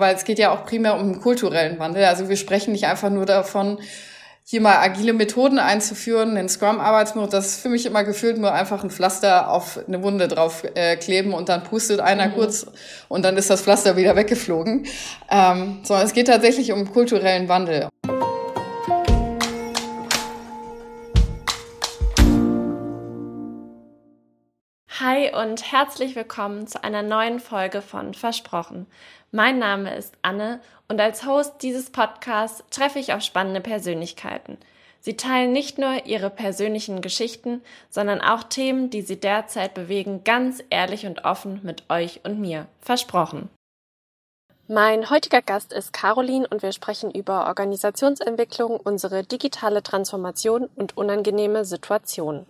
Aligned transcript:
Weil 0.00 0.14
es 0.14 0.24
geht 0.24 0.38
ja 0.38 0.50
auch 0.50 0.64
primär 0.64 0.94
um 0.94 1.00
einen 1.00 1.20
kulturellen 1.20 1.78
Wandel. 1.78 2.04
Also 2.06 2.30
wir 2.30 2.36
sprechen 2.36 2.72
nicht 2.72 2.86
einfach 2.86 3.10
nur 3.10 3.26
davon, 3.26 3.78
hier 4.46 4.62
mal 4.62 4.78
agile 4.78 5.12
Methoden 5.12 5.58
einzuführen, 5.58 6.34
den 6.36 6.48
Scrum-Arbeitsmodus, 6.48 7.30
das 7.30 7.46
ist 7.46 7.60
für 7.60 7.68
mich 7.68 7.84
immer 7.84 8.02
gefühlt 8.02 8.38
nur 8.38 8.52
einfach 8.52 8.82
ein 8.82 8.90
Pflaster 8.90 9.50
auf 9.50 9.78
eine 9.86 10.02
Wunde 10.02 10.26
drauf 10.26 10.64
äh, 10.74 10.96
kleben 10.96 11.34
und 11.34 11.50
dann 11.50 11.62
pustet 11.62 12.00
einer 12.00 12.28
mhm. 12.28 12.32
kurz 12.32 12.66
und 13.08 13.24
dann 13.24 13.36
ist 13.36 13.50
das 13.50 13.60
Pflaster 13.60 13.96
wieder 13.96 14.16
weggeflogen. 14.16 14.86
Ähm, 15.30 15.80
sondern 15.82 16.06
es 16.06 16.14
geht 16.14 16.28
tatsächlich 16.28 16.72
um 16.72 16.90
kulturellen 16.90 17.48
Wandel. 17.48 17.88
Hi 25.02 25.32
und 25.34 25.72
herzlich 25.72 26.14
willkommen 26.14 26.66
zu 26.66 26.84
einer 26.84 27.02
neuen 27.02 27.40
Folge 27.40 27.80
von 27.80 28.12
Versprochen. 28.12 28.86
Mein 29.32 29.60
Name 29.60 29.94
ist 29.94 30.14
Anne 30.22 30.60
und 30.88 31.00
als 31.00 31.24
Host 31.24 31.62
dieses 31.62 31.90
Podcasts 31.90 32.64
treffe 32.70 32.98
ich 32.98 33.12
auf 33.12 33.22
spannende 33.22 33.60
Persönlichkeiten. 33.60 34.58
Sie 34.98 35.16
teilen 35.16 35.52
nicht 35.52 35.78
nur 35.78 36.04
ihre 36.04 36.30
persönlichen 36.30 37.00
Geschichten, 37.00 37.62
sondern 37.90 38.20
auch 38.20 38.42
Themen, 38.42 38.90
die 38.90 39.02
sie 39.02 39.20
derzeit 39.20 39.72
bewegen, 39.74 40.24
ganz 40.24 40.64
ehrlich 40.68 41.06
und 41.06 41.24
offen 41.24 41.60
mit 41.62 41.84
euch 41.88 42.20
und 42.24 42.40
mir. 42.40 42.66
Versprochen. 42.80 43.48
Mein 44.66 45.10
heutiger 45.10 45.42
Gast 45.42 45.72
ist 45.72 45.92
Caroline 45.92 46.46
und 46.48 46.62
wir 46.62 46.72
sprechen 46.72 47.12
über 47.12 47.46
Organisationsentwicklung, 47.46 48.78
unsere 48.78 49.22
digitale 49.22 49.84
Transformation 49.84 50.68
und 50.74 50.96
unangenehme 50.96 51.64
Situationen. 51.64 52.46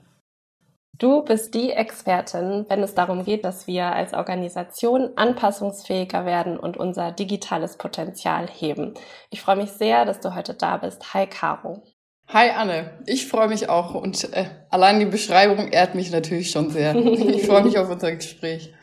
Du 1.00 1.22
bist 1.22 1.54
die 1.54 1.70
Expertin, 1.70 2.66
wenn 2.68 2.82
es 2.82 2.95
darum 2.95 3.24
geht, 3.24 3.46
dass 3.46 3.66
wir 3.66 3.86
als 3.86 4.12
Organisation 4.12 5.12
anpassungsfähiger 5.16 6.26
werden 6.26 6.59
und 6.59 6.76
unser 6.76 7.10
digitales 7.10 7.78
Potenzial 7.78 8.46
heben. 8.46 8.92
Ich 9.30 9.40
freue 9.40 9.56
mich 9.56 9.70
sehr, 9.70 10.04
dass 10.04 10.20
du 10.20 10.34
heute 10.34 10.52
da 10.52 10.76
bist. 10.76 11.14
Hi, 11.14 11.26
Caro. 11.26 11.82
Hi, 12.28 12.51
Anne. 12.51 12.98
Ich 13.06 13.28
freue 13.28 13.48
mich 13.48 13.71
auch 13.71 13.95
und 13.95 14.30
äh, 14.34 14.45
allein 14.68 15.01
die 15.01 15.06
Beschreibung 15.06 15.68
ehrt 15.68 15.95
mich 15.95 16.12
natürlich 16.12 16.51
schon 16.51 16.68
sehr. 16.68 16.95
Ich 16.95 17.46
freue 17.46 17.65
mich 17.65 17.78
auf 17.78 17.88
unser 17.88 18.15
Gespräch. 18.15 18.74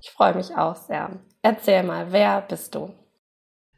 Ich 0.00 0.10
freue 0.10 0.34
mich 0.34 0.56
auch 0.56 0.74
sehr. 0.74 1.20
Erzähl 1.42 1.84
mal, 1.84 2.10
wer 2.10 2.40
bist 2.40 2.74
du? 2.74 2.90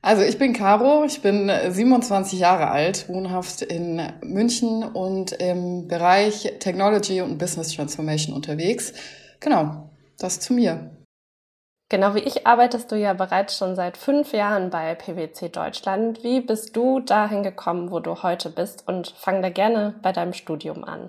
Also 0.05 0.23
ich 0.23 0.37
bin 0.37 0.53
Caro, 0.53 1.05
ich 1.05 1.23
bin 1.23 1.49
27 1.49 2.41
Jahre 2.41 2.73
alt, 2.73 3.09
wohnhaft 3.09 3.63
in 3.63 4.03
München 4.21 4.83
und 4.83 5.31
im 5.31 5.87
Bereich 5.87 6.55
Technology 6.59 7.21
und 7.21 7.39
Business 7.39 7.73
Transformation 7.73 8.35
unterwegs. 8.35 8.95
Genau, 9.39 9.91
das 10.19 10.41
zu 10.41 10.55
mir. 10.55 10.91
Genau 11.89 12.15
wie 12.17 12.21
ich 12.21 12.47
arbeitest 12.47 12.91
du 12.91 12.97
ja 12.97 13.13
bereits 13.13 13.59
schon 13.59 13.77
seit 13.77 13.97
fünf 13.97 14.33
Jahren 14.33 14.71
bei 14.71 14.95
PwC 14.95 15.51
Deutschland. 15.51 16.25
Wie 16.25 16.41
bist 16.41 16.75
du 16.75 17.01
dahin 17.01 17.43
gekommen, 17.45 17.93
wo 17.93 18.01
du 18.01 18.23
heute 18.23 18.51
bist? 18.51 18.89
Und 18.89 19.15
fang 19.17 19.41
da 19.43 19.51
gerne 19.51 19.95
bei 20.03 20.11
deinem 20.11 20.33
Studium 20.33 20.85
an. 20.85 21.07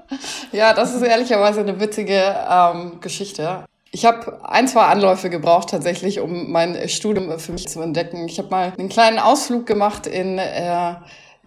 ja, 0.52 0.72
das 0.72 0.94
ist 0.94 1.02
ehrlicherweise 1.02 1.60
eine 1.60 1.80
witzige 1.80 2.36
ähm, 2.48 3.00
Geschichte. 3.00 3.64
Ich 3.94 4.06
habe 4.06 4.48
ein, 4.48 4.66
zwei 4.68 4.86
Anläufe 4.86 5.28
gebraucht 5.28 5.68
tatsächlich, 5.68 6.20
um 6.20 6.50
mein 6.50 6.88
Studium 6.88 7.38
für 7.38 7.52
mich 7.52 7.68
zu 7.68 7.82
entdecken. 7.82 8.26
Ich 8.26 8.38
habe 8.38 8.48
mal 8.48 8.72
einen 8.78 8.88
kleinen 8.88 9.18
Ausflug 9.18 9.66
gemacht 9.66 10.06
in 10.06 10.38
äh, 10.38 10.94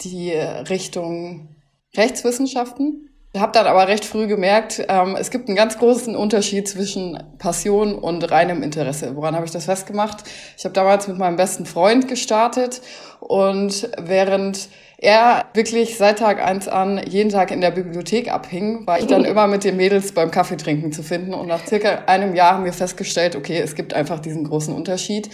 die 0.02 0.32
Richtung 0.32 1.56
Rechtswissenschaften. 1.98 3.10
Habe 3.36 3.52
dann 3.52 3.66
aber 3.66 3.88
recht 3.88 4.06
früh 4.06 4.28
gemerkt, 4.28 4.86
ähm, 4.88 5.18
es 5.20 5.32
gibt 5.32 5.50
einen 5.50 5.58
ganz 5.58 5.78
großen 5.80 6.16
Unterschied 6.16 6.70
zwischen 6.70 7.22
Passion 7.40 7.96
und 7.96 8.32
reinem 8.32 8.62
Interesse. 8.62 9.16
Woran 9.16 9.36
habe 9.36 9.46
ich 9.46 9.52
das 9.52 9.66
festgemacht? 9.66 10.24
Ich 10.56 10.64
habe 10.66 10.74
damals 10.74 11.08
mit 11.08 11.18
meinem 11.18 11.36
besten 11.36 11.66
Freund 11.66 12.08
gestartet 12.08 12.82
und 13.20 13.90
während 13.98 14.70
er 14.98 15.46
wirklich 15.54 15.98
seit 15.98 16.20
Tag 16.20 16.44
eins 16.44 16.68
an 16.68 17.02
jeden 17.06 17.30
Tag 17.30 17.52
in 17.52 17.62
der 17.62 17.72
Bibliothek 17.72 18.32
abhing, 18.32 18.88
war 18.88 19.00
ich 19.00 19.08
dann 19.08 19.26
immer 19.26 19.48
mit 19.48 19.64
den 19.64 19.78
Mädels 19.78 20.14
beim 20.14 20.32
Kaffeetrinken 20.32 20.92
zu 20.92 21.04
finden. 21.04 21.34
Und 21.34 21.48
nach 21.48 21.66
circa 21.66 22.04
einem 22.08 22.36
Jahr 22.36 22.54
haben 22.54 22.66
wir 22.66 22.74
festgestellt, 22.74 23.36
okay, 23.36 23.60
es 23.60 23.76
gibt 23.76 23.94
einfach 23.94 24.20
diesen 24.20 24.46
großen 24.46 24.74
Unterschied. 24.74 25.30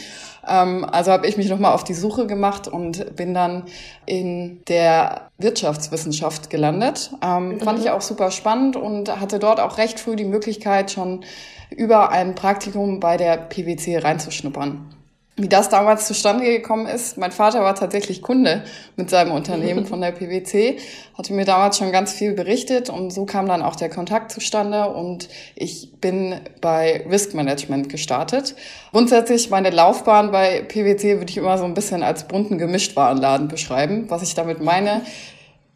Ähm, 0.48 0.86
also 0.86 1.12
habe 1.12 1.28
ich 1.28 1.38
mich 1.38 1.50
nochmal 1.50 1.74
auf 1.74 1.84
die 1.84 1.94
Suche 1.94 2.26
gemacht 2.26 2.68
und 2.68 3.16
bin 3.16 3.34
dann 3.34 3.66
in 4.06 4.62
der 4.68 5.30
Wirtschaftswissenschaft 5.38 6.50
gelandet. 6.50 7.12
Ähm, 7.24 7.50
mhm. 7.50 7.60
Fand 7.60 7.80
ich 7.80 7.92
auch 7.92 8.02
super 8.02 8.32
spannend 8.32 8.76
und 8.76 9.20
hatte 9.20 9.40
dort 9.40 9.60
auch 9.60 9.78
recht 9.78 10.00
früh 10.00 10.16
die 10.16 10.26
Möglichkeit, 10.26 10.92
schon 10.92 11.24
über 11.70 12.10
ein 12.10 12.36
Praktikum 12.36 13.00
bei 13.00 13.18
der 13.18 13.38
PwC 13.38 14.00
reinzuschnuppern 14.00 15.01
wie 15.42 15.50
das 15.50 15.70
damals 15.70 16.08
zustande 16.08 16.46
gekommen 16.46 16.86
ist. 16.86 17.18
Mein 17.18 17.32
Vater 17.32 17.62
war 17.62 17.74
tatsächlich 17.76 18.22
Kunde 18.22 18.64
mit 18.96 19.10
seinem 19.10 19.32
Unternehmen 19.32 19.86
von 19.88 20.02
der 20.02 20.12
PwC, 20.12 20.78
hatte 21.18 21.34
mir 21.34 21.46
damals 21.46 21.78
schon 21.78 21.92
ganz 21.92 22.14
viel 22.14 22.34
berichtet 22.34 22.90
und 22.90 23.12
so 23.12 23.26
kam 23.26 23.48
dann 23.48 23.62
auch 23.62 23.76
der 23.76 23.90
Kontakt 23.90 24.32
zustande 24.32 24.90
und 24.90 25.30
ich 25.56 26.00
bin 26.00 26.36
bei 26.62 27.06
Risk 27.10 27.34
Management 27.34 27.90
gestartet. 27.90 28.56
Grundsätzlich 28.92 29.50
meine 29.50 29.72
Laufbahn 29.72 30.32
bei 30.32 30.62
PwC 30.62 31.18
würde 31.18 31.30
ich 31.30 31.38
immer 31.38 31.58
so 31.58 31.66
ein 31.66 31.74
bisschen 31.74 32.04
als 32.04 32.28
bunten 32.28 32.58
Gemischtwarenladen 32.58 33.48
beschreiben. 33.48 34.10
Was 34.10 34.22
ich 34.22 34.36
damit 34.36 34.62
meine, 34.62 35.02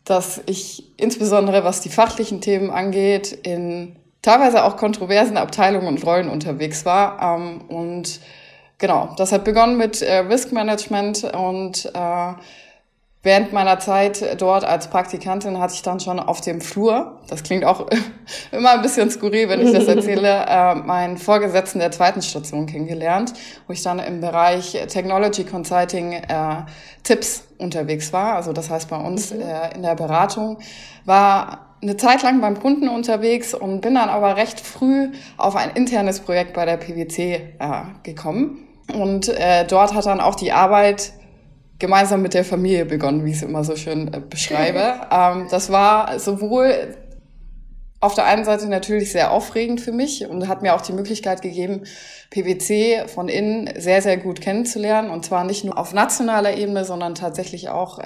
dass 0.03 0.41
ich 0.45 0.83
insbesondere 0.97 1.63
was 1.63 1.81
die 1.81 1.89
fachlichen 1.89 2.39
Themen 2.39 2.69
angeht, 2.69 3.31
in 3.31 3.95
teilweise 4.21 4.63
auch 4.63 4.77
kontroversen 4.77 5.37
Abteilungen 5.37 5.87
und 5.87 6.05
Rollen 6.05 6.29
unterwegs 6.29 6.85
war 6.85 7.37
ähm, 7.37 7.61
und 7.67 8.19
genau, 8.77 9.13
das 9.17 9.31
hat 9.31 9.43
begonnen 9.43 9.77
mit 9.77 10.01
äh, 10.01 10.19
Risk 10.19 10.51
Management 10.51 11.23
und 11.23 11.85
äh, 11.93 12.33
während 13.25 13.51
meiner 13.51 13.79
Zeit 13.79 14.39
dort 14.39 14.63
als 14.63 14.87
Praktikantin 14.87 15.59
hatte 15.59 15.73
ich 15.73 15.81
dann 15.81 15.99
schon 15.99 16.19
auf 16.19 16.41
dem 16.41 16.61
Flur, 16.61 17.19
das 17.27 17.41
klingt 17.41 17.65
auch 17.65 17.87
immer 18.51 18.71
ein 18.71 18.81
bisschen 18.83 19.09
skurril, 19.09 19.49
wenn 19.49 19.61
ich 19.61 19.73
das 19.73 19.87
erzähle, 19.87 20.45
äh, 20.47 20.75
meinen 20.75 21.17
Vorgesetzten 21.17 21.79
der 21.79 21.91
zweiten 21.91 22.21
Station 22.21 22.67
kennengelernt, 22.67 23.33
wo 23.65 23.73
ich 23.73 23.81
dann 23.81 23.99
im 23.99 24.21
Bereich 24.21 24.77
Technology 24.87 25.43
Consulting 25.43 26.13
äh, 26.13 26.25
Tipps 27.03 27.43
unterwegs 27.57 28.13
war. 28.13 28.35
Also 28.35 28.53
das 28.53 28.69
heißt 28.69 28.89
bei 28.89 28.97
uns 28.97 29.33
mhm. 29.33 29.41
äh, 29.41 29.75
in 29.75 29.81
der 29.81 29.95
Beratung 29.95 30.59
war 31.03 31.77
eine 31.81 31.97
Zeit 31.97 32.23
lang 32.23 32.41
beim 32.41 32.59
Kunden 32.59 32.87
unterwegs 32.87 33.53
und 33.53 33.81
bin 33.81 33.95
dann 33.95 34.09
aber 34.09 34.37
recht 34.37 34.59
früh 34.59 35.09
auf 35.37 35.55
ein 35.55 35.71
internes 35.71 36.19
Projekt 36.19 36.53
bei 36.53 36.65
der 36.65 36.77
PwC 36.77 37.33
äh, 37.33 37.81
gekommen. 38.03 38.64
Und 38.93 39.29
äh, 39.29 39.65
dort 39.65 39.93
hat 39.93 40.05
dann 40.05 40.21
auch 40.21 40.35
die 40.35 40.51
Arbeit 40.51 41.13
gemeinsam 41.79 42.21
mit 42.21 42.33
der 42.33 42.45
Familie 42.45 42.85
begonnen, 42.85 43.25
wie 43.25 43.31
ich 43.31 43.37
es 43.37 43.43
immer 43.43 43.63
so 43.63 43.75
schön 43.75 44.13
äh, 44.13 44.19
beschreibe. 44.19 45.01
ähm, 45.11 45.47
das 45.49 45.71
war 45.71 46.19
sowohl 46.19 46.95
auf 48.05 48.13
der 48.13 48.25
einen 48.25 48.45
Seite 48.45 48.67
natürlich 48.67 49.11
sehr 49.11 49.31
aufregend 49.31 49.81
für 49.81 49.91
mich 49.91 50.27
und 50.27 50.47
hat 50.47 50.61
mir 50.61 50.75
auch 50.75 50.81
die 50.81 50.93
Möglichkeit 50.93 51.41
gegeben, 51.41 51.83
PwC 52.29 53.07
von 53.07 53.29
innen 53.29 53.69
sehr, 53.77 54.01
sehr 54.01 54.17
gut 54.17 54.41
kennenzulernen. 54.41 55.09
Und 55.09 55.25
zwar 55.25 55.43
nicht 55.43 55.63
nur 55.63 55.77
auf 55.77 55.93
nationaler 55.93 56.55
Ebene, 56.55 56.85
sondern 56.85 57.15
tatsächlich 57.15 57.69
auch 57.69 57.97
äh, 57.97 58.03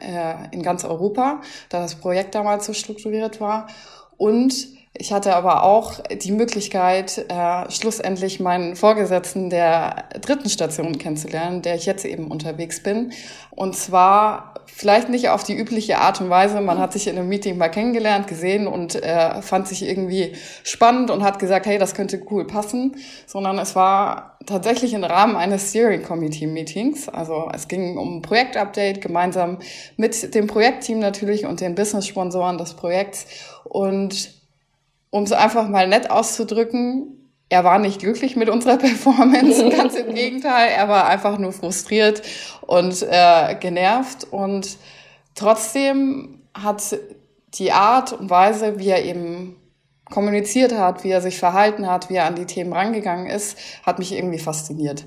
äh, 0.00 0.34
in 0.52 0.62
ganz 0.62 0.84
Europa, 0.84 1.40
da 1.68 1.80
das 1.80 1.96
Projekt 1.96 2.34
damals 2.36 2.66
so 2.66 2.72
strukturiert 2.72 3.40
war. 3.40 3.66
Und 4.16 4.68
ich 4.92 5.12
hatte 5.12 5.36
aber 5.36 5.62
auch 5.62 6.00
die 6.00 6.32
Möglichkeit, 6.32 7.26
äh, 7.28 7.70
schlussendlich 7.70 8.40
meinen 8.40 8.74
Vorgesetzten 8.74 9.48
der 9.48 10.08
dritten 10.20 10.50
Station 10.50 10.98
kennenzulernen, 10.98 11.62
der 11.62 11.76
ich 11.76 11.86
jetzt 11.86 12.04
eben 12.04 12.28
unterwegs 12.28 12.82
bin. 12.82 13.12
Und 13.50 13.76
zwar 13.76 14.54
vielleicht 14.66 15.08
nicht 15.08 15.28
auf 15.28 15.44
die 15.44 15.54
übliche 15.54 15.98
Art 15.98 16.20
und 16.20 16.28
Weise. 16.28 16.60
Man 16.60 16.78
hat 16.78 16.92
sich 16.92 17.06
in 17.06 17.16
einem 17.16 17.28
Meeting 17.28 17.56
mal 17.56 17.68
kennengelernt, 17.68 18.26
gesehen 18.26 18.66
und 18.66 18.96
äh, 18.96 19.40
fand 19.42 19.68
sich 19.68 19.82
irgendwie 19.86 20.32
spannend 20.64 21.10
und 21.10 21.22
hat 21.22 21.38
gesagt, 21.38 21.66
hey, 21.66 21.78
das 21.78 21.94
könnte 21.94 22.20
cool 22.30 22.46
passen, 22.46 22.96
sondern 23.26 23.58
es 23.58 23.76
war 23.76 24.38
tatsächlich 24.44 24.92
im 24.92 25.04
Rahmen 25.04 25.36
eines 25.36 25.70
Steering 25.70 26.02
Committee 26.02 26.46
Meetings. 26.46 27.08
Also 27.08 27.48
es 27.54 27.68
ging 27.68 27.96
um 27.96 28.16
ein 28.16 28.22
Projektupdate 28.22 29.00
gemeinsam 29.00 29.58
mit 29.96 30.34
dem 30.34 30.48
Projektteam 30.48 30.98
natürlich 30.98 31.46
und 31.46 31.60
den 31.60 31.76
Business-Sponsoren 31.76 32.58
des 32.58 32.74
Projekts 32.74 33.26
und 33.64 34.39
um 35.10 35.24
es 35.24 35.32
einfach 35.32 35.68
mal 35.68 35.88
nett 35.88 36.10
auszudrücken, 36.10 37.16
er 37.48 37.64
war 37.64 37.78
nicht 37.78 38.00
glücklich 38.00 38.36
mit 38.36 38.48
unserer 38.48 38.76
Performance, 38.78 39.68
ganz 39.68 39.94
im 39.94 40.14
Gegenteil, 40.14 40.70
er 40.70 40.88
war 40.88 41.06
einfach 41.06 41.38
nur 41.38 41.52
frustriert 41.52 42.22
und 42.62 43.02
äh, 43.02 43.56
genervt 43.56 44.24
und 44.30 44.78
trotzdem 45.34 46.42
hat 46.54 46.96
die 47.54 47.72
Art 47.72 48.12
und 48.12 48.30
Weise, 48.30 48.78
wie 48.78 48.88
er 48.88 49.04
eben 49.04 49.56
kommuniziert 50.10 50.72
hat, 50.72 51.04
wie 51.04 51.10
er 51.10 51.20
sich 51.20 51.38
verhalten 51.38 51.86
hat, 51.86 52.10
wie 52.10 52.16
er 52.16 52.26
an 52.26 52.34
die 52.34 52.46
Themen 52.46 52.72
rangegangen 52.72 53.26
ist, 53.26 53.58
hat 53.84 53.98
mich 53.98 54.12
irgendwie 54.12 54.38
fasziniert. 54.38 55.04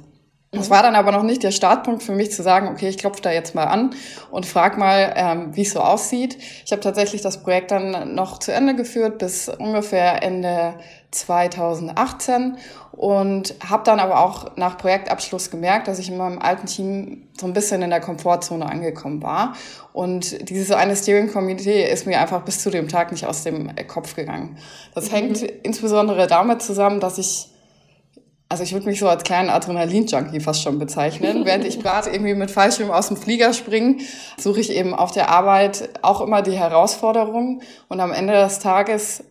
Das 0.53 0.69
war 0.69 0.83
dann 0.83 0.94
aber 0.94 1.11
noch 1.11 1.23
nicht 1.23 1.41
der 1.41 1.51
Startpunkt 1.51 2.03
für 2.03 2.11
mich 2.11 2.31
zu 2.31 2.44
sagen, 2.44 2.67
okay, 2.67 2.88
ich 2.88 3.00
klopfe 3.00 3.23
da 3.23 3.31
jetzt 3.31 3.55
mal 3.55 3.65
an 3.65 3.95
und 4.29 4.45
frag 4.45 4.77
mal, 4.77 5.11
ähm, 5.15 5.55
wie 5.55 5.63
es 5.63 5.71
so 5.71 5.79
aussieht. 5.79 6.38
Ich 6.63 6.71
habe 6.71 6.81
tatsächlich 6.81 7.21
das 7.21 7.41
Projekt 7.41 7.71
dann 7.71 8.13
noch 8.13 8.38
zu 8.38 8.53
Ende 8.53 8.75
geführt 8.75 9.17
bis 9.17 9.50
ungefähr 9.50 10.21
Ende 10.21 10.75
2018 11.09 12.57
und 12.91 13.55
habe 13.67 13.83
dann 13.83 14.00
aber 14.00 14.23
auch 14.23 14.55
nach 14.55 14.77
Projektabschluss 14.77 15.50
gemerkt, 15.50 15.88
dass 15.88 15.97
ich 15.97 16.09
in 16.09 16.17
meinem 16.17 16.38
alten 16.38 16.67
Team 16.67 17.27
so 17.39 17.47
ein 17.47 17.53
bisschen 17.53 17.81
in 17.81 17.89
der 17.89 18.01
Komfortzone 18.01 18.65
angekommen 18.65 19.23
war. 19.23 19.55
Und 19.91 20.50
dieses 20.50 20.71
eine 20.71 20.95
Steering-Komitee 20.95 21.91
ist 21.91 22.05
mir 22.05 22.19
einfach 22.19 22.41
bis 22.41 22.59
zu 22.59 22.69
dem 22.69 22.88
Tag 22.88 23.11
nicht 23.11 23.25
aus 23.25 23.44
dem 23.44 23.71
Kopf 23.88 24.15
gegangen. 24.15 24.57
Das 24.94 25.09
mhm. 25.09 25.15
hängt 25.15 25.41
insbesondere 25.41 26.27
damit 26.27 26.61
zusammen, 26.61 27.00
dass 27.00 27.17
ich 27.17 27.50
also 28.53 28.61
ich 28.61 28.73
würde 28.73 28.85
mich 28.85 29.00
so 29.00 29.07
als 29.09 29.23
kleinen 29.23 29.50
Adrenalin-Junkie 29.50 30.39
fast 30.39 30.61
schon 30.61 30.77
bezeichnen. 30.77 31.44
Während 31.45 31.65
ich 31.65 31.79
gerade 31.79 32.11
irgendwie 32.11 32.35
mit 32.35 32.51
Fallschirm 32.51 32.91
aus 32.91 33.07
dem 33.07 33.17
Flieger 33.17 33.51
springe, 33.51 33.97
suche 34.38 34.59
ich 34.59 34.71
eben 34.71 34.94
auf 34.94 35.09
der 35.09 35.29
Arbeit 35.29 35.89
auch 36.03 36.21
immer 36.21 36.44
die 36.44 36.51
Herausforderungen. 36.51 37.63
Und 37.88 38.00
am 38.00 38.11
Ende 38.11 38.33
des 38.33 38.59
Tages 38.59 39.23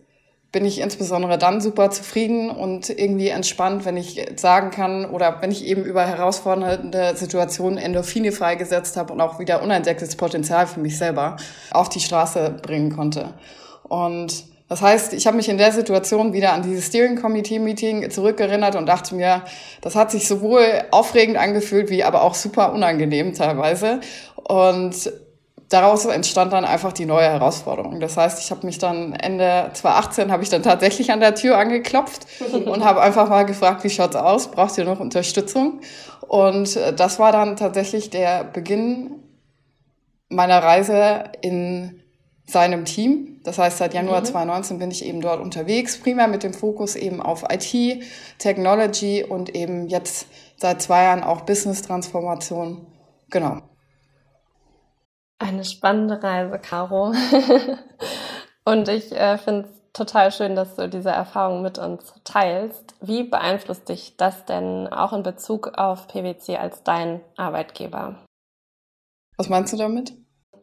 bin 0.51 0.65
ich 0.65 0.81
insbesondere 0.81 1.37
dann 1.37 1.61
super 1.61 1.89
zufrieden 1.89 2.49
und 2.49 2.89
irgendwie 2.89 3.29
entspannt, 3.29 3.85
wenn 3.85 3.95
ich 3.95 4.21
sagen 4.35 4.71
kann 4.71 5.05
oder 5.05 5.37
wenn 5.39 5.51
ich 5.51 5.63
eben 5.63 5.85
über 5.85 6.05
herausfordernde 6.05 7.15
Situationen 7.15 7.77
Endorphine 7.77 8.33
freigesetzt 8.33 8.97
habe 8.97 9.13
und 9.13 9.21
auch 9.21 9.39
wieder 9.39 9.63
unentdecktes 9.63 10.17
Potenzial 10.17 10.67
für 10.67 10.81
mich 10.81 10.97
selber 10.97 11.37
auf 11.71 11.87
die 11.87 12.01
Straße 12.01 12.57
bringen 12.61 12.93
konnte. 12.93 13.35
Und 13.83 14.52
das 14.73 14.81
heißt, 14.81 15.13
ich 15.13 15.27
habe 15.27 15.37
mich 15.37 15.49
in 15.49 15.59
der 15.59 15.71
Situation 15.71 16.33
wieder 16.33 16.51
an 16.51 16.63
dieses 16.63 16.87
Steering 16.87 17.15
Committee 17.15 17.59
Meeting 17.59 18.09
zurückerinnert 18.09 18.75
und 18.75 18.87
dachte 18.87 19.13
mir, 19.13 19.43
das 19.81 19.95
hat 19.95 20.09
sich 20.09 20.27
sowohl 20.27 20.65
aufregend 20.89 21.37
angefühlt 21.37 21.91
wie 21.91 22.03
aber 22.03 22.23
auch 22.23 22.33
super 22.33 22.73
unangenehm 22.73 23.35
teilweise. 23.35 23.99
Und 24.35 25.13
daraus 25.69 26.05
entstand 26.05 26.53
dann 26.53 26.65
einfach 26.65 26.91
die 26.91 27.05
neue 27.05 27.27
Herausforderung. 27.27 27.99
Das 27.99 28.17
heißt, 28.17 28.39
ich 28.43 28.49
habe 28.49 28.65
mich 28.65 28.79
dann 28.79 29.13
Ende 29.13 29.69
2018 29.73 30.31
habe 30.31 30.41
ich 30.41 30.49
dann 30.49 30.63
tatsächlich 30.63 31.11
an 31.11 31.19
der 31.19 31.35
Tür 31.35 31.59
angeklopft 31.59 32.25
und 32.65 32.83
habe 32.83 32.99
einfach 33.03 33.29
mal 33.29 33.43
gefragt, 33.43 33.83
wie 33.83 33.91
schaut's 33.91 34.15
aus? 34.15 34.49
Braucht 34.49 34.75
ihr 34.79 34.85
noch 34.85 34.99
Unterstützung? 34.99 35.81
Und 36.27 36.79
das 36.97 37.19
war 37.19 37.31
dann 37.31 37.57
tatsächlich 37.57 38.09
der 38.09 38.43
Beginn 38.43 39.19
meiner 40.29 40.63
Reise 40.63 41.25
in 41.41 42.01
seinem 42.47 42.85
Team. 42.85 43.32
Das 43.43 43.57
heißt, 43.57 43.77
seit 43.77 43.93
Januar 43.93 44.21
mhm. 44.21 44.25
2019 44.25 44.79
bin 44.79 44.91
ich 44.91 45.05
eben 45.05 45.21
dort 45.21 45.41
unterwegs, 45.41 45.99
primär 45.99 46.27
mit 46.27 46.43
dem 46.43 46.53
Fokus 46.53 46.95
eben 46.95 47.21
auf 47.21 47.43
IT, 47.49 48.03
Technology 48.39 49.23
und 49.23 49.53
eben 49.53 49.87
jetzt 49.87 50.27
seit 50.57 50.81
zwei 50.81 51.03
Jahren 51.03 51.23
auch 51.23 51.41
Business-Transformation. 51.41 52.85
Genau. 53.29 53.61
Eine 55.39 55.65
spannende 55.65 56.23
Reise, 56.23 56.57
Caro. 56.59 57.13
und 58.65 58.87
ich 58.87 59.11
äh, 59.11 59.37
finde 59.37 59.67
es 59.67 59.83
total 59.91 60.31
schön, 60.31 60.55
dass 60.55 60.75
du 60.75 60.87
diese 60.87 61.09
Erfahrung 61.09 61.61
mit 61.61 61.77
uns 61.77 62.13
teilst. 62.23 62.95
Wie 63.01 63.23
beeinflusst 63.23 63.89
dich 63.89 64.15
das 64.15 64.45
denn 64.45 64.87
auch 64.87 65.11
in 65.11 65.23
Bezug 65.23 65.77
auf 65.77 66.07
PwC 66.07 66.57
als 66.57 66.83
dein 66.83 67.19
Arbeitgeber? 67.35 68.23
Was 69.37 69.49
meinst 69.49 69.73
du 69.73 69.77
damit? 69.77 70.13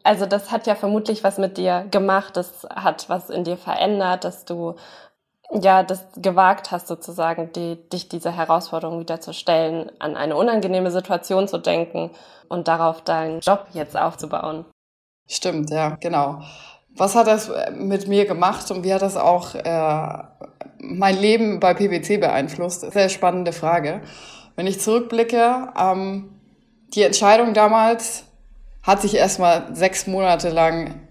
Also 0.03 0.25
das 0.25 0.51
hat 0.51 0.67
ja 0.67 0.75
vermutlich 0.75 1.23
was 1.23 1.37
mit 1.37 1.57
dir 1.57 1.85
gemacht, 1.91 2.37
das 2.37 2.67
hat 2.69 3.09
was 3.09 3.29
in 3.29 3.43
dir 3.43 3.57
verändert, 3.57 4.23
dass 4.23 4.45
du 4.45 4.75
ja 5.51 5.83
das 5.83 6.05
gewagt 6.15 6.71
hast 6.71 6.87
sozusagen, 6.87 7.51
die, 7.53 7.77
dich 7.89 8.07
dieser 8.07 8.31
Herausforderung 8.31 8.99
wieder 8.99 9.19
zu 9.19 9.33
stellen, 9.33 9.91
an 9.99 10.15
eine 10.15 10.35
unangenehme 10.35 10.91
Situation 10.91 11.47
zu 11.47 11.57
denken 11.57 12.11
und 12.47 12.67
darauf 12.67 13.01
deinen 13.01 13.41
Job 13.41 13.67
jetzt 13.73 13.97
aufzubauen. 13.97 14.65
Stimmt, 15.27 15.69
ja, 15.69 15.97
genau. 15.99 16.41
Was 16.95 17.15
hat 17.15 17.27
das 17.27 17.49
mit 17.73 18.07
mir 18.07 18.25
gemacht 18.25 18.69
und 18.71 18.83
wie 18.83 18.93
hat 18.93 19.01
das 19.01 19.15
auch 19.15 19.55
äh, 19.55 20.23
mein 20.79 21.17
Leben 21.17 21.59
bei 21.59 21.73
PwC 21.73 22.17
beeinflusst? 22.17 22.81
Sehr 22.91 23.07
spannende 23.07 23.53
Frage. 23.53 24.01
Wenn 24.55 24.67
ich 24.67 24.81
zurückblicke, 24.81 25.69
ähm, 25.79 26.41
die 26.93 27.03
Entscheidung 27.03 27.53
damals, 27.53 28.25
hat 28.83 29.01
sich 29.01 29.15
erstmal 29.15 29.75
sechs 29.75 30.07
Monate 30.07 30.49
lang 30.49 31.01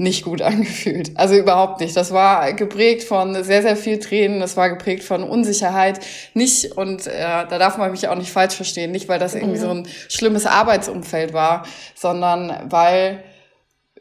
nicht 0.00 0.24
gut 0.24 0.42
angefühlt. 0.42 1.12
Also 1.16 1.36
überhaupt 1.36 1.80
nicht. 1.80 1.96
Das 1.96 2.12
war 2.12 2.52
geprägt 2.54 3.04
von 3.04 3.44
sehr, 3.44 3.62
sehr 3.62 3.76
viel 3.76 3.98
Tränen. 3.98 4.40
Das 4.40 4.56
war 4.56 4.70
geprägt 4.70 5.04
von 5.04 5.22
Unsicherheit. 5.22 6.00
Nicht, 6.34 6.72
und 6.76 7.06
äh, 7.06 7.20
da 7.20 7.58
darf 7.58 7.76
man 7.78 7.90
mich 7.90 8.08
auch 8.08 8.16
nicht 8.16 8.32
falsch 8.32 8.54
verstehen, 8.54 8.90
nicht 8.90 9.08
weil 9.08 9.18
das 9.18 9.34
irgendwie 9.34 9.58
so 9.58 9.70
ein 9.70 9.86
schlimmes 10.08 10.46
Arbeitsumfeld 10.46 11.32
war, 11.32 11.64
sondern 11.94 12.70
weil 12.70 13.22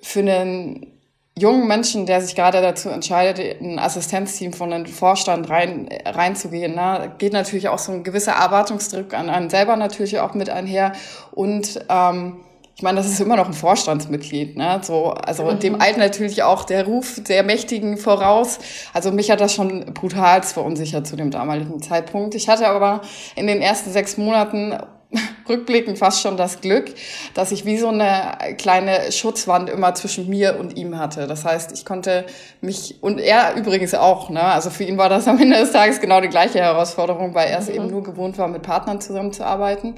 für 0.02 0.22
einen 0.22 1.00
jungen 1.38 1.68
Menschen, 1.68 2.06
der 2.06 2.22
sich 2.22 2.36
gerade 2.36 2.62
dazu 2.62 2.90
entscheidet, 2.90 3.62
in 3.62 3.74
ein 3.74 3.80
Assistenzteam 3.80 4.54
von 4.54 4.74
einem 4.74 4.86
Vorstand 4.86 5.50
rein, 5.50 5.88
reinzugehen, 6.06 6.76
ne, 6.76 7.14
geht 7.18 7.34
natürlich 7.34 7.70
auch 7.70 7.80
so 7.80 7.94
ein 7.94 8.04
gewisser 8.04 8.34
Erwartungsdruck 8.34 9.14
an 9.14 9.30
einen 9.30 9.50
selber 9.50 9.76
natürlich 9.78 10.20
auch 10.20 10.34
mit 10.34 10.50
einher 10.50 10.94
und 11.32 11.80
ähm, 11.90 12.42
ich 12.80 12.84
meine, 12.84 12.96
das 12.96 13.08
ist 13.08 13.20
immer 13.20 13.36
noch 13.36 13.48
ein 13.48 13.54
Vorstandsmitglied, 13.54 14.56
ne? 14.56 14.80
So, 14.82 15.08
also 15.12 15.44
mhm. 15.44 15.60
dem 15.60 15.82
eilt 15.82 15.98
natürlich 15.98 16.44
auch 16.44 16.64
der 16.64 16.86
Ruf 16.86 17.22
der 17.28 17.44
Mächtigen 17.44 17.98
voraus. 17.98 18.60
Also 18.94 19.12
mich 19.12 19.30
hat 19.32 19.42
das 19.42 19.54
schon 19.54 19.94
brutal 19.94 20.44
verunsichert 20.44 21.06
zu 21.06 21.18
dem 21.18 21.30
damaligen 21.30 21.82
Zeitpunkt. 21.82 22.36
Ich 22.36 22.48
hatte 22.48 22.70
aber 22.70 23.02
in 23.36 23.48
den 23.48 23.62
ersten 23.62 23.92
sechs 23.92 24.16
Monaten 24.16 24.78
rückblickend 25.50 25.98
fast 25.98 26.22
schon 26.22 26.38
das 26.38 26.62
Glück, 26.62 26.94
dass 27.34 27.52
ich 27.52 27.66
wie 27.66 27.78
so 27.78 27.90
eine 27.90 28.38
kleine 28.58 29.12
Schutzwand 29.12 29.70
immer 29.70 29.94
zwischen 29.94 30.30
mir 30.30 30.58
und 30.58 30.78
ihm 30.78 30.98
hatte. 30.98 31.28
Das 31.28 31.44
heißt, 31.44 31.74
ich 31.74 31.84
konnte 31.84 32.28
mich, 32.62 33.04
und 33.04 33.20
er 33.20 33.56
übrigens 33.58 33.94
auch, 33.94 34.30
ne? 34.30 34.42
also 34.42 34.70
für 34.70 34.86
ihn 34.86 34.98
war 34.98 35.10
das 35.10 35.28
am 35.28 35.38
Ende 35.38 35.58
des 35.58 35.74
Tages 35.74 36.00
genau 36.00 36.22
die 36.22 36.30
gleiche 36.30 36.60
Herausforderung, 36.60 37.36
weil 37.36 37.50
er 37.50 37.60
es 37.60 37.68
mhm. 37.68 37.76
eben 37.76 37.88
nur 37.88 38.04
gewohnt 38.04 38.38
war, 38.38 38.48
mit 38.48 38.62
Partnern 38.62 39.02
zusammenzuarbeiten. 39.02 39.96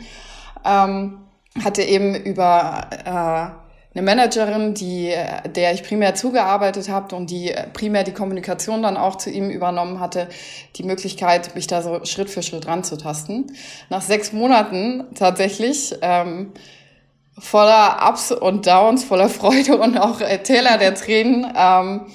Ähm, 0.66 1.20
hatte 1.64 1.84
eben 1.84 2.16
über 2.16 2.88
äh, 3.06 3.62
eine 3.94 4.06
Managerin, 4.06 4.74
die, 4.74 5.14
der 5.54 5.74
ich 5.74 5.84
primär 5.84 6.16
zugearbeitet 6.16 6.88
habe 6.88 7.14
und 7.14 7.30
die 7.30 7.54
primär 7.74 8.06
die 8.06 8.14
Kommunikation 8.14 8.82
dann 8.82 8.96
auch 8.96 9.18
zu 9.18 9.30
ihm 9.30 9.50
übernommen 9.50 10.00
hatte, 10.00 10.30
die 10.78 10.84
Möglichkeit, 10.84 11.56
mich 11.56 11.68
da 11.68 11.82
so 11.82 12.06
Schritt 12.06 12.30
für 12.30 12.42
Schritt 12.42 12.68
ranzutasten. 12.68 13.52
Nach 13.90 14.02
sechs 14.02 14.32
Monaten 14.32 15.04
tatsächlich 15.14 15.94
ähm, 16.02 16.54
voller 17.38 18.10
Ups 18.10 18.32
und 18.32 18.66
Downs, 18.66 19.04
voller 19.04 19.30
Freude 19.30 19.78
und 19.78 19.98
auch 19.98 20.22
äh, 20.22 20.42
Täler 20.42 20.78
der 20.78 20.96
Tränen, 20.96 21.52
ähm, 21.54 22.06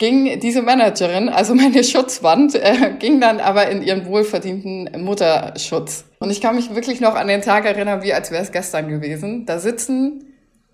ging 0.00 0.40
diese 0.40 0.62
Managerin, 0.62 1.28
also 1.28 1.54
meine 1.54 1.84
Schutzwand, 1.84 2.56
äh, 2.56 2.94
ging 2.98 3.20
dann 3.20 3.38
aber 3.38 3.68
in 3.68 3.82
ihren 3.82 4.06
wohlverdienten 4.06 5.04
Mutterschutz. 5.04 6.04
Und 6.18 6.30
ich 6.30 6.40
kann 6.40 6.56
mich 6.56 6.74
wirklich 6.74 7.00
noch 7.00 7.14
an 7.14 7.28
den 7.28 7.42
Tag 7.42 7.66
erinnern, 7.66 8.02
wie 8.02 8.12
als 8.12 8.32
wäre 8.32 8.42
es 8.42 8.50
gestern 8.50 8.88
gewesen. 8.88 9.46
Da 9.46 9.60
sitzen 9.60 10.24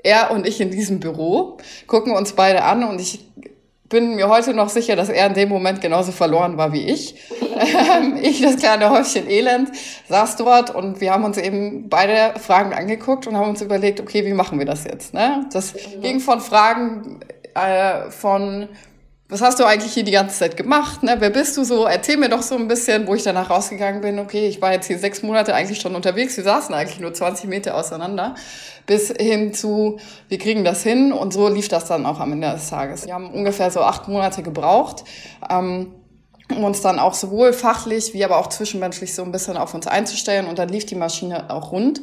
er 0.02 0.30
und 0.30 0.46
ich 0.46 0.60
in 0.60 0.70
diesem 0.70 1.00
Büro, 1.00 1.58
gucken 1.88 2.14
uns 2.14 2.32
beide 2.32 2.62
an 2.62 2.84
und 2.84 3.00
ich 3.00 3.26
bin 3.88 4.14
mir 4.14 4.28
heute 4.28 4.54
noch 4.54 4.68
sicher, 4.68 4.96
dass 4.96 5.08
er 5.08 5.26
in 5.26 5.34
dem 5.34 5.48
Moment 5.48 5.80
genauso 5.80 6.12
verloren 6.12 6.56
war 6.56 6.72
wie 6.72 6.86
ich. 6.86 7.16
Ähm, 7.56 8.18
ich, 8.20 8.42
das 8.42 8.56
kleine 8.56 8.90
Häufchen 8.90 9.30
Elend, 9.30 9.70
saß 10.10 10.36
dort 10.36 10.74
und 10.74 11.00
wir 11.00 11.10
haben 11.10 11.24
uns 11.24 11.38
eben 11.38 11.88
beide 11.88 12.38
Fragen 12.38 12.74
angeguckt 12.74 13.26
und 13.26 13.34
haben 13.34 13.48
uns 13.48 13.62
überlegt, 13.62 13.98
okay, 13.98 14.26
wie 14.26 14.34
machen 14.34 14.58
wir 14.58 14.66
das 14.66 14.84
jetzt? 14.84 15.14
Ne? 15.14 15.46
Das 15.50 15.74
ging 16.02 16.20
von 16.20 16.42
Fragen 16.42 17.20
äh, 17.54 18.10
von 18.10 18.68
was 19.28 19.42
hast 19.42 19.58
du 19.58 19.64
eigentlich 19.64 19.92
hier 19.92 20.04
die 20.04 20.12
ganze 20.12 20.38
Zeit 20.38 20.56
gemacht? 20.56 21.02
Ne? 21.02 21.16
Wer 21.18 21.30
bist 21.30 21.56
du 21.56 21.64
so? 21.64 21.86
Erzähl 21.86 22.16
mir 22.16 22.28
doch 22.28 22.42
so 22.42 22.54
ein 22.54 22.68
bisschen, 22.68 23.08
wo 23.08 23.14
ich 23.14 23.24
danach 23.24 23.50
rausgegangen 23.50 24.00
bin. 24.00 24.20
Okay, 24.20 24.46
ich 24.46 24.62
war 24.62 24.72
jetzt 24.72 24.86
hier 24.86 25.00
sechs 25.00 25.22
Monate 25.22 25.52
eigentlich 25.52 25.80
schon 25.80 25.96
unterwegs. 25.96 26.36
Wir 26.36 26.44
saßen 26.44 26.72
eigentlich 26.72 27.00
nur 27.00 27.12
20 27.12 27.48
Meter 27.48 27.74
auseinander. 27.74 28.36
Bis 28.86 29.10
hin 29.10 29.52
zu, 29.52 29.98
wir 30.28 30.38
kriegen 30.38 30.64
das 30.64 30.84
hin. 30.84 31.12
Und 31.12 31.32
so 31.32 31.48
lief 31.48 31.66
das 31.66 31.86
dann 31.86 32.06
auch 32.06 32.20
am 32.20 32.32
Ende 32.32 32.52
des 32.52 32.70
Tages. 32.70 33.06
Wir 33.06 33.14
haben 33.14 33.32
ungefähr 33.32 33.72
so 33.72 33.80
acht 33.80 34.06
Monate 34.06 34.44
gebraucht. 34.44 35.02
Ähm, 35.50 35.92
um 36.48 36.62
uns 36.62 36.80
dann 36.80 37.00
auch 37.00 37.14
sowohl 37.14 37.52
fachlich 37.52 38.14
wie 38.14 38.24
aber 38.24 38.38
auch 38.38 38.46
zwischenmenschlich 38.46 39.12
so 39.12 39.24
ein 39.24 39.32
bisschen 39.32 39.56
auf 39.56 39.74
uns 39.74 39.88
einzustellen. 39.88 40.46
Und 40.46 40.60
dann 40.60 40.68
lief 40.68 40.86
die 40.86 40.94
Maschine 40.94 41.50
auch 41.50 41.72
rund. 41.72 42.00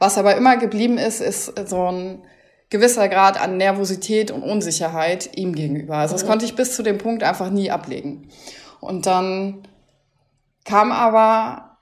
Was 0.00 0.18
aber 0.18 0.34
immer 0.34 0.56
geblieben 0.56 0.98
ist, 0.98 1.20
ist 1.20 1.52
so 1.68 1.92
ein 1.92 2.22
gewisser 2.70 3.08
Grad 3.08 3.40
an 3.40 3.56
Nervosität 3.56 4.30
und 4.30 4.42
Unsicherheit 4.42 5.36
ihm 5.36 5.54
gegenüber. 5.54 5.96
Also 5.96 6.14
das 6.14 6.24
mhm. 6.24 6.28
konnte 6.28 6.44
ich 6.44 6.56
bis 6.56 6.74
zu 6.74 6.82
dem 6.82 6.98
Punkt 6.98 7.22
einfach 7.22 7.50
nie 7.50 7.70
ablegen. 7.70 8.28
Und 8.80 9.06
dann 9.06 9.66
kam 10.64 10.92
aber 10.92 11.78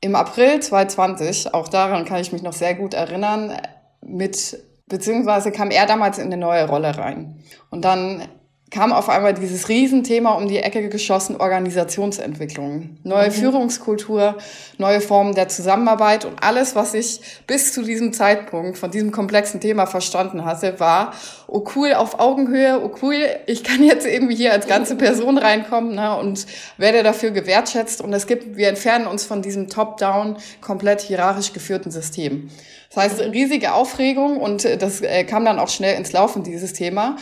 im 0.00 0.14
April 0.14 0.60
2020, 0.60 1.54
auch 1.54 1.68
daran 1.68 2.04
kann 2.04 2.20
ich 2.20 2.32
mich 2.32 2.42
noch 2.42 2.52
sehr 2.52 2.74
gut 2.74 2.94
erinnern, 2.94 3.56
mit, 4.02 4.58
beziehungsweise 4.86 5.50
kam 5.52 5.70
er 5.70 5.86
damals 5.86 6.18
in 6.18 6.26
eine 6.26 6.36
neue 6.36 6.68
Rolle 6.68 6.96
rein. 6.96 7.42
Und 7.70 7.84
dann 7.84 8.22
kam 8.70 8.92
auf 8.92 9.08
einmal 9.08 9.32
dieses 9.32 9.68
Riesenthema 9.68 10.32
um 10.32 10.48
die 10.48 10.58
Ecke 10.58 10.88
geschossen, 10.88 11.36
Organisationsentwicklung, 11.36 12.98
neue 13.04 13.28
mhm. 13.28 13.32
Führungskultur, 13.32 14.36
neue 14.78 15.00
Formen 15.00 15.36
der 15.36 15.48
Zusammenarbeit 15.48 16.24
und 16.24 16.42
alles, 16.42 16.74
was 16.74 16.92
ich 16.92 17.20
bis 17.46 17.72
zu 17.72 17.82
diesem 17.82 18.12
Zeitpunkt 18.12 18.76
von 18.76 18.90
diesem 18.90 19.12
komplexen 19.12 19.60
Thema 19.60 19.86
verstanden 19.86 20.44
hatte, 20.44 20.80
war, 20.80 21.14
oh 21.46 21.64
cool, 21.76 21.94
auf 21.94 22.18
Augenhöhe, 22.18 22.80
oh 22.82 22.90
cool, 23.02 23.16
ich 23.46 23.62
kann 23.62 23.84
jetzt 23.84 24.04
irgendwie 24.04 24.34
hier 24.34 24.52
als 24.52 24.66
ganze 24.66 24.96
Person 24.96 25.38
reinkommen 25.38 25.94
ne, 25.94 26.16
und 26.16 26.46
werde 26.76 27.04
dafür 27.04 27.30
gewertschätzt 27.30 28.00
und 28.00 28.12
es 28.12 28.26
gibt, 28.26 28.56
wir 28.56 28.68
entfernen 28.68 29.06
uns 29.06 29.24
von 29.24 29.42
diesem 29.42 29.68
top-down, 29.68 30.38
komplett 30.60 31.02
hierarchisch 31.02 31.52
geführten 31.52 31.92
System. 31.92 32.50
Das 32.92 33.04
heißt, 33.04 33.20
riesige 33.20 33.74
Aufregung 33.74 34.38
und 34.38 34.64
das 34.64 35.02
äh, 35.02 35.22
kam 35.24 35.44
dann 35.44 35.60
auch 35.60 35.68
schnell 35.68 35.96
ins 35.96 36.12
Laufen, 36.12 36.42
dieses 36.42 36.72
Thema. 36.72 37.16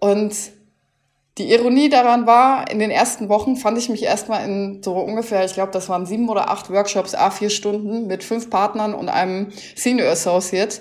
Und 0.00 0.32
die 1.38 1.52
Ironie 1.52 1.88
daran 1.88 2.26
war, 2.26 2.70
in 2.70 2.78
den 2.78 2.90
ersten 2.90 3.28
Wochen 3.28 3.56
fand 3.56 3.78
ich 3.78 3.88
mich 3.88 4.02
erstmal 4.02 4.44
in 4.44 4.82
so 4.82 4.94
ungefähr, 4.94 5.44
ich 5.44 5.54
glaube, 5.54 5.72
das 5.72 5.88
waren 5.88 6.04
sieben 6.04 6.28
oder 6.28 6.50
acht 6.50 6.70
Workshops, 6.70 7.14
a 7.14 7.30
vier 7.30 7.50
Stunden 7.50 8.06
mit 8.06 8.24
fünf 8.24 8.50
Partnern 8.50 8.92
und 8.92 9.08
einem 9.08 9.48
Senior 9.76 10.10
Associate 10.10 10.80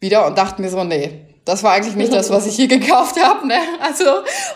wieder 0.00 0.26
und 0.26 0.36
dachte 0.36 0.60
mir 0.60 0.70
so, 0.70 0.82
nee, 0.82 1.22
das 1.44 1.64
war 1.64 1.72
eigentlich 1.72 1.96
nicht 1.96 2.12
das, 2.12 2.30
was 2.30 2.46
ich 2.46 2.54
hier 2.54 2.68
gekauft 2.78 3.20
habe. 3.20 3.46
Ne? 3.46 3.58
Also, 3.80 4.04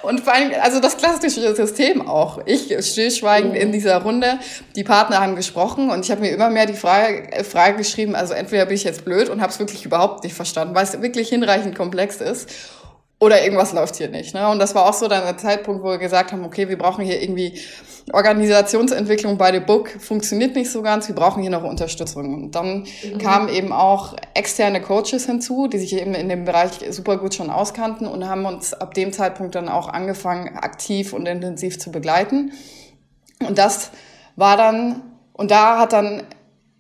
und 0.03 0.21
vor 0.21 0.35
allem, 0.35 0.53
also 0.61 0.81
das 0.81 0.97
klassische 0.97 1.55
System 1.55 2.07
auch. 2.07 2.41
Ich 2.47 2.75
stillschweigend 2.81 3.57
in 3.57 3.73
dieser 3.73 4.03
Runde. 4.03 4.38
Die 4.76 4.85
Partner 4.85 5.21
haben 5.21 5.37
gesprochen 5.37 5.91
und 5.91 6.05
ich 6.05 6.11
habe 6.11 6.21
mir 6.21 6.31
immer 6.31 6.50
mehr 6.50 6.67
die 6.67 6.75
Frage, 6.75 7.45
Frage 7.45 7.76
geschrieben, 7.76 8.15
also 8.15 8.35
entweder 8.35 8.67
bin 8.67 8.75
ich 8.75 8.85
jetzt 8.85 9.05
blöd 9.05 9.29
und 9.29 9.41
habe 9.41 9.53
es 9.53 9.59
wirklich 9.59 9.85
überhaupt 9.85 10.23
nicht 10.23 10.35
verstanden, 10.35 10.75
weil 10.75 10.85
es 10.85 11.00
wirklich 11.00 11.29
hinreichend 11.29 11.76
komplex 11.76 12.17
ist 12.17 12.49
oder 13.18 13.42
irgendwas 13.42 13.73
läuft 13.73 13.96
hier 13.96 14.08
nicht. 14.08 14.35
Ne? 14.35 14.49
Und 14.49 14.58
das 14.58 14.75
war 14.75 14.87
auch 14.87 14.92
so 14.92 15.08
dann 15.08 15.25
der 15.25 15.38
Zeitpunkt, 15.38 15.82
wo 15.82 15.88
wir 15.88 15.99
gesagt 15.99 16.32
haben, 16.32 16.44
okay, 16.44 16.68
wir 16.68 16.76
brauchen 16.76 17.04
hier 17.04 17.23
irgendwie 17.23 17.58
Organisationsentwicklung 18.12 19.37
bei 19.37 19.52
The 19.52 19.61
Book 19.61 19.88
funktioniert 19.88 20.54
nicht 20.54 20.70
so 20.70 20.82
ganz, 20.82 21.08
wir 21.08 21.14
brauchen 21.14 21.42
hier 21.42 21.50
noch 21.50 21.64
Unterstützung. 21.64 22.35
Und 22.35 22.54
dann 22.54 22.80
mhm. 23.02 23.18
kamen 23.18 23.49
eben 23.49 23.73
auch 23.73 24.14
externe 24.35 24.80
Coaches 24.80 25.26
hinzu, 25.26 25.66
die 25.66 25.78
sich 25.78 25.94
eben 25.94 26.14
in 26.14 26.28
dem 26.28 26.44
Bereich 26.44 26.73
super 26.90 27.16
gut 27.16 27.35
schon 27.35 27.50
auskannten 27.50 28.06
und 28.06 28.28
haben 28.28 28.44
uns 28.44 28.75
ab 28.75 28.94
dem 28.94 29.12
Zeitpunkt 29.12 29.54
dann 29.54 29.68
auch 29.68 29.88
angefangen, 29.88 30.56
aktiv 30.56 31.12
und 31.14 31.26
intensiv 31.26 31.80
zu 31.80 31.90
begleiten. 31.90 32.52
Und 33.40 33.58
das 33.58 33.90
war 34.37 34.56
dann, 34.56 35.02
und 35.32 35.50
da 35.50 35.78
hat 35.78 35.92
dann 35.92 36.23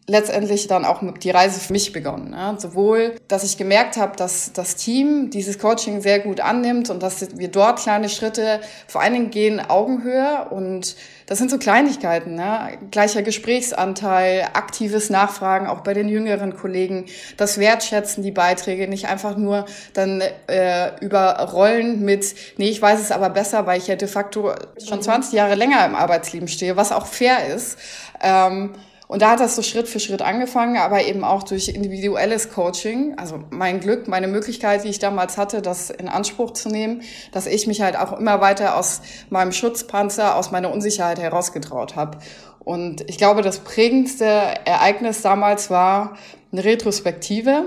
letztendlich 0.08 0.68
dann 0.68 0.84
auch 0.84 1.02
die 1.18 1.30
Reise 1.30 1.58
für 1.58 1.72
mich 1.72 1.92
begonnen. 1.92 2.32
Ja. 2.32 2.56
Sowohl, 2.58 3.16
dass 3.26 3.42
ich 3.42 3.58
gemerkt 3.58 3.96
habe, 3.96 4.16
dass 4.16 4.52
das 4.52 4.76
Team 4.76 5.30
dieses 5.30 5.58
Coaching 5.58 6.00
sehr 6.00 6.20
gut 6.20 6.40
annimmt 6.40 6.90
und 6.90 7.02
dass 7.02 7.36
wir 7.36 7.48
dort 7.48 7.80
kleine 7.80 8.08
Schritte 8.08 8.60
vor 8.86 9.00
allen 9.00 9.14
Dingen 9.14 9.30
gehen, 9.30 9.60
Augenhöhe 9.60 10.46
und 10.50 10.96
das 11.26 11.38
sind 11.38 11.50
so 11.50 11.58
Kleinigkeiten, 11.58 12.36
ne? 12.36 12.78
gleicher 12.92 13.22
Gesprächsanteil, 13.22 14.48
aktives 14.52 15.10
Nachfragen, 15.10 15.66
auch 15.66 15.80
bei 15.80 15.92
den 15.92 16.08
jüngeren 16.08 16.56
Kollegen, 16.56 17.06
das 17.36 17.58
Wertschätzen, 17.58 18.22
die 18.22 18.30
Beiträge, 18.30 18.86
nicht 18.86 19.08
einfach 19.08 19.36
nur 19.36 19.64
dann 19.92 20.22
äh, 20.46 20.96
überrollen 21.00 22.04
mit, 22.04 22.36
nee, 22.58 22.68
ich 22.68 22.80
weiß 22.80 23.00
es 23.00 23.10
aber 23.10 23.30
besser, 23.30 23.66
weil 23.66 23.78
ich 23.78 23.88
ja 23.88 23.96
de 23.96 24.06
facto 24.06 24.52
schon 24.86 25.02
20 25.02 25.32
Jahre 25.32 25.56
länger 25.56 25.84
im 25.84 25.96
Arbeitsleben 25.96 26.46
stehe, 26.46 26.76
was 26.76 26.92
auch 26.92 27.06
fair 27.06 27.48
ist. 27.52 27.76
Ähm, 28.22 28.74
und 29.08 29.22
da 29.22 29.30
hat 29.30 29.40
das 29.40 29.54
so 29.54 29.62
Schritt 29.62 29.88
für 29.88 30.00
Schritt 30.00 30.20
angefangen, 30.20 30.76
aber 30.76 31.04
eben 31.04 31.22
auch 31.22 31.44
durch 31.44 31.68
individuelles 31.68 32.50
Coaching. 32.50 33.16
Also 33.16 33.38
mein 33.50 33.78
Glück, 33.78 34.08
meine 34.08 34.26
Möglichkeit, 34.26 34.82
die 34.82 34.88
ich 34.88 34.98
damals 34.98 35.38
hatte, 35.38 35.62
das 35.62 35.90
in 35.90 36.08
Anspruch 36.08 36.52
zu 36.52 36.68
nehmen, 36.68 37.02
dass 37.30 37.46
ich 37.46 37.68
mich 37.68 37.82
halt 37.82 37.96
auch 37.96 38.18
immer 38.18 38.40
weiter 38.40 38.76
aus 38.76 39.02
meinem 39.30 39.52
Schutzpanzer, 39.52 40.34
aus 40.34 40.50
meiner 40.50 40.72
Unsicherheit 40.72 41.20
herausgetraut 41.20 41.94
habe. 41.94 42.18
Und 42.58 43.08
ich 43.08 43.16
glaube, 43.16 43.42
das 43.42 43.60
prägendste 43.60 44.24
Ereignis 44.24 45.22
damals 45.22 45.70
war 45.70 46.18
eine 46.50 46.64
Retrospektive, 46.64 47.64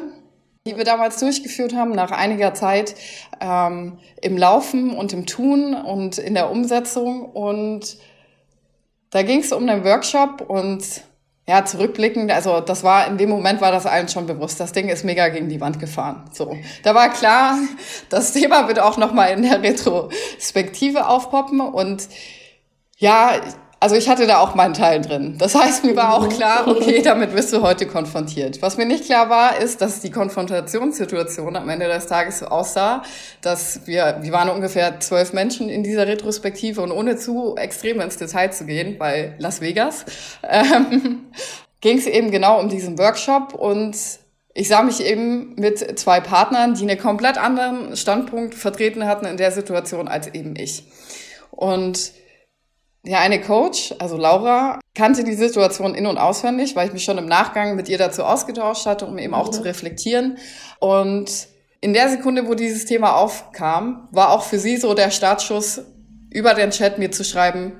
die 0.68 0.76
wir 0.76 0.84
damals 0.84 1.22
durchgeführt 1.22 1.74
haben, 1.74 1.92
nach 1.92 2.12
einiger 2.12 2.54
Zeit 2.54 2.96
ähm, 3.40 3.98
im 4.22 4.38
Laufen 4.38 4.94
und 4.94 5.14
im 5.14 5.26
Tun 5.26 5.74
und 5.74 6.18
in 6.18 6.34
der 6.34 6.52
Umsetzung. 6.52 7.28
Und 7.32 7.98
da 9.10 9.24
ging 9.24 9.40
es 9.40 9.54
um 9.54 9.70
einen 9.70 9.86
Workshop 9.86 10.42
und 10.42 10.84
ja, 11.50 11.66
zurückblickend, 11.66 12.32
also 12.32 12.60
das 12.60 12.84
war, 12.84 13.08
in 13.08 13.18
dem 13.18 13.28
Moment 13.28 13.60
war 13.60 13.72
das 13.72 13.88
allen 13.88 14.08
schon 14.08 14.28
bewusst. 14.28 14.60
Das 14.60 14.72
Ding 14.72 14.88
ist 14.88 15.04
mega 15.04 15.30
gegen 15.30 15.50
die 15.50 15.60
Wand 15.60 15.80
gefahren. 15.80 16.26
So. 16.32 16.56
Da 16.84 16.94
war 16.94 17.10
klar, 17.10 17.58
das 18.10 18.34
Thema 18.34 18.68
wird 18.68 18.78
auch 18.78 18.98
nochmal 18.98 19.32
in 19.32 19.42
der 19.42 19.64
Retrospektive 19.64 21.08
aufpoppen 21.08 21.60
und 21.60 22.08
ja, 22.98 23.32
also 23.82 23.96
ich 23.96 24.10
hatte 24.10 24.28
da 24.28 24.40
auch 24.40 24.56
meinen 24.56 24.74
Teil 24.74 25.02
drin. 25.02 25.36
Das 25.38 25.56
heißt, 25.56 25.86
mir 25.86 25.96
war 25.96 26.14
auch 26.14 26.28
klar, 26.28 26.68
okay, 26.68 27.02
damit 27.02 27.34
wirst 27.34 27.54
du 27.54 27.62
heute 27.62 27.88
konfrontiert. 27.88 28.62
Was 28.62 28.78
mir 28.78 28.86
nicht 28.86 29.06
klar 29.06 29.30
war, 29.30 29.58
ist, 29.58 29.82
dass 29.82 30.02
die 30.02 30.12
Konfrontationssituation 30.12 31.56
am 31.56 31.70
Ende 31.70 31.88
des 31.88 32.08
Tages 32.08 32.40
so 32.40 32.48
aussah, 32.48 33.04
dass 33.42 33.82
wir, 33.86 34.18
wir 34.22 34.32
waren 34.34 34.50
ungefähr 34.50 35.00
zwölf 35.00 35.32
Menschen 35.32 35.70
in 35.70 35.84
dieser 35.84 36.08
Retrospektive 36.08 36.82
und 36.82 36.92
ohne 36.92 37.16
zu 37.16 37.56
extrem 37.56 38.02
ins 38.02 38.18
Detail 38.18 38.52
zu 38.52 38.66
gehen, 38.66 38.98
bei 38.98 39.34
Las 39.38 39.62
Vegas, 39.62 40.06
ähm, 40.44 41.28
ging 41.80 41.98
es 41.98 42.06
eben 42.06 42.32
genau 42.32 42.60
um 42.60 42.68
diesen 42.68 42.98
Workshop 42.98 43.54
und 43.54 43.96
ich 44.54 44.68
sah 44.68 44.82
mich 44.82 45.02
eben 45.06 45.56
mit 45.56 45.98
zwei 45.98 46.20
Partnern, 46.20 46.74
die 46.74 46.82
einen 46.82 47.00
komplett 47.00 47.38
anderen 47.38 47.96
Standpunkt 47.96 48.56
vertreten 48.56 49.06
hatten 49.06 49.26
in 49.26 49.38
der 49.38 49.52
Situation 49.52 50.10
als 50.10 50.28
eben 50.28 50.56
ich. 50.58 50.84
Und 51.52 52.12
ja, 53.04 53.20
eine 53.20 53.40
Coach, 53.40 53.94
also 54.00 54.18
Laura, 54.18 54.80
kannte 54.94 55.24
die 55.24 55.34
Situation 55.34 55.96
in- 55.96 56.06
und 56.06 56.18
auswendig, 56.18 56.76
weil 56.76 56.88
ich 56.88 56.94
mich 56.94 57.04
schon 57.04 57.18
im 57.18 57.28
Nachgang 57.28 57.76
mit 57.76 57.88
ihr 57.88 57.98
dazu 57.98 58.24
ausgetauscht 58.24 58.86
hatte, 58.86 59.06
um 59.06 59.18
eben 59.18 59.34
auch 59.34 59.48
mhm. 59.48 59.54
zu 59.54 59.62
reflektieren. 59.64 60.38
Und 60.80 61.48
in 61.82 61.94
der 61.94 62.10
Sekunde, 62.10 62.48
wo 62.48 62.56
dieses 62.56 62.86
Thema 62.86 63.16
aufkam, 63.16 64.10
war 64.12 64.32
auch 64.32 64.44
für 64.44 64.60
sie 64.60 64.78
so 64.78 64.94
der 64.94 65.12
Startschuss, 65.12 65.82
über 66.32 66.54
den 66.54 66.72
Chat 66.72 67.00
mir 67.00 67.12
zu 67.12 67.24
schreiben, 67.24 67.74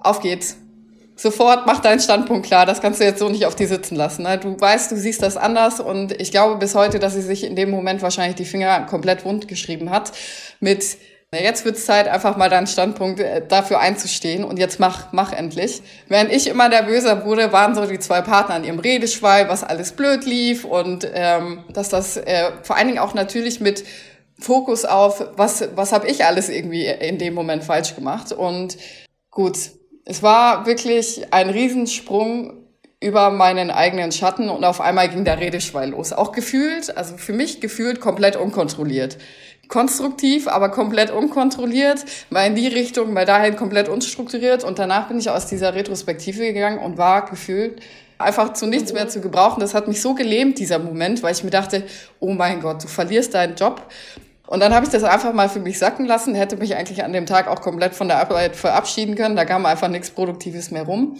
auf 0.00 0.20
geht's. 0.20 0.56
Sofort 1.14 1.66
mach 1.66 1.80
deinen 1.80 2.00
Standpunkt 2.00 2.46
klar, 2.46 2.66
das 2.66 2.80
kannst 2.80 3.00
du 3.00 3.04
jetzt 3.04 3.20
so 3.20 3.28
nicht 3.28 3.46
auf 3.46 3.54
die 3.54 3.66
sitzen 3.66 3.94
lassen. 3.94 4.24
Ne? 4.24 4.38
Du 4.38 4.58
weißt, 4.58 4.90
du 4.90 4.96
siehst 4.96 5.22
das 5.22 5.36
anders 5.36 5.78
und 5.78 6.20
ich 6.20 6.32
glaube 6.32 6.56
bis 6.56 6.74
heute, 6.74 6.98
dass 6.98 7.14
sie 7.14 7.22
sich 7.22 7.44
in 7.44 7.54
dem 7.54 7.70
Moment 7.70 8.02
wahrscheinlich 8.02 8.34
die 8.34 8.44
Finger 8.44 8.86
komplett 8.86 9.24
wund 9.24 9.46
geschrieben 9.46 9.90
hat 9.90 10.12
mit 10.58 10.96
Jetzt 11.34 11.64
wird 11.64 11.76
es 11.76 11.86
Zeit, 11.86 12.08
einfach 12.08 12.36
mal 12.36 12.50
deinen 12.50 12.66
Standpunkt 12.66 13.18
äh, 13.18 13.46
dafür 13.46 13.80
einzustehen 13.80 14.44
und 14.44 14.58
jetzt 14.58 14.78
mach, 14.78 15.12
mach 15.12 15.32
endlich. 15.32 15.80
Während 16.08 16.30
ich 16.30 16.46
immer 16.46 16.68
nervöser 16.68 17.24
wurde, 17.24 17.52
waren 17.52 17.74
so 17.74 17.86
die 17.86 17.98
zwei 17.98 18.20
Partner 18.20 18.56
an 18.56 18.64
ihrem 18.64 18.78
Redeschwall, 18.78 19.48
was 19.48 19.64
alles 19.64 19.92
blöd 19.92 20.26
lief 20.26 20.66
und 20.66 21.08
ähm, 21.14 21.64
dass 21.72 21.88
das 21.88 22.18
äh, 22.18 22.50
vor 22.62 22.76
allen 22.76 22.88
Dingen 22.88 22.98
auch 22.98 23.14
natürlich 23.14 23.60
mit 23.60 23.82
Fokus 24.38 24.84
auf, 24.84 25.24
was, 25.36 25.66
was 25.74 25.92
habe 25.92 26.06
ich 26.06 26.26
alles 26.26 26.50
irgendwie 26.50 26.84
in 26.84 27.16
dem 27.16 27.32
Moment 27.32 27.64
falsch 27.64 27.94
gemacht. 27.94 28.32
Und 28.32 28.76
gut, 29.30 29.56
es 30.04 30.22
war 30.22 30.66
wirklich 30.66 31.32
ein 31.32 31.48
Riesensprung 31.48 32.58
über 33.00 33.30
meinen 33.30 33.70
eigenen 33.70 34.12
Schatten 34.12 34.50
und 34.50 34.64
auf 34.64 34.80
einmal 34.80 35.08
ging 35.08 35.24
der 35.24 35.40
Redeschwall 35.40 35.90
los. 35.90 36.12
Auch 36.12 36.32
gefühlt, 36.32 36.94
also 36.96 37.16
für 37.16 37.32
mich 37.32 37.60
gefühlt 37.60 38.00
komplett 38.00 38.36
unkontrolliert 38.36 39.16
konstruktiv, 39.68 40.48
aber 40.48 40.68
komplett 40.68 41.10
unkontrolliert, 41.10 42.04
mal 42.30 42.46
in 42.46 42.54
die 42.54 42.68
Richtung, 42.68 43.12
mal 43.12 43.24
dahin 43.24 43.56
komplett 43.56 43.88
unstrukturiert. 43.88 44.64
Und 44.64 44.78
danach 44.78 45.08
bin 45.08 45.18
ich 45.18 45.30
aus 45.30 45.46
dieser 45.46 45.74
Retrospektive 45.74 46.52
gegangen 46.52 46.78
und 46.78 46.98
war 46.98 47.26
gefühlt 47.26 47.80
einfach 48.18 48.52
zu 48.52 48.66
nichts 48.66 48.92
mehr 48.92 49.08
zu 49.08 49.20
gebrauchen. 49.20 49.60
Das 49.60 49.74
hat 49.74 49.88
mich 49.88 50.00
so 50.00 50.14
gelähmt, 50.14 50.58
dieser 50.58 50.78
Moment, 50.78 51.22
weil 51.22 51.32
ich 51.32 51.44
mir 51.44 51.50
dachte, 51.50 51.84
oh 52.20 52.32
mein 52.32 52.60
Gott, 52.60 52.82
du 52.84 52.88
verlierst 52.88 53.34
deinen 53.34 53.56
Job. 53.56 53.82
Und 54.46 54.60
dann 54.60 54.74
habe 54.74 54.84
ich 54.84 54.92
das 54.92 55.02
einfach 55.02 55.32
mal 55.32 55.48
für 55.48 55.60
mich 55.60 55.78
sacken 55.78 56.04
lassen, 56.04 56.34
hätte 56.34 56.56
mich 56.56 56.76
eigentlich 56.76 57.02
an 57.04 57.12
dem 57.12 57.26
Tag 57.26 57.48
auch 57.48 57.62
komplett 57.62 57.94
von 57.94 58.08
der 58.08 58.18
Arbeit 58.18 58.54
verabschieden 58.54 59.14
können. 59.14 59.36
Da 59.36 59.44
kam 59.44 59.64
einfach 59.64 59.88
nichts 59.88 60.10
Produktives 60.10 60.70
mehr 60.70 60.82
rum. 60.82 61.16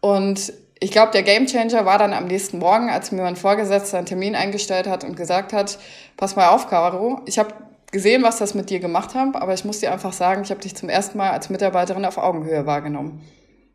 Und 0.00 0.52
ich 0.80 0.90
glaube, 0.90 1.12
der 1.12 1.22
Gamechanger 1.22 1.86
war 1.86 1.98
dann 1.98 2.12
am 2.12 2.26
nächsten 2.26 2.58
Morgen, 2.58 2.90
als 2.90 3.10
mir 3.10 3.22
mein 3.22 3.36
Vorgesetzter 3.36 3.96
einen 3.96 4.06
Termin 4.06 4.34
eingestellt 4.36 4.86
hat 4.86 5.02
und 5.02 5.16
gesagt 5.16 5.54
hat, 5.54 5.78
pass 6.18 6.36
mal 6.36 6.48
auf, 6.48 6.68
Caro, 6.68 7.22
ich 7.24 7.38
habe 7.38 7.54
gesehen, 7.94 8.24
was 8.24 8.38
das 8.38 8.54
mit 8.54 8.68
dir 8.70 8.80
gemacht 8.80 9.14
hat, 9.14 9.36
aber 9.36 9.54
ich 9.54 9.64
muss 9.64 9.78
dir 9.78 9.92
einfach 9.92 10.12
sagen, 10.12 10.42
ich 10.42 10.50
habe 10.50 10.60
dich 10.60 10.74
zum 10.74 10.88
ersten 10.88 11.16
Mal 11.16 11.30
als 11.30 11.48
Mitarbeiterin 11.48 12.04
auf 12.04 12.18
Augenhöhe 12.18 12.66
wahrgenommen. 12.66 13.22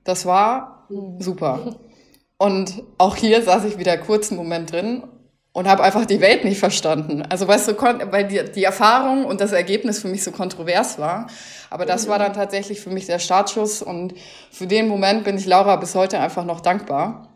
Das 0.03 0.25
war 0.27 0.87
super. 1.17 1.79
Und 2.37 2.83
auch 2.97 3.15
hier 3.15 3.41
saß 3.41 3.65
ich 3.65 3.77
wieder 3.77 3.97
kurz 3.97 4.29
einen 4.29 4.37
Moment 4.37 4.71
drin 4.71 5.03
und 5.51 5.67
habe 5.67 5.83
einfach 5.83 6.05
die 6.05 6.21
Welt 6.21 6.45
nicht 6.45 6.57
verstanden. 6.57 7.21
Also 7.21 7.45
weißt 7.47 7.67
du, 7.67 7.73
weil 8.11 8.27
die, 8.27 8.41
die 8.49 8.63
Erfahrung 8.63 9.25
und 9.25 9.41
das 9.41 9.51
Ergebnis 9.51 9.99
für 9.99 10.07
mich 10.07 10.23
so 10.23 10.31
kontrovers 10.31 10.99
war. 10.99 11.27
Aber 11.69 11.85
das 11.85 12.07
war 12.07 12.17
dann 12.17 12.31
tatsächlich 12.31 12.79
für 12.79 12.91
mich 12.91 13.07
der 13.07 13.19
Startschuss 13.19 13.81
und 13.81 14.13
für 14.51 14.67
den 14.67 14.87
Moment 14.87 15.25
bin 15.25 15.37
ich 15.37 15.47
Laura 15.47 15.75
bis 15.75 15.95
heute 15.95 16.19
einfach 16.19 16.45
noch 16.45 16.61
dankbar 16.61 17.27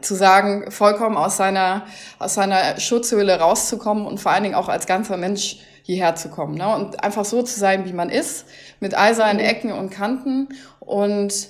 zu 0.00 0.14
sagen, 0.14 0.70
vollkommen 0.70 1.16
aus 1.16 1.36
seiner, 1.36 1.86
aus 2.18 2.34
seiner 2.34 2.78
Schutzhöhle 2.78 3.38
rauszukommen 3.38 4.06
und 4.06 4.20
vor 4.20 4.32
allen 4.32 4.42
Dingen 4.42 4.54
auch 4.54 4.68
als 4.68 4.86
ganzer 4.86 5.16
Mensch 5.16 5.58
hierher 5.86 6.16
zu 6.16 6.28
kommen. 6.30 6.56
Ne? 6.56 6.74
Und 6.74 7.04
einfach 7.04 7.24
so 7.24 7.42
zu 7.42 7.58
sein, 7.58 7.84
wie 7.84 7.92
man 7.92 8.10
ist, 8.10 8.46
mit 8.80 8.94
all 8.94 9.14
seinen 9.14 9.38
mhm. 9.38 9.46
Ecken 9.46 9.72
und 9.72 9.90
Kanten. 9.90 10.48
Und 10.80 11.48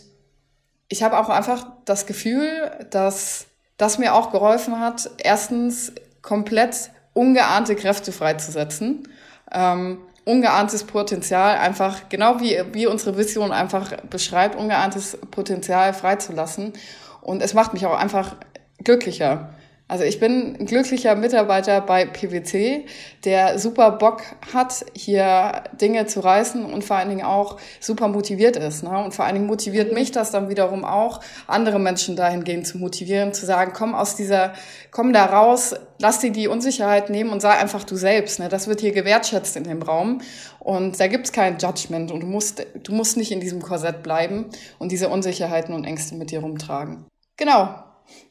ich 0.89 1.03
habe 1.03 1.19
auch 1.19 1.31
einfach 1.31 1.67
das 1.87 2.05
Gefühl, 2.05 2.71
dass 2.91 3.47
das 3.79 3.99
mir 3.99 4.15
auch 4.15 4.31
geholfen 4.31 4.79
hat, 4.79 5.11
erstens 5.19 5.93
komplett 6.21 6.91
ungeahnte 7.15 7.77
Kräfte 7.77 8.13
freizusetzen. 8.13 9.09
Ähm, 9.51 9.99
ungeahntes 10.27 10.85
Potenzial 10.85 11.57
einfach, 11.57 12.11
genau 12.11 12.39
wie, 12.41 12.61
wie 12.73 12.87
unsere 12.87 13.17
Vision 13.17 13.53
einfach 13.53 13.97
beschreibt, 14.11 14.57
ungeahntes 14.57 15.17
Potenzial 15.31 15.95
freizulassen. 15.95 16.75
Und 17.23 17.43
es 17.43 17.55
macht 17.55 17.73
mich 17.73 17.87
auch 17.87 17.97
einfach 17.97 18.37
glücklicher. 18.85 19.55
Also 19.89 20.03
ich 20.03 20.19
bin 20.19 20.57
ein 20.59 20.67
glücklicher 20.67 21.15
Mitarbeiter 21.15 21.81
bei 21.81 22.07
PwC, 22.07 22.87
der 23.25 23.61
super 23.61 23.93
Bock 23.93 24.23
hat, 24.53 24.85
hier 24.97 25.63
Dinge 25.81 26.07
zu 26.07 26.19
reißen 26.19 26.65
und 26.65 26.83
vor 26.83 26.97
allen 26.97 27.09
Dingen 27.09 27.25
auch 27.25 27.57
super 27.79 28.09
motiviert 28.09 28.57
ist. 28.57 28.83
Ne? 28.83 29.05
Und 29.05 29.15
vor 29.15 29.25
allen 29.25 29.37
Dingen 29.37 29.47
motiviert 29.47 29.93
mich 29.93 30.11
das 30.11 30.33
dann 30.33 30.49
wiederum 30.49 30.85
auch, 30.85 31.21
andere 31.47 31.79
Menschen 31.79 32.17
dahingehend 32.17 32.67
zu 32.67 32.79
motivieren, 32.79 33.33
zu 33.33 33.47
sagen, 33.47 33.73
komm 33.77 33.95
aus 33.95 34.17
dieser, 34.17 34.55
komm 34.91 35.13
da 35.13 35.25
raus, 35.25 35.77
lass 36.01 36.19
dir 36.19 36.33
die 36.33 36.49
Unsicherheit 36.49 37.09
nehmen 37.09 37.31
und 37.31 37.41
sei 37.41 37.51
einfach 37.51 37.85
du 37.85 37.95
selbst. 37.95 38.41
Ne? 38.41 38.49
Das 38.49 38.67
wird 38.67 38.81
hier 38.81 38.93
gewertschätzt 38.93 39.57
in 39.57 39.63
dem 39.63 39.83
Raum. 39.83 40.21
Und 40.59 40.99
da 40.99 41.07
gibt's 41.07 41.31
kein 41.31 41.59
Judgment 41.59 42.11
und 42.11 42.25
du 42.25 42.27
musst, 42.27 42.67
du 42.83 42.93
musst 42.93 43.17
nicht 43.17 43.31
in 43.31 43.39
diesem 43.39 43.63
Korsett 43.63 44.03
bleiben 44.03 44.47
und 44.81 44.91
diese 44.91 45.11
Unsicherheiten 45.11 45.73
und 45.77 45.85
Ängste 45.85 46.17
mit 46.17 46.33
dir 46.33 46.41
rumtragen. 46.41 47.07
Genau, 47.37 47.86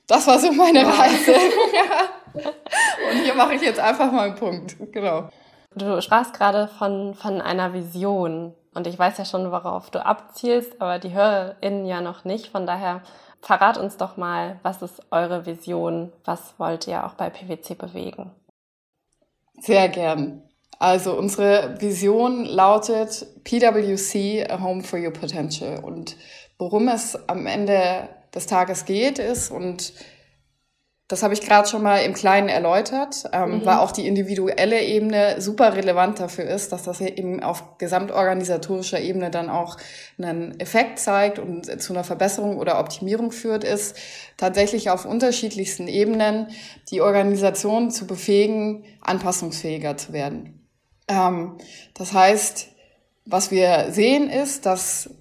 das 0.07 0.27
war 0.27 0.39
so 0.39 0.51
meine 0.51 0.85
Reise. 0.85 1.35
Und 3.12 3.24
hier 3.24 3.33
mache 3.35 3.55
ich 3.55 3.62
jetzt 3.62 3.79
einfach 3.79 4.12
mal 4.12 4.27
einen 4.27 4.35
Punkt. 4.35 4.75
Genau. 4.91 5.29
Du 5.75 6.01
sprachst 6.01 6.33
gerade 6.33 6.67
von, 6.67 7.15
von 7.15 7.41
einer 7.41 7.74
Vision. 7.74 8.53
Und 8.74 8.88
ich 8.88 9.00
weiß 9.00 9.17
ja 9.17 9.25
schon, 9.25 9.51
worauf 9.51 9.89
du 9.89 10.05
abzielst, 10.05 10.81
aber 10.81 11.00
die 11.00 11.13
HörerInnen 11.13 11.85
ja 11.85 12.01
noch 12.01 12.25
nicht. 12.25 12.47
Von 12.47 12.65
daher 12.65 13.01
verrat 13.41 13.77
uns 13.77 13.97
doch 13.97 14.17
mal, 14.17 14.59
was 14.63 14.81
ist 14.81 15.01
eure 15.12 15.45
Vision? 15.45 16.12
Was 16.25 16.55
wollt 16.57 16.88
ihr 16.88 17.05
auch 17.05 17.13
bei 17.13 17.29
PwC 17.29 17.75
bewegen? 17.75 18.31
Sehr 19.59 19.88
gern. 19.89 20.43
Also 20.77 21.17
unsere 21.17 21.79
Vision 21.79 22.45
lautet 22.45 23.25
PwC, 23.45 24.45
a 24.50 24.62
home 24.62 24.83
for 24.83 25.00
your 25.00 25.12
potential. 25.12 25.79
Und 25.83 26.17
worum 26.57 26.89
es 26.89 27.17
am 27.29 27.47
Ende 27.47 28.09
des 28.35 28.45
Tages 28.45 28.85
geht, 28.85 29.19
ist, 29.19 29.51
und 29.51 29.93
das 31.07 31.21
habe 31.21 31.35
ich 31.35 31.41
gerade 31.41 31.67
schon 31.67 31.83
mal 31.83 31.99
im 31.99 32.13
Kleinen 32.13 32.49
erläutert, 32.49 33.25
ähm, 33.31 33.59
mhm. 33.59 33.65
weil 33.65 33.77
auch 33.77 33.91
die 33.91 34.07
individuelle 34.07 34.81
Ebene 34.81 35.39
super 35.39 35.75
relevant 35.75 36.19
dafür 36.19 36.45
ist, 36.45 36.71
dass 36.71 36.81
das 36.81 36.99
eben 36.99 37.43
auf 37.43 37.77
gesamtorganisatorischer 37.77 38.99
Ebene 38.99 39.29
dann 39.29 39.49
auch 39.49 39.77
einen 40.17 40.59
Effekt 40.59 40.97
zeigt 40.97 41.37
und 41.37 41.79
zu 41.79 41.93
einer 41.93 42.03
Verbesserung 42.03 42.57
oder 42.57 42.79
Optimierung 42.79 43.31
führt, 43.31 43.63
ist 43.63 43.95
tatsächlich 44.37 44.89
auf 44.89 45.05
unterschiedlichsten 45.05 45.87
Ebenen 45.87 46.47
die 46.89 47.01
Organisation 47.01 47.91
zu 47.91 48.07
befähigen, 48.07 48.83
anpassungsfähiger 49.01 49.97
zu 49.97 50.11
werden. 50.11 50.67
Ähm, 51.07 51.59
das 51.93 52.13
heißt, 52.13 52.69
was 53.25 53.51
wir 53.51 53.87
sehen 53.91 54.27
ist, 54.27 54.65
dass 54.65 55.11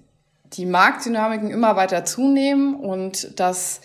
die 0.57 0.65
Marktdynamiken 0.65 1.49
immer 1.49 1.75
weiter 1.75 2.05
zunehmen 2.05 2.75
und 2.75 3.39
dass 3.39 3.81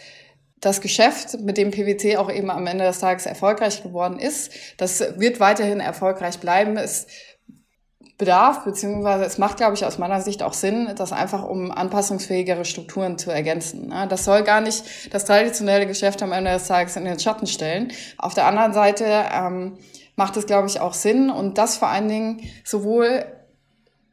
das 0.61 0.81
Geschäft, 0.81 1.41
mit 1.41 1.57
dem 1.57 1.71
PwC 1.71 2.19
auch 2.19 2.31
eben 2.31 2.51
am 2.51 2.67
Ende 2.67 2.85
des 2.85 3.01
Tages 3.01 3.27
erfolgreich 3.27 3.83
geworden 3.83 4.19
ist, 4.19 4.53
das 4.77 5.01
wird 5.19 5.41
weiterhin 5.41 5.81
erfolgreich 5.81 6.39
bleiben. 6.39 6.77
Es 6.77 7.07
bedarf, 8.21 8.65
beziehungsweise 8.65 9.25
es 9.25 9.39
macht, 9.39 9.57
glaube 9.57 9.75
ich, 9.75 9.85
aus 9.87 9.97
meiner 9.97 10.21
Sicht 10.21 10.43
auch 10.43 10.53
Sinn, 10.53 10.93
das 10.95 11.11
einfach 11.11 11.43
um 11.43 11.73
anpassungsfähigere 11.73 12.67
Strukturen 12.67 13.17
zu 13.17 13.31
ergänzen. 13.31 13.93
Das 14.11 14.27
soll 14.27 14.45
gar 14.45 14.61
nicht 14.61 15.13
das 15.13 15.25
traditionelle 15.25 15.87
Geschäft 15.87 16.23
am 16.23 16.31
Ende 16.33 16.53
des 16.53 16.69
Tages 16.69 16.97
in 16.97 17.07
den 17.07 17.19
Schatten 17.19 17.47
stellen. 17.47 17.91
Auf 18.19 18.35
der 18.35 18.47
anderen 18.47 18.75
Seite 18.75 19.07
ähm, 19.33 19.79
macht 20.17 20.37
es, 20.37 20.45
glaube 20.45 20.69
ich, 20.69 20.81
auch 20.81 20.93
Sinn 20.93 21.31
und 21.31 21.57
das 21.57 21.79
vor 21.79 21.89
allen 21.89 22.09
Dingen 22.09 22.43
sowohl 22.63 23.25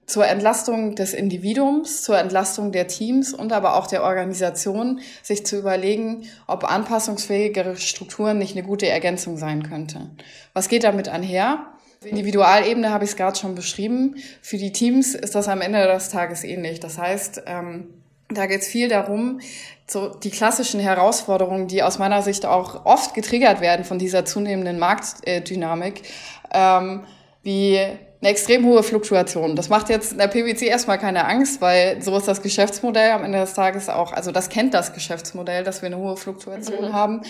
zur 0.07 0.25
Entlastung 0.25 0.95
des 0.95 1.13
Individuums, 1.13 2.01
zur 2.01 2.17
Entlastung 2.17 2.71
der 2.71 2.87
Teams 2.87 3.33
und 3.33 3.51
aber 3.51 3.75
auch 3.75 3.87
der 3.87 4.03
Organisation, 4.03 5.01
sich 5.21 5.45
zu 5.45 5.59
überlegen, 5.59 6.23
ob 6.47 6.63
anpassungsfähigere 6.63 7.75
Strukturen 7.75 8.37
nicht 8.37 8.55
eine 8.55 8.65
gute 8.65 8.87
Ergänzung 8.87 9.37
sein 9.37 9.63
könnte. 9.63 10.09
Was 10.53 10.69
geht 10.69 10.85
damit 10.85 11.09
einher? 11.09 11.67
Individualebene 12.03 12.89
habe 12.91 13.03
ich 13.03 13.11
es 13.11 13.15
gerade 13.17 13.37
schon 13.37 13.53
beschrieben. 13.53 14.15
Für 14.41 14.57
die 14.57 14.71
Teams 14.71 15.13
ist 15.13 15.35
das 15.35 15.49
am 15.49 15.61
Ende 15.61 15.85
des 15.85 16.09
Tages 16.09 16.43
ähnlich. 16.45 16.79
Das 16.79 16.97
heißt, 16.97 17.43
ähm, 17.45 17.87
da 18.29 18.45
geht 18.45 18.61
es 18.61 18.67
viel 18.67 18.87
darum, 18.87 19.41
so 19.87 20.09
die 20.09 20.29
klassischen 20.29 20.79
Herausforderungen, 20.79 21.67
die 21.67 21.83
aus 21.83 21.97
meiner 21.97 22.21
Sicht 22.21 22.45
auch 22.45 22.85
oft 22.85 23.13
getriggert 23.13 23.59
werden 23.59 23.83
von 23.83 23.99
dieser 23.99 24.25
zunehmenden 24.25 24.79
Marktdynamik, 24.79 26.03
ähm, 26.53 27.03
wie 27.41 27.79
eine 28.19 28.29
extrem 28.31 28.65
hohe 28.65 28.83
Fluktuation. 28.83 29.55
Das 29.55 29.69
macht 29.69 29.89
jetzt 29.89 30.11
in 30.11 30.17
der 30.17 30.27
PwC 30.27 30.65
erstmal 30.65 30.97
keine 30.97 31.25
Angst, 31.25 31.61
weil 31.61 32.01
so 32.01 32.15
ist 32.17 32.27
das 32.27 32.41
Geschäftsmodell 32.41 33.11
am 33.11 33.23
Ende 33.23 33.39
des 33.39 33.53
Tages 33.53 33.89
auch, 33.89 34.13
also 34.13 34.31
das 34.31 34.49
kennt 34.49 34.73
das 34.73 34.93
Geschäftsmodell, 34.93 35.63
dass 35.63 35.81
wir 35.81 35.87
eine 35.87 35.97
hohe 35.97 36.17
Fluktuation 36.17 36.89
mhm. 36.89 36.93
haben. 36.93 37.21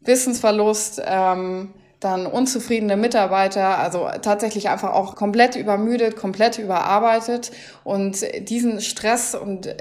Wissensverlust, 0.00 1.02
ähm, 1.04 1.72
dann 1.98 2.26
unzufriedene 2.26 2.96
Mitarbeiter, 2.96 3.78
also 3.78 4.08
tatsächlich 4.22 4.68
einfach 4.68 4.92
auch 4.92 5.16
komplett 5.16 5.56
übermüdet, 5.56 6.16
komplett 6.16 6.58
überarbeitet 6.58 7.50
und 7.84 8.24
diesen 8.48 8.80
Stress 8.80 9.34
und 9.34 9.74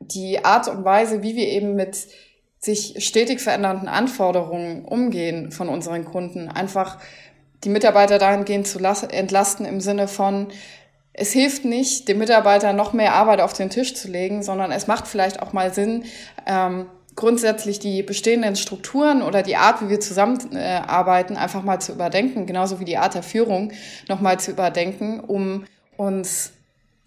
die 0.00 0.44
Art 0.44 0.68
und 0.68 0.84
Weise, 0.84 1.22
wie 1.22 1.36
wir 1.36 1.46
eben 1.46 1.76
mit 1.76 1.96
sich 2.58 2.96
stetig 2.98 3.40
verändernden 3.40 3.88
Anforderungen 3.88 4.84
umgehen 4.84 5.50
von 5.50 5.68
unseren 5.68 6.04
Kunden, 6.04 6.48
einfach 6.48 6.98
die 7.64 7.68
Mitarbeiter 7.68 8.18
dahingehend 8.18 8.66
zu 8.66 8.78
entlasten 8.78 9.66
im 9.66 9.80
Sinne 9.80 10.08
von, 10.08 10.48
es 11.12 11.32
hilft 11.32 11.64
nicht, 11.64 12.08
dem 12.08 12.18
Mitarbeiter 12.18 12.72
noch 12.72 12.92
mehr 12.92 13.14
Arbeit 13.14 13.40
auf 13.40 13.52
den 13.52 13.70
Tisch 13.70 13.94
zu 13.94 14.08
legen, 14.08 14.42
sondern 14.42 14.72
es 14.72 14.86
macht 14.86 15.06
vielleicht 15.06 15.42
auch 15.42 15.52
mal 15.52 15.72
Sinn, 15.74 16.04
ähm, 16.46 16.86
grundsätzlich 17.16 17.78
die 17.78 18.02
bestehenden 18.02 18.56
Strukturen 18.56 19.20
oder 19.20 19.42
die 19.42 19.56
Art, 19.56 19.82
wie 19.82 19.90
wir 19.90 20.00
zusammenarbeiten, 20.00 21.36
einfach 21.36 21.62
mal 21.62 21.80
zu 21.80 21.92
überdenken, 21.92 22.46
genauso 22.46 22.80
wie 22.80 22.84
die 22.84 22.96
Art 22.96 23.14
der 23.14 23.22
Führung 23.22 23.72
nochmal 24.08 24.40
zu 24.40 24.52
überdenken, 24.52 25.20
um 25.20 25.64
uns 25.96 26.52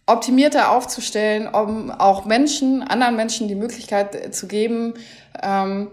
optimierter 0.05 0.71
aufzustellen, 0.71 1.47
um 1.47 1.89
auch 1.89 2.25
Menschen, 2.25 2.83
anderen 2.83 3.15
Menschen 3.15 3.47
die 3.47 3.55
Möglichkeit 3.55 4.35
zu 4.35 4.47
geben, 4.47 4.93
ähm, 5.41 5.87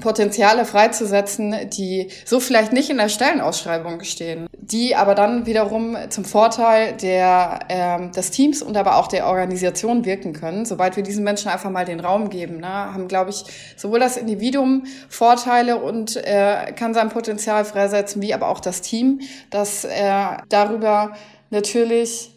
Potenziale 0.00 0.64
freizusetzen, 0.64 1.54
die 1.70 2.08
so 2.24 2.40
vielleicht 2.40 2.72
nicht 2.72 2.88
in 2.90 2.96
der 2.96 3.08
Stellenausschreibung 3.08 4.02
stehen, 4.04 4.46
die 4.56 4.96
aber 4.96 5.14
dann 5.14 5.44
wiederum 5.44 5.96
zum 6.08 6.24
Vorteil 6.24 6.94
der, 6.94 7.60
äh, 7.68 8.10
des 8.10 8.30
Teams 8.30 8.62
und 8.62 8.76
aber 8.76 8.96
auch 8.96 9.06
der 9.06 9.26
Organisation 9.26 10.04
wirken 10.04 10.32
können. 10.32 10.64
Sobald 10.64 10.96
wir 10.96 11.02
diesen 11.02 11.24
Menschen 11.24 11.50
einfach 11.50 11.70
mal 11.70 11.84
den 11.84 12.00
Raum 12.00 12.30
geben, 12.30 12.58
ne, 12.58 12.68
haben, 12.68 13.06
glaube 13.06 13.30
ich, 13.30 13.44
sowohl 13.76 14.00
das 14.00 14.16
Individuum 14.16 14.84
Vorteile 15.08 15.76
und 15.76 16.16
äh, 16.16 16.72
kann 16.72 16.94
sein 16.94 17.10
Potenzial 17.10 17.64
freisetzen, 17.64 18.22
wie 18.22 18.32
aber 18.32 18.48
auch 18.48 18.60
das 18.60 18.80
Team, 18.80 19.20
das 19.50 19.84
äh, 19.84 20.14
darüber 20.48 21.12
natürlich 21.50 22.31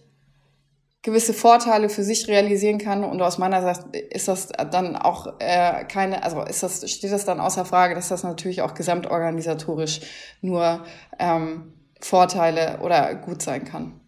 gewisse 1.06 1.36
Vorteile 1.36 1.88
für 1.88 2.04
sich 2.04 2.28
realisieren 2.28 2.80
kann. 2.80 3.04
Und 3.04 3.22
aus 3.22 3.38
meiner 3.38 3.62
Sicht 3.62 3.96
ist 3.96 4.28
das 4.28 4.48
dann 4.48 4.96
auch 4.96 5.36
äh, 5.38 5.86
keine, 5.86 6.24
also 6.24 6.41
ist 6.41 6.63
das, 6.63 6.89
steht 6.89 7.12
das 7.12 7.26
dann 7.26 7.39
außer 7.39 7.63
Frage, 7.63 7.94
dass 7.94 8.10
das 8.10 8.24
natürlich 8.24 8.63
auch 8.63 8.74
gesamtorganisatorisch 8.74 10.02
nur 10.41 10.84
ähm, 11.20 11.74
Vorteile 12.02 12.80
oder 12.82 13.13
gut 13.13 13.44
sein 13.44 13.65
kann. 13.65 14.02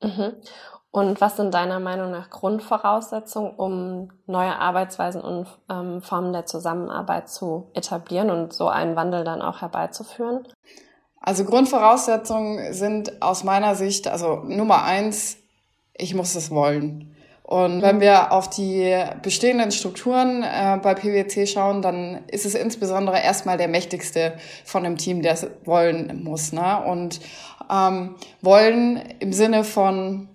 Mhm. 0.00 0.34
Und 0.92 1.20
was 1.20 1.36
sind 1.36 1.52
deiner 1.52 1.80
Meinung 1.80 2.12
nach 2.12 2.30
Grundvoraussetzungen, 2.30 3.56
um 3.56 4.12
neue 4.26 4.56
Arbeitsweisen 4.56 5.20
und 5.20 5.48
ähm, 5.68 6.02
Formen 6.02 6.32
der 6.32 6.46
Zusammenarbeit 6.46 7.28
zu 7.28 7.72
etablieren 7.74 8.30
und 8.30 8.52
so 8.52 8.68
einen 8.68 8.94
Wandel 8.94 9.24
dann 9.24 9.42
auch 9.42 9.60
herbeizuführen? 9.60 10.46
Also 11.20 11.44
Grundvoraussetzungen 11.44 12.72
sind 12.72 13.22
aus 13.22 13.42
meiner 13.42 13.74
Sicht, 13.74 14.06
also 14.06 14.36
Nummer 14.44 14.84
eins, 14.84 15.36
ich 15.98 16.14
muss 16.14 16.34
es 16.34 16.50
wollen. 16.50 17.14
Und 17.48 17.80
wenn 17.80 18.00
wir 18.00 18.32
auf 18.32 18.50
die 18.50 18.94
bestehenden 19.22 19.72
Strukturen 19.72 20.42
äh, 20.42 20.78
bei 20.82 20.92
PwC 20.92 21.46
schauen, 21.46 21.80
dann 21.80 22.20
ist 22.26 22.44
es 22.44 22.54
insbesondere 22.54 23.22
erstmal 23.22 23.56
der 23.56 23.68
mächtigste 23.68 24.34
von 24.66 24.84
dem 24.84 24.98
Team, 24.98 25.22
der 25.22 25.32
es 25.32 25.46
wollen 25.64 26.24
muss. 26.24 26.52
Ne? 26.52 26.82
Und 26.84 27.20
ähm, 27.72 28.16
wollen 28.42 29.02
im 29.20 29.32
Sinne 29.32 29.64
von, 29.64 30.28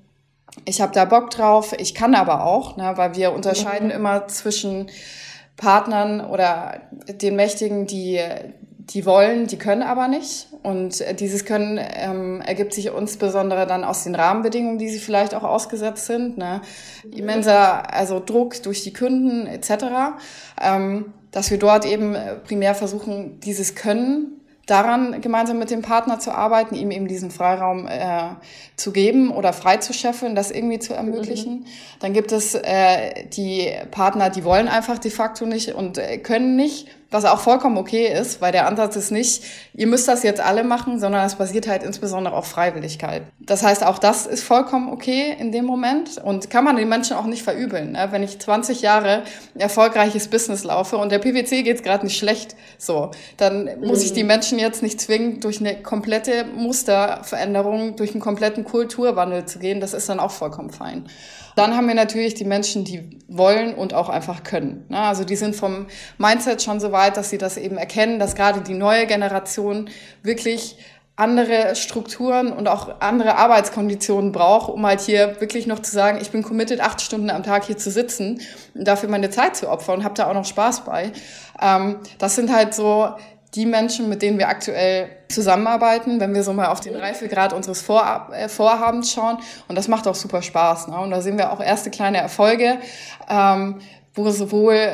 ich 0.65 0.81
habe 0.81 0.91
da 0.91 1.05
Bock 1.05 1.29
drauf, 1.29 1.75
ich 1.77 1.93
kann 1.93 2.15
aber 2.15 2.47
auch, 2.47 2.77
ne? 2.77 2.93
weil 2.95 3.15
wir 3.15 3.33
unterscheiden 3.33 3.89
mhm. 3.89 3.93
immer 3.93 4.27
zwischen 4.27 4.89
Partnern 5.55 6.19
oder 6.19 6.81
den 7.07 7.35
Mächtigen, 7.35 7.85
die 7.85 8.19
die 8.89 9.05
wollen, 9.05 9.47
die 9.47 9.57
können 9.57 9.81
aber 9.81 10.07
nicht. 10.07 10.47
Und 10.61 11.01
äh, 11.01 11.13
dieses 11.13 11.45
Können 11.45 11.79
ähm, 11.79 12.41
ergibt 12.41 12.73
sich 12.73 12.87
insbesondere 12.87 13.65
dann 13.67 13.83
aus 13.83 14.03
den 14.03 14.15
Rahmenbedingungen, 14.15 14.77
die 14.77 14.89
sie 14.89 14.99
vielleicht 14.99 15.33
auch 15.35 15.43
ausgesetzt 15.43 16.05
sind. 16.05 16.37
Ne? 16.37 16.61
Immenser 17.11 17.93
also 17.93 18.21
Druck 18.23 18.61
durch 18.63 18.83
die 18.83 18.93
Kunden 18.93 19.47
etc. 19.47 19.85
Ähm, 20.61 21.13
dass 21.31 21.49
wir 21.49 21.59
dort 21.59 21.85
eben 21.85 22.15
äh, 22.15 22.35
primär 22.35 22.75
versuchen, 22.75 23.39
dieses 23.39 23.75
Können 23.75 24.39
daran 24.65 25.19
gemeinsam 25.19 25.59
mit 25.59 25.71
dem 25.71 25.81
Partner 25.81 26.19
zu 26.19 26.31
arbeiten, 26.31 26.75
ihm 26.75 26.91
eben 26.91 27.07
diesen 27.07 27.31
Freiraum 27.31 27.85
äh, 27.85 28.35
zu 28.77 28.93
geben 28.93 29.29
oder 29.29 29.51
frei 29.51 29.77
zu 29.77 29.93
scheffeln, 29.93 30.35
das 30.35 30.51
irgendwie 30.51 30.79
zu 30.79 30.93
ermöglichen. 30.93 31.59
Mhm. 31.59 31.65
Dann 31.99 32.13
gibt 32.13 32.31
es 32.31 32.55
äh, 32.55 33.25
die 33.27 33.71
Partner, 33.91 34.29
die 34.29 34.45
wollen 34.45 34.69
einfach 34.69 34.99
de 34.99 35.11
facto 35.11 35.45
nicht 35.45 35.73
und 35.73 35.97
äh, 35.97 36.17
können 36.17 36.55
nicht 36.55 36.87
was 37.13 37.25
auch 37.25 37.39
vollkommen 37.39 37.77
okay 37.77 38.07
ist, 38.07 38.41
weil 38.41 38.51
der 38.51 38.67
Ansatz 38.67 38.95
ist 38.95 39.11
nicht, 39.11 39.43
ihr 39.73 39.87
müsst 39.87 40.07
das 40.07 40.23
jetzt 40.23 40.41
alle 40.41 40.63
machen, 40.63 40.99
sondern 40.99 41.25
es 41.25 41.35
basiert 41.35 41.67
halt 41.67 41.83
insbesondere 41.83 42.35
auf 42.35 42.47
Freiwilligkeit. 42.47 43.23
Das 43.39 43.63
heißt, 43.63 43.85
auch 43.85 43.99
das 43.99 44.25
ist 44.25 44.43
vollkommen 44.43 44.91
okay 44.91 45.35
in 45.37 45.51
dem 45.51 45.65
Moment 45.65 46.17
und 46.17 46.49
kann 46.49 46.63
man 46.63 46.75
den 46.75 46.89
Menschen 46.89 47.15
auch 47.15 47.25
nicht 47.25 47.43
verübeln. 47.43 47.91
Ne? 47.91 48.07
Wenn 48.11 48.23
ich 48.23 48.39
20 48.39 48.81
Jahre 48.81 49.23
erfolgreiches 49.55 50.27
Business 50.27 50.63
laufe 50.63 50.97
und 50.97 51.11
der 51.11 51.19
PwC 51.19 51.63
geht 51.63 51.83
gerade 51.83 52.05
nicht 52.05 52.17
schlecht, 52.17 52.55
so, 52.77 53.11
dann 53.37 53.69
muss 53.81 54.03
ich 54.03 54.13
die 54.13 54.23
mhm. 54.23 54.27
Menschen 54.27 54.59
jetzt 54.59 54.81
nicht 54.81 54.99
zwingen, 54.99 55.39
durch 55.39 55.59
eine 55.59 55.81
komplette 55.81 56.45
Musterveränderung, 56.55 57.95
durch 57.95 58.11
einen 58.11 58.21
kompletten 58.21 58.63
Kulturwandel 58.63 59.45
zu 59.45 59.59
gehen. 59.59 59.79
Das 59.79 59.93
ist 59.93 60.09
dann 60.09 60.19
auch 60.19 60.31
vollkommen 60.31 60.71
fein. 60.71 61.05
Dann 61.55 61.75
haben 61.75 61.87
wir 61.87 61.95
natürlich 61.95 62.33
die 62.33 62.45
Menschen, 62.45 62.83
die 62.83 63.19
wollen 63.27 63.73
und 63.73 63.93
auch 63.93 64.09
einfach 64.09 64.43
können. 64.43 64.85
Ne? 64.89 64.99
Also 64.99 65.23
die 65.23 65.35
sind 65.35 65.55
vom 65.55 65.87
Mindset 66.17 66.61
schon 66.61 66.79
so 66.79 66.91
weit, 66.91 67.17
dass 67.17 67.29
sie 67.29 67.37
das 67.37 67.57
eben 67.57 67.77
erkennen, 67.77 68.19
dass 68.19 68.35
gerade 68.35 68.61
die 68.61 68.73
neue 68.73 69.07
Generation 69.07 69.89
wirklich 70.21 70.77
andere 71.15 71.75
Strukturen 71.75 72.51
und 72.51 72.67
auch 72.67 72.99
andere 72.99 73.35
Arbeitskonditionen 73.35 74.31
braucht, 74.31 74.69
um 74.69 74.83
halt 74.83 74.99
hier 74.99 75.39
wirklich 75.39 75.67
noch 75.67 75.79
zu 75.79 75.91
sagen, 75.91 76.17
ich 76.19 76.31
bin 76.31 76.41
committed, 76.41 76.81
acht 76.81 77.01
Stunden 77.01 77.29
am 77.29 77.43
Tag 77.43 77.65
hier 77.65 77.77
zu 77.77 77.91
sitzen 77.91 78.41
und 78.73 78.87
dafür 78.87 79.09
meine 79.09 79.29
Zeit 79.29 79.55
zu 79.55 79.69
opfern 79.69 79.99
und 79.99 80.03
habe 80.03 80.15
da 80.15 80.27
auch 80.27 80.33
noch 80.33 80.45
Spaß 80.45 80.85
bei. 80.85 81.11
Ähm, 81.61 81.97
das 82.17 82.35
sind 82.35 82.51
halt 82.51 82.73
so 82.73 83.09
die 83.55 83.65
Menschen, 83.65 84.09
mit 84.09 84.21
denen 84.21 84.39
wir 84.39 84.49
aktuell 84.49 85.09
zusammenarbeiten, 85.29 86.19
wenn 86.19 86.33
wir 86.33 86.43
so 86.43 86.53
mal 86.53 86.67
auf 86.67 86.79
den 86.79 86.95
Reifegrad 86.95 87.53
unseres 87.53 87.81
Vor 87.81 88.29
äh, 88.33 88.49
Vorhabens 88.49 89.11
schauen. 89.11 89.37
Und 89.67 89.75
das 89.75 89.87
macht 89.87 90.07
auch 90.07 90.15
super 90.15 90.41
Spaß. 90.41 90.87
Ne? 90.87 90.99
Und 90.99 91.11
da 91.11 91.21
sehen 91.21 91.37
wir 91.37 91.51
auch 91.51 91.61
erste 91.61 91.91
kleine 91.91 92.17
Erfolge, 92.17 92.79
ähm, 93.29 93.79
wo 94.13 94.29
sowohl 94.31 94.89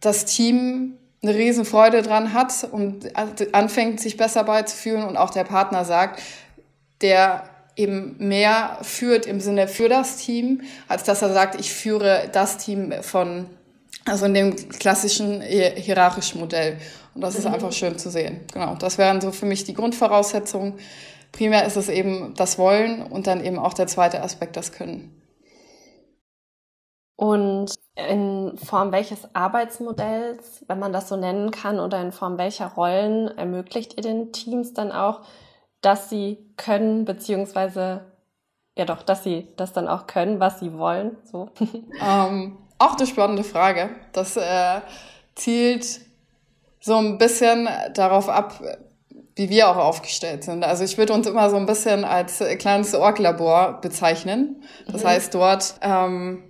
das 0.00 0.24
Team 0.26 0.94
eine 1.22 1.34
Riesenfreude 1.34 2.02
dran 2.02 2.34
hat 2.34 2.68
und 2.70 3.12
anfängt, 3.52 4.00
sich 4.00 4.16
besser 4.16 4.44
beizufühlen 4.44 5.04
und 5.04 5.16
auch 5.16 5.30
der 5.30 5.44
Partner 5.44 5.84
sagt, 5.84 6.20
der 7.00 7.44
eben 7.76 8.16
mehr 8.18 8.78
führt 8.82 9.26
im 9.26 9.40
Sinne 9.40 9.66
für 9.66 9.88
das 9.88 10.16
Team, 10.18 10.62
als 10.86 11.02
dass 11.02 11.22
er 11.22 11.32
sagt, 11.32 11.58
ich 11.58 11.72
führe 11.72 12.28
das 12.32 12.58
Team 12.58 12.92
von, 13.00 13.46
also 14.06 14.26
in 14.26 14.34
dem 14.34 14.56
klassischen 14.56 15.40
hierarchischen 15.40 16.40
Modell. 16.40 16.78
Und 17.14 17.20
das 17.20 17.36
ist 17.36 17.46
einfach 17.46 17.72
schön 17.72 17.98
zu 17.98 18.10
sehen. 18.10 18.40
Genau, 18.52 18.74
das 18.74 18.98
wären 18.98 19.20
so 19.20 19.30
für 19.30 19.46
mich 19.46 19.64
die 19.64 19.74
Grundvoraussetzungen. 19.74 20.74
Primär 21.32 21.64
ist 21.66 21.76
es 21.76 21.88
eben 21.88 22.34
das 22.36 22.58
Wollen 22.58 23.02
und 23.02 23.26
dann 23.26 23.44
eben 23.44 23.58
auch 23.58 23.74
der 23.74 23.86
zweite 23.86 24.22
Aspekt, 24.22 24.56
das 24.56 24.72
Können. 24.72 25.20
Und 27.16 27.74
in 27.94 28.58
Form 28.58 28.92
welches 28.92 29.34
Arbeitsmodells, 29.34 30.64
wenn 30.66 30.78
man 30.80 30.92
das 30.92 31.08
so 31.08 31.16
nennen 31.16 31.50
kann, 31.52 31.78
oder 31.78 32.00
in 32.00 32.12
Form 32.12 32.38
welcher 32.38 32.66
Rollen 32.66 33.28
ermöglicht 33.38 33.96
ihr 33.96 34.02
den 34.02 34.32
Teams 34.32 34.74
dann 34.74 34.90
auch, 34.90 35.20
dass 35.80 36.10
sie 36.10 36.38
können, 36.56 37.04
beziehungsweise 37.04 38.12
ja 38.76 38.84
doch, 38.84 39.02
dass 39.02 39.22
sie 39.22 39.48
das 39.56 39.72
dann 39.72 39.86
auch 39.86 40.08
können, 40.08 40.40
was 40.40 40.58
sie 40.58 40.76
wollen? 40.76 41.16
So. 41.24 41.50
Ähm, 42.00 42.58
auch 42.84 42.96
eine 42.96 43.06
spannende 43.06 43.44
Frage. 43.44 43.90
Das 44.12 44.36
äh, 44.36 44.80
zielt 45.34 46.00
so 46.80 46.96
ein 46.96 47.18
bisschen 47.18 47.68
darauf 47.94 48.28
ab, 48.28 48.60
wie 49.36 49.48
wir 49.48 49.68
auch 49.68 49.76
aufgestellt 49.76 50.44
sind. 50.44 50.64
Also 50.64 50.84
ich 50.84 50.98
würde 50.98 51.12
uns 51.12 51.26
immer 51.26 51.50
so 51.50 51.56
ein 51.56 51.66
bisschen 51.66 52.04
als 52.04 52.42
kleines 52.58 52.94
Org-Labor 52.94 53.80
bezeichnen. 53.80 54.62
Das 54.86 55.02
mhm. 55.02 55.08
heißt, 55.08 55.34
dort 55.34 55.74
ähm, 55.80 56.42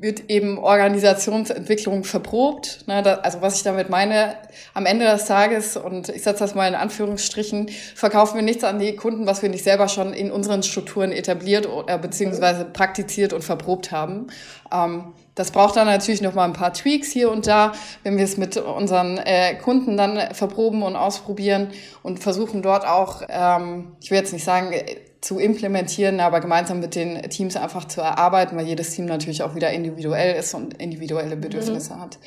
wird 0.00 0.30
eben 0.30 0.58
Organisationsentwicklung 0.58 2.04
verprobt. 2.04 2.86
Ne, 2.86 3.02
da, 3.02 3.14
also 3.14 3.40
was 3.42 3.56
ich 3.56 3.62
damit 3.64 3.90
meine, 3.90 4.36
am 4.72 4.86
Ende 4.86 5.04
des 5.06 5.24
Tages, 5.24 5.76
und 5.76 6.08
ich 6.08 6.22
setze 6.22 6.40
das 6.40 6.54
mal 6.54 6.68
in 6.68 6.76
Anführungsstrichen, 6.76 7.68
verkaufen 7.94 8.36
wir 8.36 8.42
nichts 8.42 8.62
an 8.62 8.78
die 8.78 8.94
Kunden, 8.94 9.26
was 9.26 9.42
wir 9.42 9.48
nicht 9.48 9.64
selber 9.64 9.88
schon 9.88 10.12
in 10.12 10.30
unseren 10.30 10.62
Strukturen 10.62 11.10
etabliert 11.10 11.68
oder 11.68 11.98
beziehungsweise 11.98 12.64
praktiziert 12.64 13.32
und 13.32 13.42
verprobt 13.42 13.90
haben. 13.90 14.28
Ähm, 14.72 15.14
das 15.34 15.50
braucht 15.52 15.76
dann 15.76 15.86
natürlich 15.86 16.20
noch 16.20 16.34
mal 16.34 16.44
ein 16.44 16.52
paar 16.52 16.72
Tweaks 16.72 17.12
hier 17.12 17.30
und 17.30 17.46
da, 17.46 17.72
wenn 18.02 18.16
wir 18.16 18.24
es 18.24 18.36
mit 18.36 18.56
unseren 18.56 19.18
äh, 19.18 19.54
Kunden 19.54 19.96
dann 19.96 20.34
verproben 20.34 20.82
und 20.82 20.96
ausprobieren 20.96 21.68
und 22.02 22.20
versuchen 22.20 22.62
dort 22.62 22.84
auch, 22.86 23.22
ähm, 23.28 23.92
ich 24.00 24.10
will 24.10 24.18
jetzt 24.18 24.32
nicht 24.32 24.44
sagen, 24.44 24.72
zu 25.20 25.38
implementieren, 25.38 26.20
aber 26.20 26.40
gemeinsam 26.40 26.80
mit 26.80 26.94
den 26.94 27.20
Teams 27.30 27.56
einfach 27.56 27.86
zu 27.86 28.00
erarbeiten, 28.00 28.56
weil 28.56 28.66
jedes 28.66 28.94
Team 28.94 29.06
natürlich 29.06 29.42
auch 29.42 29.54
wieder 29.54 29.70
individuell 29.72 30.36
ist 30.36 30.54
und 30.54 30.80
individuelle 30.80 31.36
Bedürfnisse 31.36 31.94
mhm. 31.94 32.00
hat. 32.00 32.18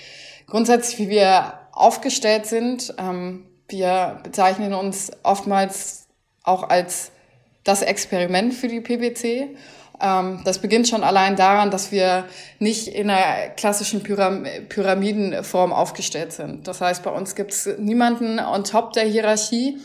Grundsätzlich, 0.47 0.99
wie 0.99 1.09
wir 1.09 1.53
aufgestellt 1.71 2.45
sind, 2.45 2.93
ähm, 2.97 3.45
wir 3.69 4.19
bezeichnen 4.23 4.73
uns 4.73 5.11
oftmals 5.23 6.07
auch 6.43 6.69
als 6.69 7.11
das 7.63 7.81
Experiment 7.81 8.53
für 8.53 8.67
die 8.67 8.81
PwC. 8.81 9.55
Ähm, 10.01 10.41
das 10.43 10.59
beginnt 10.59 10.87
schon 10.87 11.03
allein 11.03 11.35
daran, 11.35 11.71
dass 11.71 11.91
wir 11.91 12.25
nicht 12.59 12.87
in 12.89 13.09
einer 13.09 13.49
klassischen 13.49 14.03
Pyram 14.03 14.45
Pyramidenform 14.67 15.71
aufgestellt 15.71 16.33
sind. 16.33 16.67
Das 16.67 16.81
heißt, 16.81 17.03
bei 17.03 17.11
uns 17.11 17.35
gibt 17.35 17.51
es 17.51 17.69
niemanden 17.77 18.39
on 18.39 18.63
top 18.63 18.93
der 18.93 19.03
Hierarchie, 19.03 19.77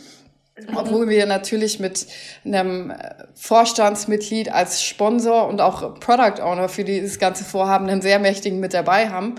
obwohl 0.74 1.08
wir 1.08 1.26
natürlich 1.26 1.78
mit 1.80 2.06
einem 2.44 2.92
Vorstandsmitglied 3.34 4.50
als 4.50 4.82
Sponsor 4.82 5.48
und 5.48 5.60
auch 5.60 6.00
Product 6.00 6.40
Owner 6.42 6.68
für 6.70 6.84
dieses 6.84 7.18
ganze 7.18 7.44
Vorhaben 7.44 7.88
einen 7.88 8.00
sehr 8.00 8.18
mächtigen 8.18 8.58
mit 8.58 8.72
dabei 8.72 9.10
haben, 9.10 9.34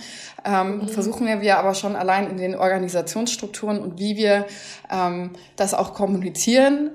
ähm, 0.45 0.77
mhm. 0.77 0.87
versuchen 0.89 1.41
wir 1.41 1.57
aber 1.57 1.73
schon 1.73 1.95
allein 1.95 2.29
in 2.29 2.37
den 2.37 2.55
Organisationsstrukturen 2.55 3.79
und 3.79 3.97
wie 3.99 4.15
wir 4.15 4.45
ähm, 4.91 5.31
das 5.55 5.73
auch 5.73 5.95
kommunizieren, 5.95 6.91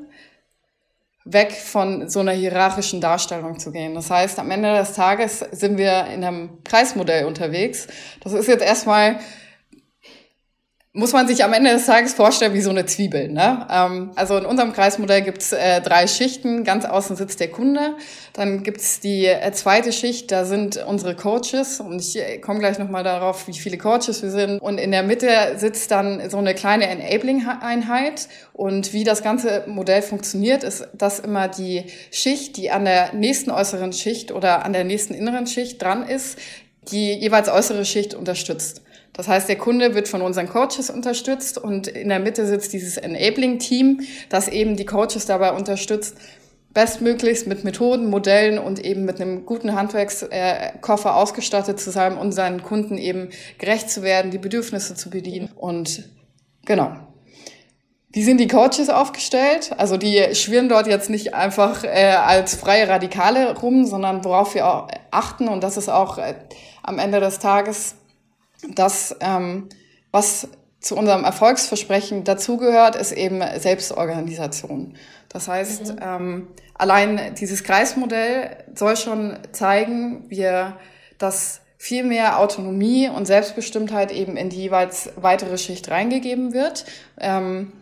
weg 1.25 1.53
von 1.53 2.09
so 2.09 2.21
einer 2.21 2.33
hierarchischen 2.33 3.01
Darstellung 3.01 3.59
zu 3.59 3.73
gehen. 3.73 3.95
Das 3.95 4.11
heißt, 4.11 4.39
am 4.39 4.51
Ende 4.51 4.77
des 4.77 4.93
Tages 4.93 5.41
sind 5.51 5.79
wir 5.79 6.07
in 6.07 6.25
einem 6.25 6.63
Kreismodell 6.65 7.27
unterwegs. 7.27 7.89
Das 8.21 8.33
ist 8.33 8.49
jetzt 8.49 8.65
erstmal 8.65 9.19
muss 10.95 11.15
man 11.15 11.27
sich 11.27 11.43
am 11.43 11.55
Ende 11.55 11.71
des 11.71 11.87
Tages 11.87 12.13
vorstellen 12.13 12.53
wie 12.53 12.61
so 12.61 12.69
eine 12.69 12.85
Zwiebel. 12.85 13.29
Ne? 13.29 13.67
Ähm, 13.71 14.11
also 14.15 14.37
in 14.37 14.45
unserem 14.45 14.75
Kreismodell 14.75 15.23
gibt's 15.23 15.53
äh, 15.53 15.81
drei 15.81 16.07
Schichten. 16.07 16.65
Ganz 16.65 16.85
außen 16.85 17.17
sitzt 17.17 17.41
der 17.41 17.51
Kunde. 17.51 17.97
Dann 18.35 18.63
gibt's 18.63 19.01
die 19.01 19.25
äh, 19.25 19.53
zweite 19.53 19.91
Schicht, 19.91 20.31
da 20.31 20.45
sind 20.45 20.77
unsere 20.77 21.17
Coaches. 21.17 21.81
Und 21.81 21.99
ich 22.01 22.19
äh, 22.19 22.39
komme 22.39 22.59
gleich 22.59 22.79
nochmal 22.79 23.05
darauf, 23.05 23.49
wie 23.49 23.55
viele 23.55 23.79
Coaches 23.79 24.23
wir 24.23 24.31
sind. 24.31 24.61
Und 24.61 24.77
in 24.77 24.91
der 24.91 25.03
Mitte 25.03 25.29
sitzt 25.57 25.91
dann 25.91 26.29
so 26.29 26.37
eine 26.37 26.55
kleine 26.55 26.87
Enabling-Einheit. 26.89 28.29
Und 28.53 28.93
wie 28.93 29.05
das 29.05 29.23
ganze 29.23 29.65
Modell 29.67 30.03
funktioniert, 30.03 30.63
ist 30.63 30.87
das 30.93 31.21
immer 31.21 31.49
die 31.49 31.85
Schicht, 32.11 32.59
die 32.59 32.71
an 32.71 32.85
der 32.85 33.15
nächsten 33.15 33.51
äußeren 33.51 33.95
Schicht 33.95 34.31
oder 34.31 34.67
an 34.67 34.75
der 34.75 34.85
nächsten 34.85 35.15
inneren 35.15 35.47
Schicht 35.47 35.81
dran 35.81 36.07
ist, 36.07 36.39
die 36.91 37.15
jeweils 37.15 37.49
äußere 37.49 37.87
Schicht 37.87 38.13
unterstützt. 38.13 38.83
Das 39.13 39.29
heißt, 39.29 39.49
der 39.49 39.57
Kunde 39.57 39.95
wird 39.95 40.09
von 40.09 40.23
unseren 40.23 40.49
Coaches 40.49 40.89
unterstützt 40.89 41.59
und 41.59 41.87
in 41.87 42.09
der 42.09 42.19
Mitte 42.19 42.47
sitzt 42.47 42.73
dieses 42.73 42.97
Enabling-Team, 42.97 44.01
das 44.31 44.49
eben 44.49 44.77
die 44.77 44.87
Coaches 44.87 45.27
dabei 45.27 45.53
unterstützt, 45.53 46.17
bestmöglichst 46.73 47.47
mit 47.47 47.65
Methoden, 47.65 48.09
Modellen 48.09 48.59
und 48.59 48.83
eben 48.83 49.05
mit 49.05 49.21
einem 49.21 49.45
guten 49.45 49.75
Handwerkskoffer 49.75 51.15
ausgestattet 51.15 51.79
zu 51.79 51.91
sein 51.91 52.17
und 52.17 52.33
seinen 52.33 52.63
Kunden 52.63 52.97
eben 52.97 53.29
gerecht 53.59 53.91
zu 53.91 54.03
werden, 54.03 54.31
die 54.31 54.39
Bedürfnisse 54.39 54.95
zu 54.95 55.11
bedienen. 55.11 55.51
Und 55.55 56.09
genau. 56.65 56.97
Wie 58.15 58.23
sind 58.23 58.39
die 58.39 58.49
Coaches 58.49 58.91
aufgestellt? 58.91 59.73
Also 59.79 59.97
die 59.97 60.35
schwirren 60.35 60.69
dort 60.69 60.87
jetzt 60.87 61.09
nicht 61.09 61.35
einfach 61.35 61.85
äh, 61.85 62.13
als 62.13 62.55
freie 62.55 62.89
Radikale 62.89 63.59
rum, 63.59 63.87
sondern 63.87 64.25
worauf 64.25 64.55
wir 64.55 64.67
auch 64.67 64.89
achten 65.11 65.49
und 65.49 65.63
das 65.63 65.77
ist 65.77 65.89
auch 65.89 66.19
äh, 66.19 66.35
am 66.83 66.99
Ende 66.99 67.21
des 67.21 67.39
Tages 67.39 67.95
das, 68.69 69.17
ähm, 69.21 69.69
was 70.11 70.49
zu 70.81 70.97
unserem 70.97 71.25
Erfolgsversprechen 71.25 72.25
dazugehört, 72.25 72.97
ist 72.97 73.13
eben 73.13 73.41
Selbstorganisation. 73.59 74.95
Das 75.29 75.49
heißt, 75.49 75.95
mhm. 75.95 75.99
ähm, 76.03 76.49
allein 76.75 77.35
dieses 77.39 77.65
Kreismodell 77.65 78.57
soll 78.75 78.97
schon 78.97 79.39
zeigen, 79.53 80.25
wir, 80.29 80.77
dass 81.19 81.61
viel 81.79 82.05
mehr 82.05 82.39
Autonomie 82.39 83.09
und 83.09 83.27
Selbstbestimmtheit 83.27 84.13
eben 84.13 84.37
in 84.37 84.51
die 84.51 84.57
jeweils 84.59 85.11
weitere 85.17 85.59
Schicht 85.59 85.91
reingegeben 85.91 86.53
wird. 86.53 86.85
Ähm, 87.21 87.73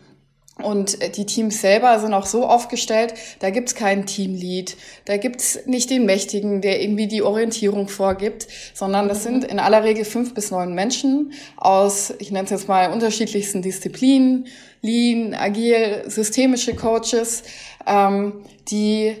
und 0.61 1.15
die 1.15 1.25
Teams 1.25 1.61
selber 1.61 1.99
sind 1.99 2.13
auch 2.13 2.25
so 2.25 2.45
aufgestellt, 2.45 3.13
da 3.39 3.49
gibt's 3.49 3.75
keinen 3.75 4.05
Teamlead, 4.05 4.77
da 5.05 5.17
gibt's 5.17 5.59
nicht 5.65 5.89
den 5.89 6.05
Mächtigen, 6.05 6.61
der 6.61 6.81
irgendwie 6.81 7.07
die 7.07 7.21
Orientierung 7.21 7.87
vorgibt, 7.87 8.47
sondern 8.73 9.07
das 9.07 9.23
sind 9.23 9.43
in 9.43 9.59
aller 9.59 9.83
Regel 9.83 10.05
fünf 10.05 10.33
bis 10.33 10.51
neun 10.51 10.73
Menschen 10.73 11.33
aus, 11.57 12.13
ich 12.19 12.31
nenne 12.31 12.45
es 12.45 12.51
jetzt 12.51 12.67
mal, 12.67 12.91
unterschiedlichsten 12.91 13.61
Disziplinen, 13.61 14.47
Lean, 14.81 15.33
Agil, 15.33 16.03
systemische 16.07 16.75
Coaches, 16.75 17.43
ähm, 17.85 18.43
die 18.69 19.15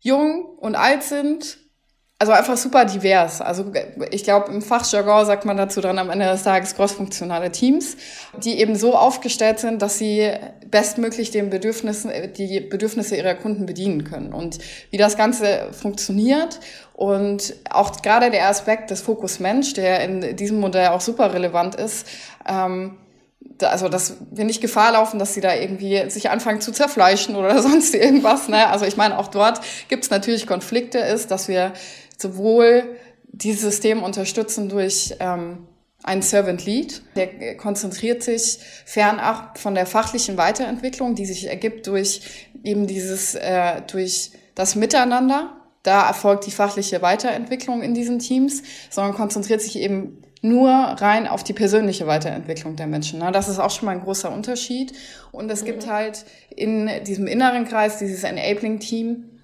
jung 0.00 0.46
und 0.58 0.74
alt 0.74 1.02
sind 1.02 1.58
also 2.18 2.32
einfach 2.32 2.56
super 2.56 2.86
divers. 2.86 3.42
Also 3.42 3.70
ich 4.10 4.24
glaube, 4.24 4.50
im 4.50 4.62
Fachjargon 4.62 5.26
sagt 5.26 5.44
man 5.44 5.58
dazu 5.58 5.82
dann 5.82 5.98
am 5.98 6.08
Ende 6.08 6.24
des 6.24 6.44
Tages 6.44 6.74
crossfunktionale 6.74 7.52
Teams, 7.52 7.98
die 8.42 8.58
eben 8.58 8.74
so 8.74 8.94
aufgestellt 8.94 9.58
sind, 9.58 9.82
dass 9.82 9.98
sie 9.98 10.32
bestmöglich 10.70 11.30
den 11.30 11.50
Bedürfnissen, 11.50 12.10
die 12.34 12.60
Bedürfnisse 12.60 13.16
ihrer 13.16 13.34
Kunden 13.34 13.66
bedienen 13.66 14.04
können. 14.04 14.32
Und 14.32 14.58
wie 14.90 14.96
das 14.96 15.18
Ganze 15.18 15.68
funktioniert 15.72 16.58
und 16.94 17.54
auch 17.68 18.00
gerade 18.00 18.30
der 18.30 18.48
Aspekt 18.48 18.90
des 18.90 19.02
Fokus 19.02 19.38
Mensch, 19.38 19.74
der 19.74 20.00
in 20.02 20.36
diesem 20.36 20.58
Modell 20.58 20.88
auch 20.88 21.02
super 21.02 21.34
relevant 21.34 21.74
ist, 21.74 22.06
ähm, 22.48 22.96
also 23.62 23.88
dass 23.88 24.16
wir 24.30 24.44
nicht 24.44 24.60
Gefahr 24.60 24.92
laufen, 24.92 25.18
dass 25.18 25.34
sie 25.34 25.40
da 25.40 25.54
irgendwie 25.54 26.10
sich 26.10 26.30
anfangen 26.30 26.60
zu 26.60 26.72
zerfleischen 26.72 27.36
oder 27.36 27.60
sonst 27.62 27.94
irgendwas. 27.94 28.48
Ne? 28.48 28.68
Also 28.68 28.84
ich 28.86 28.96
meine, 28.96 29.18
auch 29.18 29.28
dort 29.28 29.60
gibt 29.88 30.04
es 30.04 30.10
natürlich 30.10 30.46
Konflikte, 30.46 30.98
ist, 30.98 31.30
dass 31.30 31.48
wir 31.48 31.72
sowohl 32.16 32.96
dieses 33.24 33.62
System 33.62 34.02
unterstützen 34.02 34.68
durch 34.68 35.14
ähm, 35.20 35.66
einen 36.02 36.22
Servant 36.22 36.64
Lead, 36.64 37.02
der 37.16 37.56
konzentriert 37.56 38.22
sich 38.22 38.58
fernab 38.84 39.58
von 39.58 39.74
der 39.74 39.86
fachlichen 39.86 40.36
Weiterentwicklung, 40.36 41.14
die 41.14 41.26
sich 41.26 41.48
ergibt 41.48 41.86
durch 41.86 42.22
eben 42.62 42.86
dieses, 42.86 43.34
äh, 43.34 43.82
durch 43.82 44.30
das 44.54 44.76
Miteinander. 44.76 45.52
Da 45.82 46.06
erfolgt 46.06 46.46
die 46.46 46.50
fachliche 46.50 47.02
Weiterentwicklung 47.02 47.82
in 47.82 47.94
diesen 47.94 48.18
Teams, 48.18 48.62
sondern 48.90 49.14
konzentriert 49.14 49.60
sich 49.62 49.78
eben 49.78 50.22
nur 50.42 50.70
rein 50.70 51.26
auf 51.26 51.44
die 51.44 51.52
persönliche 51.52 52.06
Weiterentwicklung 52.06 52.76
der 52.76 52.86
Menschen. 52.86 53.20
Das 53.32 53.48
ist 53.48 53.58
auch 53.58 53.70
schon 53.70 53.86
mal 53.86 53.92
ein 53.92 54.02
großer 54.02 54.30
Unterschied. 54.30 54.92
Und 55.32 55.50
es 55.50 55.64
gibt 55.64 55.86
mhm. 55.86 55.90
halt 55.90 56.24
in 56.54 56.88
diesem 57.04 57.26
inneren 57.26 57.66
Kreis, 57.66 57.98
dieses 57.98 58.22
Enabling-Team, 58.22 59.35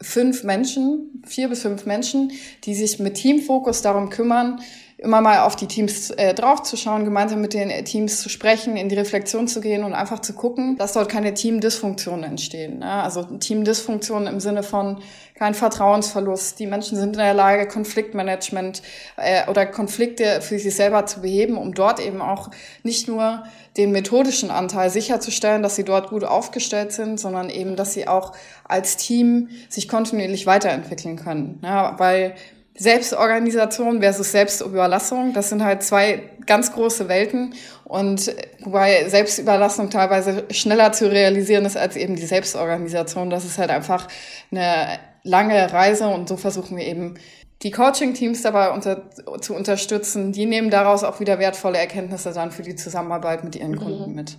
fünf 0.00 0.44
Menschen, 0.44 1.22
vier 1.26 1.48
bis 1.48 1.62
fünf 1.62 1.86
Menschen, 1.86 2.32
die 2.64 2.74
sich 2.74 2.98
mit 2.98 3.14
Teamfokus 3.14 3.82
darum 3.82 4.10
kümmern, 4.10 4.60
immer 4.98 5.20
mal 5.20 5.40
auf 5.40 5.56
die 5.56 5.66
Teams 5.66 6.10
äh, 6.10 6.32
draufzuschauen, 6.32 7.04
gemeinsam 7.04 7.42
mit 7.42 7.52
den 7.52 7.84
Teams 7.84 8.22
zu 8.22 8.30
sprechen, 8.30 8.78
in 8.78 8.88
die 8.88 8.94
Reflexion 8.94 9.46
zu 9.46 9.60
gehen 9.60 9.84
und 9.84 9.92
einfach 9.92 10.20
zu 10.20 10.32
gucken, 10.32 10.78
dass 10.78 10.94
dort 10.94 11.10
keine 11.10 11.34
Teamdysfunktionen 11.34 12.24
entstehen. 12.24 12.78
Ne? 12.78 12.90
Also 12.90 13.22
Teamdysfunktionen 13.22 14.26
im 14.26 14.40
Sinne 14.40 14.62
von 14.62 15.02
kein 15.34 15.52
Vertrauensverlust. 15.52 16.58
Die 16.58 16.66
Menschen 16.66 16.96
sind 16.96 17.12
in 17.12 17.18
der 17.18 17.34
Lage, 17.34 17.68
Konfliktmanagement 17.68 18.80
äh, 19.18 19.46
oder 19.50 19.66
Konflikte 19.66 20.40
für 20.40 20.58
sich 20.58 20.74
selber 20.74 21.04
zu 21.04 21.20
beheben, 21.20 21.58
um 21.58 21.74
dort 21.74 22.00
eben 22.00 22.22
auch 22.22 22.50
nicht 22.82 23.06
nur 23.06 23.44
den 23.76 23.92
methodischen 23.92 24.50
Anteil 24.50 24.88
sicherzustellen, 24.88 25.62
dass 25.62 25.76
sie 25.76 25.84
dort 25.84 26.08
gut 26.08 26.24
aufgestellt 26.24 26.92
sind, 26.92 27.20
sondern 27.20 27.50
eben, 27.50 27.76
dass 27.76 27.92
sie 27.92 28.08
auch 28.08 28.32
als 28.64 28.96
Team 28.96 29.50
sich 29.68 29.88
kontinuierlich 29.88 30.46
weiterentwickeln 30.46 31.16
können. 31.16 31.60
Ja, 31.62 31.98
weil 31.98 32.34
Selbstorganisation 32.76 34.00
versus 34.00 34.32
Selbstüberlassung, 34.32 35.32
das 35.32 35.48
sind 35.48 35.64
halt 35.64 35.82
zwei 35.82 36.22
ganz 36.46 36.72
große 36.72 37.08
Welten 37.08 37.54
und 37.84 38.34
wobei 38.60 39.08
Selbstüberlassung 39.08 39.90
teilweise 39.90 40.44
schneller 40.50 40.92
zu 40.92 41.10
realisieren 41.10 41.64
ist 41.64 41.76
als 41.76 41.96
eben 41.96 42.16
die 42.16 42.26
Selbstorganisation. 42.26 43.30
Das 43.30 43.44
ist 43.44 43.58
halt 43.58 43.70
einfach 43.70 44.08
eine 44.50 44.98
lange 45.22 45.72
Reise 45.72 46.08
und 46.08 46.28
so 46.28 46.36
versuchen 46.36 46.76
wir 46.76 46.84
eben 46.84 47.14
die 47.62 47.70
Coaching-Teams 47.70 48.42
dabei 48.42 48.70
unter, 48.70 49.10
zu 49.40 49.54
unterstützen. 49.54 50.32
Die 50.32 50.46
nehmen 50.46 50.70
daraus 50.70 51.04
auch 51.04 51.20
wieder 51.20 51.38
wertvolle 51.38 51.78
Erkenntnisse 51.78 52.32
dann 52.32 52.50
für 52.50 52.62
die 52.62 52.76
Zusammenarbeit 52.76 53.44
mit 53.44 53.56
ihren 53.56 53.76
Kunden 53.76 54.10
mhm. 54.10 54.14
mit. 54.14 54.38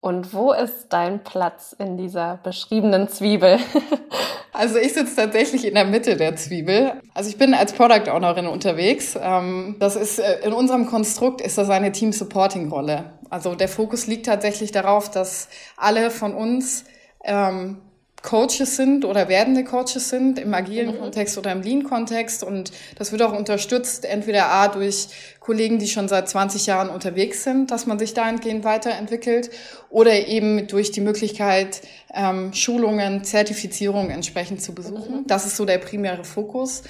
Und 0.00 0.32
wo 0.32 0.52
ist 0.52 0.88
dein 0.90 1.24
Platz 1.24 1.74
in 1.76 1.96
dieser 1.96 2.38
beschriebenen 2.44 3.08
Zwiebel? 3.08 3.58
also 4.52 4.78
ich 4.78 4.94
sitze 4.94 5.16
tatsächlich 5.16 5.66
in 5.66 5.74
der 5.74 5.84
Mitte 5.84 6.16
der 6.16 6.36
Zwiebel. 6.36 6.92
Also 7.14 7.30
ich 7.30 7.36
bin 7.36 7.52
als 7.52 7.72
Product 7.72 8.08
Ownerin 8.08 8.46
unterwegs. 8.46 9.18
Ähm, 9.20 9.76
das 9.80 9.96
ist 9.96 10.20
äh, 10.20 10.40
in 10.44 10.52
unserem 10.52 10.86
Konstrukt 10.86 11.40
ist 11.40 11.58
das 11.58 11.68
eine 11.68 11.90
Team 11.90 12.12
Supporting 12.12 12.70
Rolle. 12.70 13.18
Also 13.28 13.56
der 13.56 13.68
Fokus 13.68 14.06
liegt 14.06 14.26
tatsächlich 14.26 14.70
darauf, 14.70 15.10
dass 15.10 15.48
alle 15.76 16.10
von 16.10 16.32
uns 16.32 16.84
ähm, 17.24 17.82
Coaches 18.22 18.76
sind 18.76 19.04
oder 19.04 19.28
werdende 19.28 19.64
Coaches 19.64 20.08
sind 20.08 20.38
im 20.38 20.52
agilen 20.52 20.94
mhm. 20.94 21.00
Kontext 21.00 21.38
oder 21.38 21.52
im 21.52 21.62
Lean-Kontext. 21.62 22.42
Und 22.42 22.72
das 22.96 23.12
wird 23.12 23.22
auch 23.22 23.36
unterstützt, 23.36 24.04
entweder 24.04 24.48
A 24.48 24.68
durch 24.68 25.08
Kollegen, 25.40 25.78
die 25.78 25.88
schon 25.88 26.08
seit 26.08 26.28
20 26.28 26.66
Jahren 26.66 26.90
unterwegs 26.90 27.44
sind, 27.44 27.70
dass 27.70 27.86
man 27.86 27.98
sich 27.98 28.14
dahingehend 28.14 28.64
weiterentwickelt, 28.64 29.50
oder 29.90 30.26
eben 30.26 30.66
durch 30.66 30.90
die 30.90 31.00
Möglichkeit, 31.00 31.80
ähm, 32.12 32.52
Schulungen, 32.52 33.24
Zertifizierungen 33.24 34.10
entsprechend 34.10 34.62
zu 34.62 34.74
besuchen. 34.74 35.20
Mhm. 35.20 35.26
Das 35.26 35.46
ist 35.46 35.56
so 35.56 35.64
der 35.64 35.78
primäre 35.78 36.24
Fokus. 36.24 36.82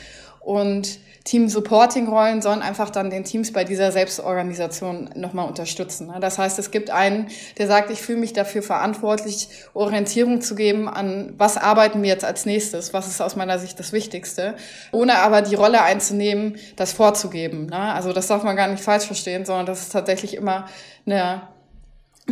Und 0.49 0.99
Team-Supporting-Rollen 1.25 2.41
sollen 2.41 2.63
einfach 2.63 2.89
dann 2.89 3.11
den 3.11 3.23
Teams 3.23 3.53
bei 3.53 3.65
dieser 3.65 3.93
Selbstorganisation 3.93 5.11
nochmal 5.15 5.47
unterstützen. 5.47 6.07
Ne? 6.07 6.21
Das 6.21 6.39
heißt, 6.39 6.59
es 6.59 6.71
gibt 6.71 6.89
einen, 6.89 7.29
der 7.59 7.67
sagt, 7.67 7.91
ich 7.91 8.01
fühle 8.01 8.21
mich 8.21 8.33
dafür 8.33 8.63
verantwortlich, 8.63 9.51
Orientierung 9.75 10.41
zu 10.41 10.55
geben 10.55 10.89
an, 10.89 11.35
was 11.37 11.59
arbeiten 11.59 12.01
wir 12.01 12.09
jetzt 12.09 12.25
als 12.25 12.47
nächstes, 12.47 12.95
was 12.95 13.09
ist 13.09 13.21
aus 13.21 13.37
meiner 13.37 13.59
Sicht 13.59 13.79
das 13.79 13.93
Wichtigste, 13.93 14.55
ohne 14.91 15.19
aber 15.19 15.43
die 15.43 15.55
Rolle 15.55 15.83
einzunehmen, 15.83 16.57
das 16.77 16.95
vorzugeben. 16.95 17.67
Ne? 17.67 17.77
Also 17.77 18.15
das 18.15 18.29
darf 18.29 18.43
man 18.43 18.57
gar 18.57 18.69
nicht 18.69 18.83
falsch 18.83 19.05
verstehen, 19.05 19.45
sondern 19.45 19.67
das 19.67 19.83
ist 19.83 19.93
tatsächlich 19.93 20.35
immer 20.35 20.65
eine 21.05 21.43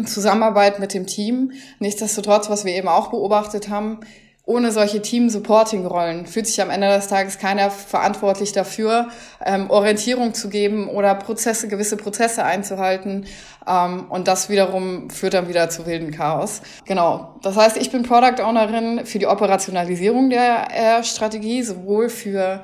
Zusammenarbeit 0.06 0.78
mit 0.78 0.94
dem 0.94 1.06
Team. 1.06 1.52
Nichtsdestotrotz, 1.80 2.48
was 2.48 2.64
wir 2.64 2.72
eben 2.72 2.88
auch 2.88 3.10
beobachtet 3.10 3.68
haben, 3.68 4.00
ohne 4.46 4.70
solche 4.70 5.02
Team-Supporting-Rollen 5.02 6.26
fühlt 6.26 6.46
sich 6.46 6.62
am 6.62 6.70
Ende 6.70 6.88
des 6.88 7.08
Tages 7.08 7.38
keiner 7.38 7.68
verantwortlich 7.68 8.52
dafür, 8.52 9.08
ähm, 9.44 9.68
Orientierung 9.70 10.34
zu 10.34 10.48
geben 10.48 10.88
oder 10.88 11.16
Prozesse, 11.16 11.66
gewisse 11.66 11.96
Prozesse 11.96 12.44
einzuhalten. 12.44 13.26
Ähm, 13.66 14.06
und 14.08 14.28
das 14.28 14.48
wiederum 14.48 15.10
führt 15.10 15.34
dann 15.34 15.48
wieder 15.48 15.68
zu 15.68 15.84
wilden 15.84 16.12
Chaos. 16.12 16.62
Genau. 16.84 17.34
Das 17.42 17.56
heißt, 17.56 17.76
ich 17.76 17.90
bin 17.90 18.04
Product 18.04 18.40
Ownerin 18.40 19.04
für 19.04 19.18
die 19.18 19.26
Operationalisierung 19.26 20.30
der 20.30 20.68
äh, 20.70 21.02
Strategie, 21.02 21.64
sowohl 21.64 22.08
für 22.08 22.62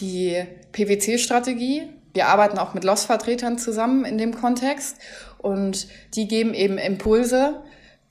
die 0.00 0.42
PwC-Strategie. 0.72 1.90
Wir 2.12 2.26
arbeiten 2.26 2.58
auch 2.58 2.74
mit 2.74 2.82
Loss-Vertretern 2.82 3.56
zusammen 3.58 4.04
in 4.04 4.18
dem 4.18 4.34
Kontext 4.34 4.96
und 5.38 5.86
die 6.14 6.26
geben 6.26 6.54
eben 6.54 6.76
Impulse, 6.76 7.62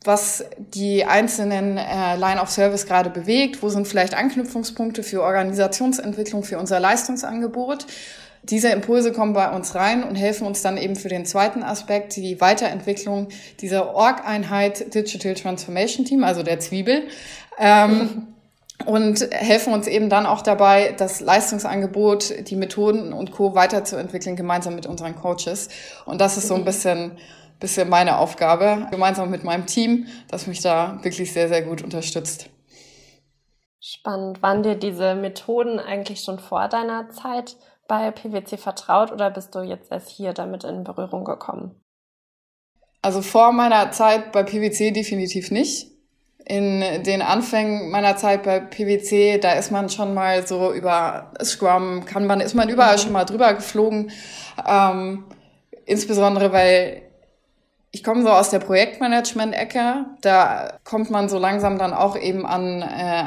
was 0.04 0.46
die 0.58 1.06
einzelnen 1.06 1.78
äh, 1.78 2.16
Line 2.16 2.42
of 2.42 2.50
Service 2.50 2.86
gerade 2.86 3.10
bewegt, 3.10 3.62
wo 3.64 3.70
sind 3.70 3.88
vielleicht 3.88 4.14
Anknüpfungspunkte 4.16 5.04
für 5.04 5.22
Organisationsentwicklung, 5.22 6.44
für 6.44 6.60
unser 6.60 6.80
Leistungsangebot. 6.80 7.86
Diese 8.44 8.70
Impulse 8.70 9.14
kommen 9.14 9.34
bei 9.34 9.50
uns 9.50 9.74
rein 9.74 10.04
und 10.04 10.16
helfen 10.16 10.46
uns 10.46 10.62
dann 10.62 10.78
eben 10.78 10.98
für 10.98 11.08
den 11.08 11.26
zweiten 11.26 11.64
Aspekt, 11.64 12.18
die 12.18 12.42
Weiterentwicklung 12.42 13.30
dieser 13.62 13.96
Org-Einheit 13.96 14.94
Digital 14.94 15.34
Transformation 15.36 16.06
Team, 16.06 16.26
also 16.26 16.44
der 16.44 16.60
Zwiebel. 16.60 17.04
Ähm, 17.58 18.28
und 18.86 19.30
helfen 19.32 19.72
uns 19.72 19.88
eben 19.88 20.10
dann 20.10 20.26
auch 20.26 20.42
dabei, 20.42 20.94
das 20.98 21.22
Leistungsangebot, 21.22 22.50
die 22.50 22.58
Methoden 22.58 23.14
und 23.14 23.32
Co. 23.32 23.56
weiterzuentwickeln, 23.56 24.36
gemeinsam 24.36 24.76
mit 24.76 24.88
unseren 24.88 25.16
Coaches. 25.16 25.70
Und 26.06 26.20
das 26.20 26.36
ist 26.36 26.50
so 26.50 26.56
ein 26.56 26.66
bisschen 26.66 27.14
bisschen 27.64 27.90
meine 27.90 28.18
Aufgabe, 28.18 28.88
gemeinsam 28.92 29.32
mit 29.32 29.46
meinem 29.46 29.66
Team, 29.66 30.06
das 30.28 30.48
mich 30.48 30.62
da 30.62 31.00
wirklich 31.02 31.32
sehr, 31.32 31.48
sehr 31.48 31.62
gut 31.62 31.82
unterstützt. 31.82 32.50
Spannend. 33.80 34.42
Waren 34.44 34.64
dir 34.64 34.76
diese 34.76 35.16
Methoden 35.16 35.80
eigentlich 35.80 36.20
schon 36.20 36.40
vor 36.40 36.68
deiner 36.68 37.10
Zeit 37.10 37.56
bei 37.88 38.12
PwC 38.12 38.58
vertraut 38.58 39.12
oder 39.12 39.30
bist 39.30 39.56
du 39.56 39.62
jetzt 39.62 39.92
erst 39.92 40.10
hier 40.10 40.34
damit 40.34 40.66
in 40.66 40.84
Berührung 40.84 41.24
gekommen? 41.24 41.82
Also 43.02 43.22
vor 43.22 43.54
meiner 43.54 43.92
Zeit 43.92 44.34
bei 44.34 44.44
PwC 44.44 44.92
definitiv 44.92 45.50
nicht. 45.50 45.88
In 46.46 46.82
den 47.04 47.22
Anfängen 47.22 47.90
meiner 47.92 48.18
Zeit 48.18 48.44
bei 48.44 48.60
PwC, 48.60 49.38
da 49.38 49.54
ist 49.54 49.72
man 49.72 49.90
schon 49.90 50.14
mal 50.14 50.46
so 50.46 50.74
über 50.74 51.32
Scrum, 51.42 52.04
kann 52.04 52.26
man, 52.26 52.42
ist 52.42 52.56
man 52.56 52.68
überall 52.68 52.98
mhm. 52.98 53.00
schon 53.00 53.12
mal 53.14 53.24
drüber 53.24 53.54
geflogen. 53.54 54.12
Ähm, 54.68 55.26
insbesondere 55.86 56.52
weil 56.52 57.13
ich 57.96 58.04
komme 58.04 58.24
so 58.24 58.30
aus 58.30 58.50
der 58.50 58.58
Projektmanagement-Ecke. 58.58 60.06
Da 60.22 60.80
kommt 60.84 61.12
man 61.12 61.30
so 61.30 61.38
langsam 61.38 61.78
dann 61.78 61.94
auch 61.94 62.18
eben 62.18 62.44
an 62.44 62.82
äh, 62.82 62.86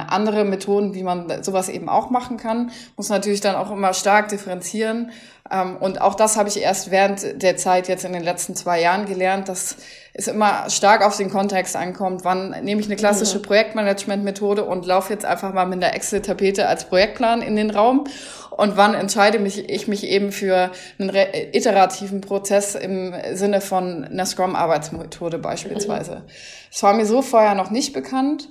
andere 0.09 0.44
Methoden, 0.44 0.92
wie 0.92 1.05
man 1.05 1.44
sowas 1.44 1.68
eben 1.68 1.88
auch 1.88 2.11
machen 2.11 2.37
kann. 2.37 2.72
Muss 2.96 3.09
natürlich 3.09 3.40
dann 3.40 3.55
auch 3.55 3.70
immer 3.70 3.94
stark 3.94 4.26
differenzieren. 4.26 5.12
Ähm, 5.48 5.76
und 5.76 6.00
auch 6.00 6.16
das 6.16 6.37
habe 6.37 6.48
ich 6.48 6.61
erst 6.61 6.90
während 6.90 7.40
der 7.40 7.57
Zeit 7.57 7.87
jetzt 7.87 8.05
in 8.05 8.12
den 8.12 8.24
letzten 8.24 8.57
zwei 8.57 8.81
Jahren 8.81 9.07
gelernt, 9.07 9.48
dass 9.48 9.76
es 10.14 10.26
immer 10.26 10.68
stark 10.68 11.07
auf 11.07 11.16
den 11.16 11.31
Kontext 11.31 11.76
ankommt. 11.76 12.24
Wann 12.24 12.50
nehme 12.64 12.81
ich 12.81 12.88
eine 12.88 12.96
klassische 12.96 13.38
mhm. 13.38 13.42
Projektmanagement-Methode 13.42 14.64
und 14.64 14.85
laufe 14.85 15.12
jetzt 15.12 15.24
einfach 15.24 15.52
mal 15.52 15.66
mit 15.66 15.81
der 15.81 15.94
Excel-Tapete 15.94 16.66
als 16.66 16.87
Projektplan 16.87 17.40
in 17.40 17.55
den 17.55 17.70
Raum 17.70 18.09
und 18.56 18.76
wann 18.76 18.94
entscheide 18.94 19.38
mich, 19.38 19.68
ich 19.68 19.88
mich 19.88 20.04
eben 20.04 20.32
für 20.32 20.70
einen 20.98 21.14
iterativen 21.52 22.20
Prozess 22.20 22.74
im 22.74 23.14
Sinne 23.32 23.60
von 23.60 24.04
einer 24.04 24.26
Scrum-Arbeitsmethode 24.26 25.38
beispielsweise. 25.38 26.24
Das 26.70 26.82
war 26.82 26.94
mir 26.94 27.06
so 27.06 27.22
vorher 27.22 27.54
noch 27.54 27.70
nicht 27.70 27.92
bekannt, 27.92 28.48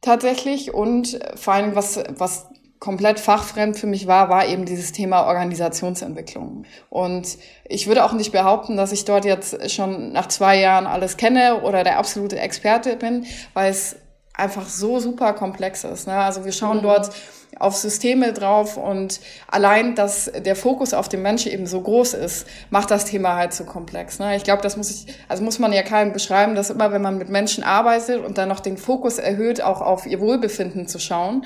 tatsächlich. 0.00 0.72
Und 0.72 1.18
vor 1.36 1.54
allem, 1.54 1.74
was, 1.74 2.02
was 2.08 2.46
komplett 2.82 3.20
fachfremd 3.20 3.78
für 3.78 3.86
mich 3.86 4.06
war, 4.06 4.28
war 4.28 4.46
eben 4.48 4.64
dieses 4.64 4.92
Thema 4.92 5.26
Organisationsentwicklung. 5.26 6.64
Und 6.90 7.38
ich 7.64 7.86
würde 7.86 8.04
auch 8.04 8.12
nicht 8.12 8.32
behaupten, 8.32 8.76
dass 8.76 8.92
ich 8.92 9.04
dort 9.04 9.24
jetzt 9.24 9.70
schon 9.70 10.12
nach 10.12 10.26
zwei 10.26 10.58
Jahren 10.58 10.86
alles 10.86 11.16
kenne 11.16 11.62
oder 11.62 11.84
der 11.84 11.98
absolute 11.98 12.40
Experte 12.40 12.96
bin, 12.96 13.24
weil 13.54 13.70
es 13.70 13.96
einfach 14.34 14.68
so 14.68 14.98
super 14.98 15.32
komplex 15.34 15.84
ist. 15.84 16.06
Ne? 16.06 16.14
Also 16.14 16.44
wir 16.44 16.52
schauen 16.52 16.78
mhm. 16.78 16.82
dort 16.82 17.10
auf 17.58 17.76
Systeme 17.76 18.32
drauf 18.32 18.76
und 18.76 19.20
allein, 19.46 19.94
dass 19.94 20.30
der 20.32 20.56
Fokus 20.56 20.94
auf 20.94 21.08
den 21.08 21.22
Menschen 21.22 21.52
eben 21.52 21.66
so 21.66 21.82
groß 21.82 22.14
ist, 22.14 22.46
macht 22.70 22.90
das 22.90 23.04
Thema 23.04 23.36
halt 23.36 23.52
so 23.52 23.64
komplex. 23.64 24.18
Ne? 24.18 24.36
Ich 24.36 24.44
glaube, 24.44 24.62
das 24.62 24.76
muss 24.76 24.90
ich, 24.90 25.14
also 25.28 25.44
muss 25.44 25.58
man 25.58 25.72
ja 25.72 25.82
keinem 25.82 26.12
beschreiben, 26.12 26.54
dass 26.54 26.70
immer, 26.70 26.92
wenn 26.92 27.02
man 27.02 27.18
mit 27.18 27.28
Menschen 27.28 27.62
arbeitet 27.62 28.24
und 28.24 28.38
dann 28.38 28.48
noch 28.48 28.60
den 28.60 28.78
Fokus 28.78 29.18
erhöht, 29.18 29.60
auch 29.60 29.82
auf 29.82 30.06
ihr 30.06 30.20
Wohlbefinden 30.20 30.88
zu 30.88 30.98
schauen, 30.98 31.44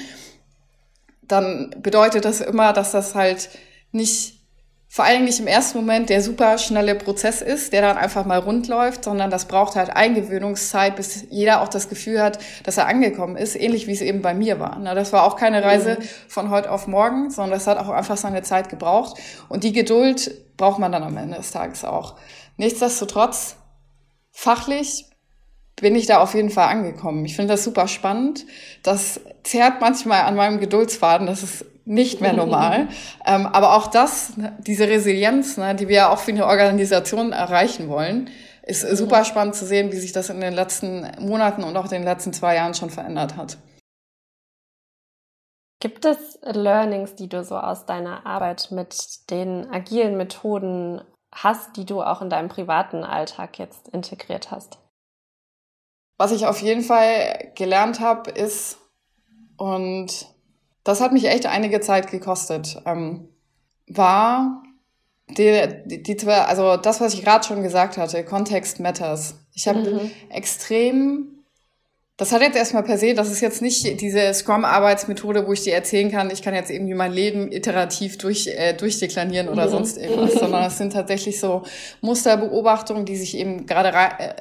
dann 1.22 1.74
bedeutet 1.78 2.24
das 2.24 2.40
immer, 2.40 2.72
dass 2.72 2.92
das 2.92 3.16
halt 3.16 3.48
nicht 3.90 4.35
vor 4.96 5.04
allem 5.04 5.24
nicht 5.24 5.40
im 5.40 5.46
ersten 5.46 5.76
Moment 5.76 6.08
der 6.08 6.22
super 6.22 6.56
schnelle 6.56 6.94
Prozess 6.94 7.42
ist, 7.42 7.74
der 7.74 7.82
dann 7.82 7.98
einfach 7.98 8.24
mal 8.24 8.38
rund 8.38 8.66
läuft, 8.66 9.04
sondern 9.04 9.30
das 9.30 9.44
braucht 9.44 9.76
halt 9.76 9.90
Eingewöhnungszeit, 9.90 10.96
bis 10.96 11.26
jeder 11.28 11.60
auch 11.60 11.68
das 11.68 11.90
Gefühl 11.90 12.22
hat, 12.22 12.38
dass 12.64 12.78
er 12.78 12.86
angekommen 12.86 13.36
ist, 13.36 13.56
ähnlich 13.56 13.88
wie 13.88 13.92
es 13.92 14.00
eben 14.00 14.22
bei 14.22 14.32
mir 14.32 14.58
war. 14.58 14.78
Na, 14.80 14.94
das 14.94 15.12
war 15.12 15.24
auch 15.24 15.36
keine 15.36 15.62
Reise 15.62 15.98
mhm. 16.00 16.04
von 16.28 16.48
heute 16.48 16.70
auf 16.70 16.86
morgen, 16.86 17.28
sondern 17.28 17.58
das 17.58 17.66
hat 17.66 17.76
auch 17.76 17.90
einfach 17.90 18.16
seine 18.16 18.40
Zeit 18.40 18.70
gebraucht. 18.70 19.20
Und 19.50 19.64
die 19.64 19.74
Geduld 19.74 20.30
braucht 20.56 20.78
man 20.78 20.92
dann 20.92 21.02
am 21.02 21.18
Ende 21.18 21.36
des 21.36 21.50
Tages 21.50 21.84
auch. 21.84 22.16
Nichtsdestotrotz, 22.56 23.56
fachlich 24.32 25.10
bin 25.80 25.94
ich 25.94 26.06
da 26.06 26.20
auf 26.20 26.34
jeden 26.34 26.50
Fall 26.50 26.68
angekommen. 26.68 27.24
Ich 27.24 27.36
finde 27.36 27.54
das 27.54 27.64
super 27.64 27.86
spannend. 27.86 28.46
Das 28.82 29.20
zerrt 29.42 29.80
manchmal 29.80 30.22
an 30.22 30.34
meinem 30.34 30.58
Geduldsfaden. 30.58 31.26
Das 31.26 31.42
ist 31.42 31.66
nicht 31.84 32.20
mehr 32.20 32.32
normal. 32.32 32.88
ähm, 33.26 33.46
aber 33.46 33.76
auch 33.76 33.86
das, 33.86 34.32
diese 34.58 34.88
Resilienz, 34.88 35.56
ne, 35.56 35.74
die 35.74 35.88
wir 35.88 35.96
ja 35.96 36.08
auch 36.10 36.18
für 36.18 36.32
eine 36.32 36.46
Organisation 36.46 37.32
erreichen 37.32 37.88
wollen, 37.88 38.30
ist 38.62 38.80
super 38.96 39.24
spannend 39.24 39.54
zu 39.54 39.64
sehen, 39.64 39.92
wie 39.92 39.96
sich 39.96 40.12
das 40.12 40.28
in 40.28 40.40
den 40.40 40.52
letzten 40.52 41.06
Monaten 41.20 41.62
und 41.62 41.76
auch 41.76 41.86
den 41.86 42.02
letzten 42.02 42.32
zwei 42.32 42.56
Jahren 42.56 42.74
schon 42.74 42.90
verändert 42.90 43.36
hat. 43.36 43.58
Gibt 45.78 46.04
es 46.04 46.38
Learnings, 46.42 47.14
die 47.14 47.28
du 47.28 47.44
so 47.44 47.56
aus 47.56 47.86
deiner 47.86 48.26
Arbeit 48.26 48.68
mit 48.72 49.30
den 49.30 49.70
agilen 49.70 50.16
Methoden 50.16 51.02
hast, 51.32 51.76
die 51.76 51.84
du 51.84 52.02
auch 52.02 52.22
in 52.22 52.30
deinem 52.30 52.48
privaten 52.48 53.04
Alltag 53.04 53.58
jetzt 53.58 53.88
integriert 53.90 54.50
hast? 54.50 54.78
Was 56.18 56.32
ich 56.32 56.46
auf 56.46 56.60
jeden 56.62 56.82
Fall 56.82 57.52
gelernt 57.54 58.00
habe, 58.00 58.30
ist, 58.30 58.78
und 59.56 60.28
das 60.84 61.00
hat 61.00 61.12
mich 61.12 61.26
echt 61.26 61.46
einige 61.46 61.80
Zeit 61.80 62.10
gekostet. 62.10 62.80
Ähm, 62.86 63.28
war 63.88 64.62
die, 65.30 65.68
die, 65.84 66.02
die, 66.02 66.28
also 66.28 66.76
das, 66.76 67.00
was 67.00 67.14
ich 67.14 67.24
gerade 67.24 67.44
schon 67.44 67.62
gesagt 67.62 67.96
hatte, 67.96 68.24
Context 68.24 68.80
matters. 68.80 69.34
Ich 69.52 69.66
habe 69.66 69.80
mhm. 69.80 70.10
extrem, 70.30 71.42
das 72.16 72.32
hat 72.32 72.42
jetzt 72.42 72.56
erstmal 72.56 72.84
per 72.84 72.96
se, 72.96 73.14
das 73.14 73.30
ist 73.30 73.40
jetzt 73.40 73.60
nicht 73.60 74.00
diese 74.00 74.32
Scrum-Arbeitsmethode, 74.32 75.46
wo 75.46 75.52
ich 75.52 75.62
dir 75.62 75.74
erzählen 75.74 76.10
kann, 76.10 76.30
ich 76.30 76.42
kann 76.42 76.54
jetzt 76.54 76.70
irgendwie 76.70 76.94
mein 76.94 77.12
Leben 77.12 77.50
iterativ 77.50 78.18
durch, 78.18 78.46
äh, 78.46 78.74
durchdeklinieren 78.74 79.48
oder 79.48 79.66
mhm. 79.66 79.70
sonst 79.70 79.98
irgendwas, 79.98 80.34
sondern 80.34 80.64
es 80.66 80.78
sind 80.78 80.92
tatsächlich 80.92 81.40
so 81.40 81.64
Musterbeobachtungen, 82.02 83.04
die 83.04 83.16
sich 83.16 83.36
eben 83.36 83.66
gerade 83.66 83.88
äh, 83.88 84.34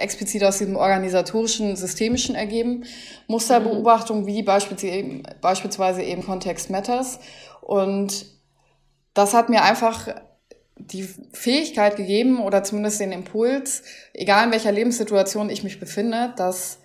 explizit 0.00 0.42
aus 0.44 0.58
diesem 0.58 0.76
organisatorischen, 0.76 1.76
systemischen 1.76 2.34
ergeben. 2.34 2.84
Musterbeobachtung 3.26 4.26
wie 4.26 4.42
beispielsweise 4.42 4.94
eben, 4.94 5.22
beispielsweise 5.40 6.02
eben 6.02 6.24
Context 6.24 6.70
Matters. 6.70 7.20
Und 7.60 8.26
das 9.14 9.34
hat 9.34 9.48
mir 9.48 9.62
einfach 9.62 10.08
die 10.76 11.08
Fähigkeit 11.32 11.96
gegeben 11.96 12.40
oder 12.40 12.64
zumindest 12.64 13.00
den 13.00 13.12
Impuls, 13.12 13.82
egal 14.14 14.46
in 14.46 14.52
welcher 14.52 14.72
Lebenssituation 14.72 15.50
ich 15.50 15.62
mich 15.62 15.78
befinde, 15.78 16.32
dass 16.36 16.79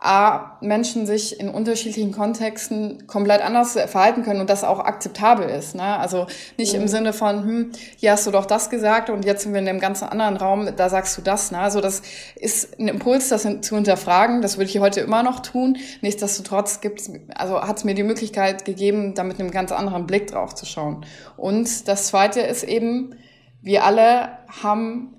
A, 0.00 0.58
Menschen 0.60 1.06
sich 1.06 1.40
in 1.40 1.48
unterschiedlichen 1.48 2.12
Kontexten 2.12 3.08
komplett 3.08 3.42
anders 3.42 3.72
verhalten 3.72 4.22
können 4.22 4.40
und 4.40 4.48
das 4.48 4.62
auch 4.62 4.78
akzeptabel 4.78 5.48
ist. 5.48 5.74
Ne? 5.74 5.82
Also 5.82 6.28
nicht 6.56 6.72
mhm. 6.74 6.82
im 6.82 6.88
Sinne 6.88 7.12
von, 7.12 7.42
hm, 7.42 7.72
hier 7.96 8.12
hast 8.12 8.24
du 8.24 8.30
doch 8.30 8.46
das 8.46 8.70
gesagt 8.70 9.10
und 9.10 9.24
jetzt 9.24 9.42
sind 9.42 9.54
wir 9.54 9.60
in 9.60 9.68
einem 9.68 9.80
ganz 9.80 10.04
anderen 10.04 10.36
Raum, 10.36 10.68
da 10.76 10.88
sagst 10.88 11.18
du 11.18 11.22
das. 11.22 11.50
Ne? 11.50 11.58
Also 11.58 11.80
das 11.80 12.02
ist 12.36 12.78
ein 12.78 12.86
Impuls, 12.86 13.28
das 13.28 13.42
zu 13.42 13.74
hinterfragen. 13.74 14.40
Das 14.40 14.56
würde 14.56 14.70
ich 14.70 14.78
heute 14.78 15.00
immer 15.00 15.24
noch 15.24 15.40
tun. 15.40 15.78
Nichtsdestotrotz 16.00 16.80
gibt's, 16.80 17.10
also 17.34 17.60
hat 17.60 17.78
es 17.78 17.84
mir 17.84 17.94
die 17.94 18.04
Möglichkeit 18.04 18.64
gegeben, 18.64 19.14
da 19.14 19.24
mit 19.24 19.40
einem 19.40 19.50
ganz 19.50 19.72
anderen 19.72 20.06
Blick 20.06 20.28
drauf 20.28 20.54
zu 20.54 20.64
schauen. 20.64 21.04
Und 21.36 21.88
das 21.88 22.06
Zweite 22.06 22.40
ist 22.40 22.62
eben, 22.62 23.16
wir 23.62 23.84
alle 23.84 24.38
haben 24.62 25.17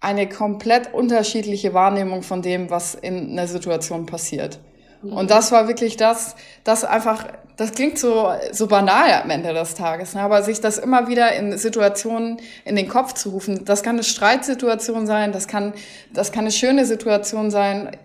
eine 0.00 0.28
komplett 0.28 0.94
unterschiedliche 0.94 1.74
Wahrnehmung 1.74 2.22
von 2.22 2.42
dem, 2.42 2.70
was 2.70 2.94
in 2.94 3.32
einer 3.32 3.46
Situation 3.46 4.06
passiert. 4.06 4.60
Mhm. 5.02 5.12
Und 5.12 5.30
das 5.30 5.52
war 5.52 5.68
wirklich 5.68 5.96
das, 5.96 6.36
das 6.64 6.84
einfach, 6.84 7.26
das 7.56 7.72
klingt 7.72 7.98
so, 7.98 8.30
so 8.52 8.68
banal 8.68 9.12
am 9.22 9.30
Ende 9.30 9.52
des 9.52 9.74
Tages, 9.74 10.14
ne? 10.14 10.20
aber 10.22 10.42
sich 10.42 10.60
das 10.60 10.78
immer 10.78 11.08
wieder 11.08 11.32
in 11.34 11.56
Situationen 11.58 12.38
in 12.64 12.76
den 12.76 12.88
Kopf 12.88 13.14
zu 13.14 13.30
rufen, 13.30 13.64
das 13.64 13.82
kann 13.82 13.96
eine 13.96 14.04
Streitsituation 14.04 15.06
sein, 15.06 15.32
das 15.32 15.48
kann, 15.48 15.74
das 16.12 16.30
kann 16.30 16.42
eine 16.42 16.52
schöne 16.52 16.86
Situation 16.86 17.50
sein, 17.50 17.96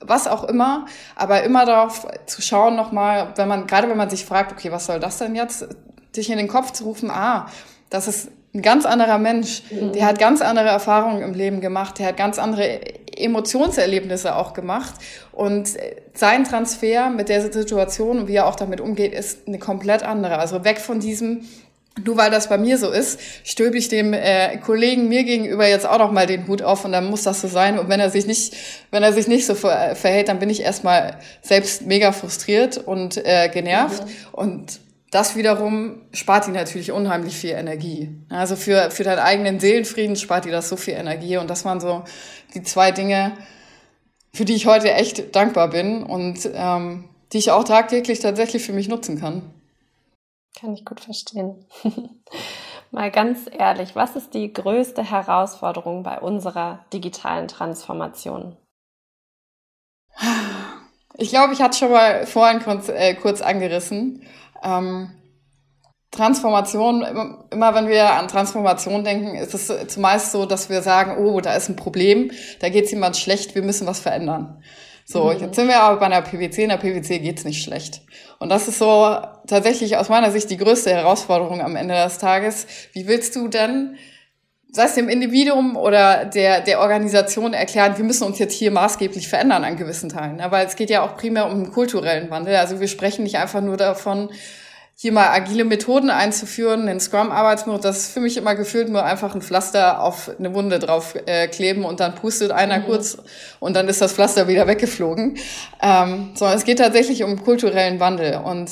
was 0.00 0.28
auch 0.28 0.44
immer, 0.44 0.86
aber 1.16 1.42
immer 1.42 1.64
darauf 1.64 2.06
zu 2.26 2.42
schauen 2.42 2.76
nochmal, 2.76 3.32
wenn 3.36 3.48
man, 3.48 3.66
gerade 3.66 3.88
wenn 3.88 3.96
man 3.96 4.10
sich 4.10 4.24
fragt, 4.24 4.52
okay, 4.52 4.70
was 4.70 4.86
soll 4.86 5.00
das 5.00 5.18
denn 5.18 5.34
jetzt, 5.34 5.66
sich 6.12 6.30
in 6.30 6.38
den 6.38 6.48
Kopf 6.48 6.72
zu 6.72 6.84
rufen, 6.84 7.10
ah, 7.10 7.46
das 7.90 8.06
ist 8.06 8.28
ein 8.58 8.62
ganz 8.62 8.84
anderer 8.84 9.18
Mensch. 9.18 9.62
Mhm. 9.70 9.92
Der 9.92 10.06
hat 10.06 10.18
ganz 10.18 10.42
andere 10.42 10.68
Erfahrungen 10.68 11.22
im 11.22 11.32
Leben 11.32 11.60
gemacht. 11.60 11.98
Der 11.98 12.08
hat 12.08 12.16
ganz 12.16 12.38
andere 12.38 12.80
Emotionserlebnisse 13.16 14.36
auch 14.36 14.52
gemacht. 14.52 14.94
Und 15.32 15.70
sein 16.14 16.44
Transfer 16.44 17.10
mit 17.10 17.28
der 17.28 17.40
Situation 17.40 18.18
und 18.18 18.28
wie 18.28 18.34
er 18.34 18.46
auch 18.46 18.56
damit 18.56 18.80
umgeht, 18.80 19.14
ist 19.14 19.46
eine 19.46 19.58
komplett 19.58 20.02
andere. 20.02 20.38
Also 20.38 20.64
weg 20.64 20.78
von 20.80 20.98
diesem, 20.98 21.42
nur 22.04 22.16
weil 22.16 22.30
das 22.30 22.48
bei 22.48 22.58
mir 22.58 22.78
so 22.78 22.90
ist, 22.90 23.20
stülpe 23.44 23.78
ich 23.78 23.88
dem 23.88 24.12
äh, 24.12 24.56
Kollegen 24.58 25.08
mir 25.08 25.24
gegenüber 25.24 25.68
jetzt 25.68 25.86
auch 25.86 25.98
noch 25.98 26.10
mal 26.10 26.26
den 26.26 26.46
Hut 26.48 26.62
auf 26.62 26.84
und 26.84 26.92
dann 26.92 27.08
muss 27.08 27.22
das 27.22 27.40
so 27.40 27.48
sein. 27.48 27.78
Und 27.78 27.88
wenn 27.88 28.00
er 28.00 28.10
sich 28.10 28.26
nicht, 28.26 28.56
wenn 28.90 29.02
er 29.04 29.12
sich 29.12 29.28
nicht 29.28 29.46
so 29.46 29.54
verhält, 29.54 30.28
dann 30.28 30.40
bin 30.40 30.50
ich 30.50 30.62
erstmal 30.62 31.18
selbst 31.42 31.86
mega 31.86 32.10
frustriert 32.10 32.78
und 32.78 33.16
äh, 33.24 33.48
genervt. 33.48 34.04
Mhm. 34.04 34.10
Und 34.32 34.80
das 35.10 35.36
wiederum 35.36 36.02
spart 36.12 36.46
dir 36.46 36.52
natürlich 36.52 36.92
unheimlich 36.92 37.36
viel 37.36 37.50
Energie. 37.50 38.10
Also 38.28 38.56
für, 38.56 38.90
für 38.90 39.04
deinen 39.04 39.20
eigenen 39.20 39.60
Seelenfrieden 39.60 40.16
spart 40.16 40.44
dir 40.44 40.52
das 40.52 40.68
so 40.68 40.76
viel 40.76 40.94
Energie. 40.94 41.38
Und 41.38 41.48
das 41.48 41.64
waren 41.64 41.80
so 41.80 42.04
die 42.54 42.62
zwei 42.62 42.90
Dinge, 42.90 43.32
für 44.32 44.44
die 44.44 44.54
ich 44.54 44.66
heute 44.66 44.92
echt 44.92 45.34
dankbar 45.34 45.68
bin 45.68 46.02
und 46.02 46.48
ähm, 46.52 47.08
die 47.32 47.38
ich 47.38 47.50
auch 47.50 47.64
tagtäglich 47.64 48.20
tatsächlich 48.20 48.64
für 48.64 48.72
mich 48.72 48.88
nutzen 48.88 49.18
kann. 49.18 49.50
Kann 50.58 50.74
ich 50.74 50.84
gut 50.84 51.00
verstehen. 51.00 51.64
Mal 52.90 53.10
ganz 53.10 53.40
ehrlich, 53.50 53.94
was 53.94 54.16
ist 54.16 54.32
die 54.32 54.52
größte 54.52 55.08
Herausforderung 55.08 56.02
bei 56.02 56.20
unserer 56.20 56.84
digitalen 56.92 57.46
Transformation? 57.46 58.56
Ich 61.16 61.30
glaube, 61.30 61.52
ich 61.52 61.60
hatte 61.60 61.76
schon 61.76 61.90
mal 61.90 62.26
vorhin 62.26 62.60
kurz, 62.60 62.88
äh, 62.88 63.14
kurz 63.14 63.40
angerissen. 63.40 64.22
Ähm, 64.62 65.10
Transformation, 66.10 67.04
immer 67.50 67.74
wenn 67.74 67.88
wir 67.88 68.12
an 68.12 68.28
Transformation 68.28 69.04
denken, 69.04 69.34
ist 69.34 69.52
es 69.54 69.88
zumeist 69.88 70.32
so, 70.32 70.46
dass 70.46 70.70
wir 70.70 70.80
sagen, 70.80 71.22
oh, 71.22 71.40
da 71.40 71.54
ist 71.54 71.68
ein 71.68 71.76
Problem, 71.76 72.30
da 72.60 72.70
geht 72.70 72.86
es 72.86 72.90
jemand 72.90 73.16
schlecht, 73.16 73.54
wir 73.54 73.62
müssen 73.62 73.86
was 73.86 74.00
verändern. 74.00 74.62
So, 75.04 75.24
mhm. 75.24 75.40
jetzt 75.40 75.56
sind 75.56 75.68
wir 75.68 75.80
aber 75.80 76.00
bei 76.00 76.06
einer 76.06 76.22
PwC, 76.22 76.62
in 76.64 76.70
der 76.70 76.78
PwC 76.78 77.18
geht's 77.18 77.44
nicht 77.44 77.62
schlecht. 77.62 78.02
Und 78.38 78.48
das 78.48 78.68
ist 78.68 78.78
so 78.78 79.16
tatsächlich 79.46 79.96
aus 79.96 80.08
meiner 80.08 80.30
Sicht 80.30 80.50
die 80.50 80.56
größte 80.56 80.90
Herausforderung 80.90 81.60
am 81.60 81.76
Ende 81.76 81.94
des 81.94 82.18
Tages. 82.18 82.66
Wie 82.92 83.06
willst 83.06 83.36
du 83.36 83.48
denn 83.48 83.96
sei 84.70 84.84
es 84.84 84.94
dem 84.94 85.08
Individuum 85.08 85.76
oder 85.76 86.24
der, 86.26 86.60
der 86.60 86.80
Organisation 86.80 87.54
erklären, 87.54 87.96
wir 87.96 88.04
müssen 88.04 88.24
uns 88.24 88.38
jetzt 88.38 88.54
hier 88.54 88.70
maßgeblich 88.70 89.28
verändern 89.28 89.64
an 89.64 89.76
gewissen 89.76 90.10
Teilen. 90.10 90.40
Aber 90.40 90.64
es 90.64 90.76
geht 90.76 90.90
ja 90.90 91.02
auch 91.02 91.16
primär 91.16 91.46
um 91.46 91.52
einen 91.52 91.72
kulturellen 91.72 92.30
Wandel. 92.30 92.56
Also 92.56 92.80
wir 92.80 92.88
sprechen 92.88 93.22
nicht 93.22 93.38
einfach 93.38 93.60
nur 93.60 93.76
davon, 93.76 94.30
hier 95.00 95.12
mal 95.12 95.28
agile 95.28 95.64
Methoden 95.64 96.10
einzuführen, 96.10 96.86
den 96.86 96.98
Scrum-Arbeitsmodus, 96.98 97.82
das 97.82 97.98
ist 97.98 98.12
für 98.12 98.18
mich 98.18 98.36
immer 98.36 98.56
gefühlt 98.56 98.88
nur 98.88 99.04
einfach 99.04 99.32
ein 99.32 99.42
Pflaster 99.42 100.02
auf 100.02 100.28
eine 100.40 100.52
Wunde 100.54 100.80
drauf 100.80 101.14
äh, 101.26 101.46
kleben 101.46 101.84
und 101.84 102.00
dann 102.00 102.16
pustet 102.16 102.50
einer 102.50 102.80
mhm. 102.80 102.84
kurz 102.86 103.16
und 103.60 103.76
dann 103.76 103.86
ist 103.86 104.00
das 104.00 104.14
Pflaster 104.14 104.48
wieder 104.48 104.66
weggeflogen. 104.66 105.38
Ähm, 105.80 106.32
sondern 106.34 106.58
es 106.58 106.64
geht 106.64 106.78
tatsächlich 106.80 107.22
um 107.22 107.44
kulturellen 107.44 108.00
Wandel 108.00 108.40
und 108.44 108.70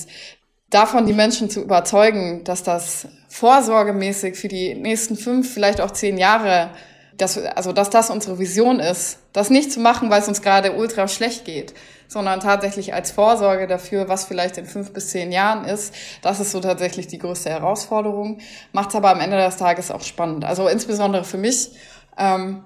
davon 0.71 1.07
die 1.07 1.13
Menschen 1.13 1.51
zu 1.51 1.63
überzeugen, 1.63 2.45
dass 2.45 2.63
das 2.63 3.09
vorsorgemäßig 3.29 4.37
für 4.37 4.49
die 4.49 4.75
nächsten 4.75 5.17
fünf, 5.17 5.53
vielleicht 5.53 5.81
auch 5.81 5.91
zehn 5.91 6.19
Jahre, 6.19 6.71
dass, 7.17 7.39
also 7.39 7.73
dass 7.73 7.91
das 7.91 8.11
unsere 8.11 8.39
Vision 8.39 8.81
ist, 8.81 9.19
das 9.33 9.51
nicht 9.51 9.73
zu 9.73 9.81
machen, 9.81 10.11
weil 10.11 10.21
es 10.21 10.29
uns 10.29 10.43
gerade 10.43 10.73
ultra 10.73 11.09
schlecht 11.09 11.45
geht, 11.45 11.75
sondern 12.09 12.41
tatsächlich 12.41 12.95
als 12.95 13.11
Vorsorge 13.11 13.67
dafür, 13.67 14.09
was 14.09 14.25
vielleicht 14.25 14.59
in 14.59 14.67
fünf 14.67 14.93
bis 14.93 15.11
zehn 15.11 15.33
Jahren 15.33 15.65
ist. 15.65 15.95
Das 16.23 16.41
ist 16.41 16.53
so 16.53 16.61
tatsächlich 16.61 17.07
die 17.07 17.19
größte 17.19 17.51
Herausforderung. 17.51 18.39
Macht 18.73 18.91
es 18.91 18.97
aber 18.97 19.11
am 19.11 19.21
Ende 19.21 19.39
des 19.39 19.57
Tages 19.57 19.91
auch 19.91 20.03
spannend. 20.03 20.45
Also 20.45 20.69
insbesondere 20.69 21.25
für 21.25 21.39
mich. 21.39 21.71
Ähm, 22.19 22.65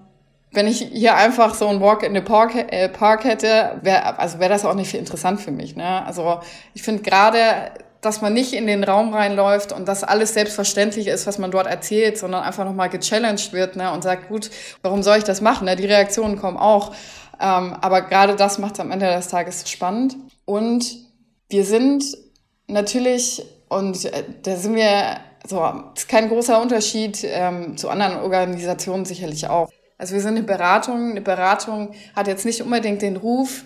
wenn 0.53 0.67
ich 0.67 0.81
hier 0.81 1.15
einfach 1.15 1.55
so 1.55 1.69
ein 1.69 1.81
Walk 1.81 2.03
in 2.03 2.13
the 2.13 2.21
Park, 2.21 2.55
äh, 2.57 2.89
Park 2.89 3.23
hätte, 3.23 3.79
wäre 3.83 4.19
also 4.19 4.41
wäre 4.41 4.51
das 4.51 4.65
auch 4.65 4.75
nicht 4.75 4.91
viel 4.91 4.99
interessant 4.99 5.41
für 5.41 5.53
mich. 5.53 5.77
Ne? 5.77 6.05
Also 6.05 6.41
ich 6.75 6.83
finde 6.83 7.03
gerade, 7.03 7.71
dass 8.01 8.23
man 8.23 8.33
nicht 8.33 8.55
in 8.55 8.67
den 8.67 8.83
Raum 8.85 9.13
reinläuft 9.13 9.73
und 9.73 9.87
dass 9.87 10.05
alles 10.05 10.35
selbstverständlich 10.35 11.07
ist, 11.07 11.27
was 11.27 11.39
man 11.39 11.51
dort 11.51 11.67
erzählt, 11.67 12.17
sondern 12.19 12.43
einfach 12.43 12.65
nochmal 12.65 12.89
gechallenged 12.89 13.53
wird 13.53 13.77
ne? 13.77 13.93
und 13.93 14.03
sagt, 14.03 14.29
gut, 14.29 14.51
warum 14.83 15.03
soll 15.03 15.19
ich 15.19 15.25
das 15.25 15.41
machen? 15.41 15.67
Ne? 15.67 15.77
Die 15.77 15.87
Reaktionen 15.87 16.39
kommen 16.39 16.57
auch. 16.57 16.95
Ähm, 17.41 17.75
aber 17.81 18.03
gerade 18.03 18.37
das 18.37 18.59
macht 18.59 18.75
es 18.75 18.81
am 18.81 18.91
Ende 18.91 19.07
des 19.07 19.29
Tages 19.29 19.69
spannend. 19.71 20.17
Und 20.45 20.97
wir 21.49 21.65
sind 21.65 22.05
natürlich, 22.67 23.45
und 23.69 24.05
äh, 24.07 24.25
da 24.43 24.57
sind 24.57 24.75
wir, 24.75 25.19
so, 25.47 25.63
ist 25.95 26.09
kein 26.09 26.29
großer 26.29 26.61
Unterschied 26.61 27.19
ähm, 27.25 27.77
zu 27.77 27.89
anderen 27.89 28.19
Organisationen 28.21 29.05
sicherlich 29.05 29.49
auch. 29.49 29.71
Also 29.99 30.15
wir 30.15 30.23
sind 30.23 30.37
eine 30.37 30.43
Beratung. 30.43 31.11
Eine 31.11 31.21
Beratung 31.21 31.93
hat 32.17 32.27
jetzt 32.27 32.47
nicht 32.47 32.63
unbedingt 32.63 33.03
den 33.03 33.17
Ruf, 33.17 33.65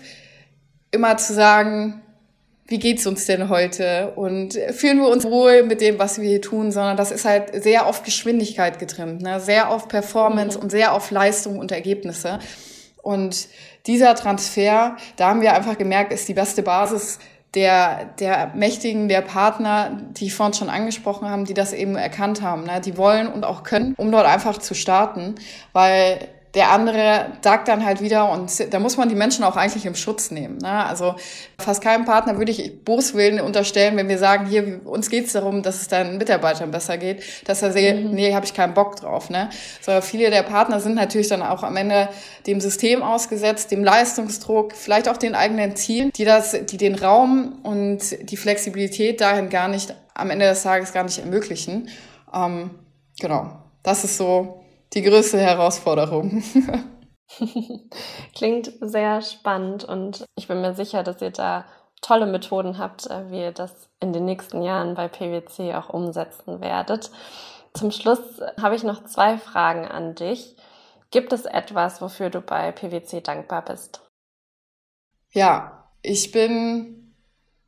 immer 0.91 1.17
zu 1.17 1.33
sagen, 1.33 2.01
wie 2.67 2.79
geht's 2.79 3.05
uns 3.05 3.25
denn 3.25 3.49
heute 3.49 4.13
und 4.15 4.53
fühlen 4.71 4.99
wir 4.99 5.07
uns 5.07 5.25
wohl 5.25 5.63
mit 5.63 5.81
dem, 5.81 5.99
was 5.99 6.19
wir 6.19 6.27
hier 6.27 6.41
tun, 6.41 6.71
sondern 6.71 6.97
das 6.97 7.11
ist 7.11 7.25
halt 7.25 7.63
sehr 7.63 7.85
auf 7.85 8.03
Geschwindigkeit 8.03 8.79
getrimmt, 8.79 9.21
ne? 9.21 9.39
sehr 9.39 9.69
auf 9.69 9.87
Performance 9.87 10.57
mhm. 10.57 10.63
und 10.63 10.69
sehr 10.71 10.93
auf 10.93 11.11
Leistung 11.11 11.59
und 11.59 11.71
Ergebnisse. 11.71 12.39
Und 13.03 13.47
dieser 13.85 14.15
Transfer, 14.15 14.97
da 15.15 15.29
haben 15.29 15.41
wir 15.41 15.53
einfach 15.53 15.77
gemerkt, 15.77 16.11
ist 16.11 16.27
die 16.27 16.33
beste 16.33 16.63
Basis 16.63 17.19
der, 17.53 18.05
der 18.19 18.51
Mächtigen, 18.55 19.07
der 19.09 19.21
Partner, 19.21 20.01
die 20.11 20.25
ich 20.25 20.33
vorhin 20.33 20.53
schon 20.53 20.69
angesprochen 20.69 21.29
haben, 21.29 21.45
die 21.45 21.53
das 21.53 21.71
eben 21.71 21.95
erkannt 21.95 22.41
haben. 22.41 22.63
Ne? 22.63 22.81
Die 22.83 22.97
wollen 22.97 23.27
und 23.27 23.45
auch 23.45 23.61
können, 23.63 23.93
um 23.95 24.11
dort 24.11 24.25
einfach 24.25 24.57
zu 24.57 24.73
starten, 24.73 25.35
weil 25.71 26.27
der 26.55 26.71
andere 26.71 27.33
sagt 27.41 27.67
dann 27.67 27.85
halt 27.85 28.01
wieder 28.01 28.31
und 28.31 28.73
da 28.73 28.79
muss 28.79 28.95
man 28.95 29.09
die 29.09 29.15
Menschen 29.15 29.43
auch 29.43 29.57
eigentlich 29.57 29.85
im 29.85 29.93
Schutz 29.93 30.31
nehmen. 30.31 30.57
Ne? 30.57 30.85
Also 30.85 31.15
fast 31.59 31.83
keinem 31.83 32.05
Partner 32.05 32.37
würde 32.37 32.51
ich 32.51 32.83
Boswillen 32.85 33.41
unterstellen, 33.41 33.97
wenn 33.97 34.07
wir 34.07 34.17
sagen, 34.17 34.45
hier, 34.45 34.79
uns 34.85 35.09
geht's 35.09 35.33
darum, 35.33 35.63
dass 35.63 35.81
es 35.81 35.89
deinen 35.89 36.17
Mitarbeitern 36.17 36.71
besser 36.71 36.97
geht, 36.97 37.23
dass 37.45 37.61
er 37.61 37.73
sagt, 37.73 38.03
mhm. 38.03 38.11
nee, 38.11 38.33
habe 38.33 38.45
ich 38.45 38.53
keinen 38.53 38.73
Bock 38.73 38.95
drauf. 38.95 39.29
Ne? 39.29 39.49
So, 39.81 39.99
viele 39.99 40.29
der 40.29 40.43
Partner 40.43 40.79
sind 40.79 40.95
natürlich 40.95 41.27
dann 41.27 41.41
auch 41.41 41.61
am 41.61 41.75
Ende 41.75 42.07
dem 42.47 42.61
System 42.61 43.03
ausgesetzt, 43.03 43.71
dem 43.71 43.83
Leistungsdruck, 43.83 44.73
vielleicht 44.73 45.09
auch 45.09 45.17
den 45.17 45.35
eigenen 45.35 45.75
Zielen, 45.75 46.11
die 46.15 46.23
das, 46.23 46.55
die 46.65 46.77
den 46.77 46.95
Raum 46.95 47.59
und 47.63 47.99
die 48.29 48.37
Flexibilität 48.37 49.19
dahin 49.19 49.49
gar 49.49 49.67
nicht, 49.67 49.93
am 50.13 50.29
Ende 50.29 50.45
des 50.45 50.63
Tages 50.63 50.93
gar 50.93 51.03
nicht 51.03 51.19
ermöglichen. 51.19 51.89
Ähm, 52.33 52.71
genau. 53.19 53.59
Das 53.83 54.05
ist 54.05 54.17
so 54.17 54.64
die 54.95 55.01
größte 55.01 55.39
Herausforderung. 55.39 56.43
Klingt 58.35 58.71
sehr 58.81 59.21
spannend 59.21 59.83
und 59.83 60.25
ich 60.37 60.47
bin 60.47 60.61
mir 60.61 60.73
sicher, 60.73 61.03
dass 61.03 61.21
ihr 61.21 61.31
da 61.31 61.65
tolle 62.01 62.25
Methoden 62.25 62.77
habt, 62.77 63.07
äh, 63.07 63.29
wie 63.31 63.41
ihr 63.41 63.51
das 63.51 63.89
in 63.99 64.13
den 64.13 64.25
nächsten 64.25 64.61
Jahren 64.61 64.95
bei 64.95 65.07
PwC 65.07 65.73
auch 65.75 65.89
umsetzen 65.89 66.61
werdet. 66.61 67.11
Zum 67.73 67.91
Schluss 67.91 68.19
habe 68.61 68.75
ich 68.75 68.83
noch 68.83 69.03
zwei 69.05 69.37
Fragen 69.37 69.85
an 69.85 70.15
dich. 70.15 70.55
Gibt 71.11 71.33
es 71.33 71.45
etwas, 71.45 72.01
wofür 72.01 72.29
du 72.29 72.41
bei 72.41 72.71
PwC 72.71 73.21
dankbar 73.21 73.63
bist? 73.63 74.01
Ja, 75.31 75.89
ich 76.01 76.31
bin 76.31 77.13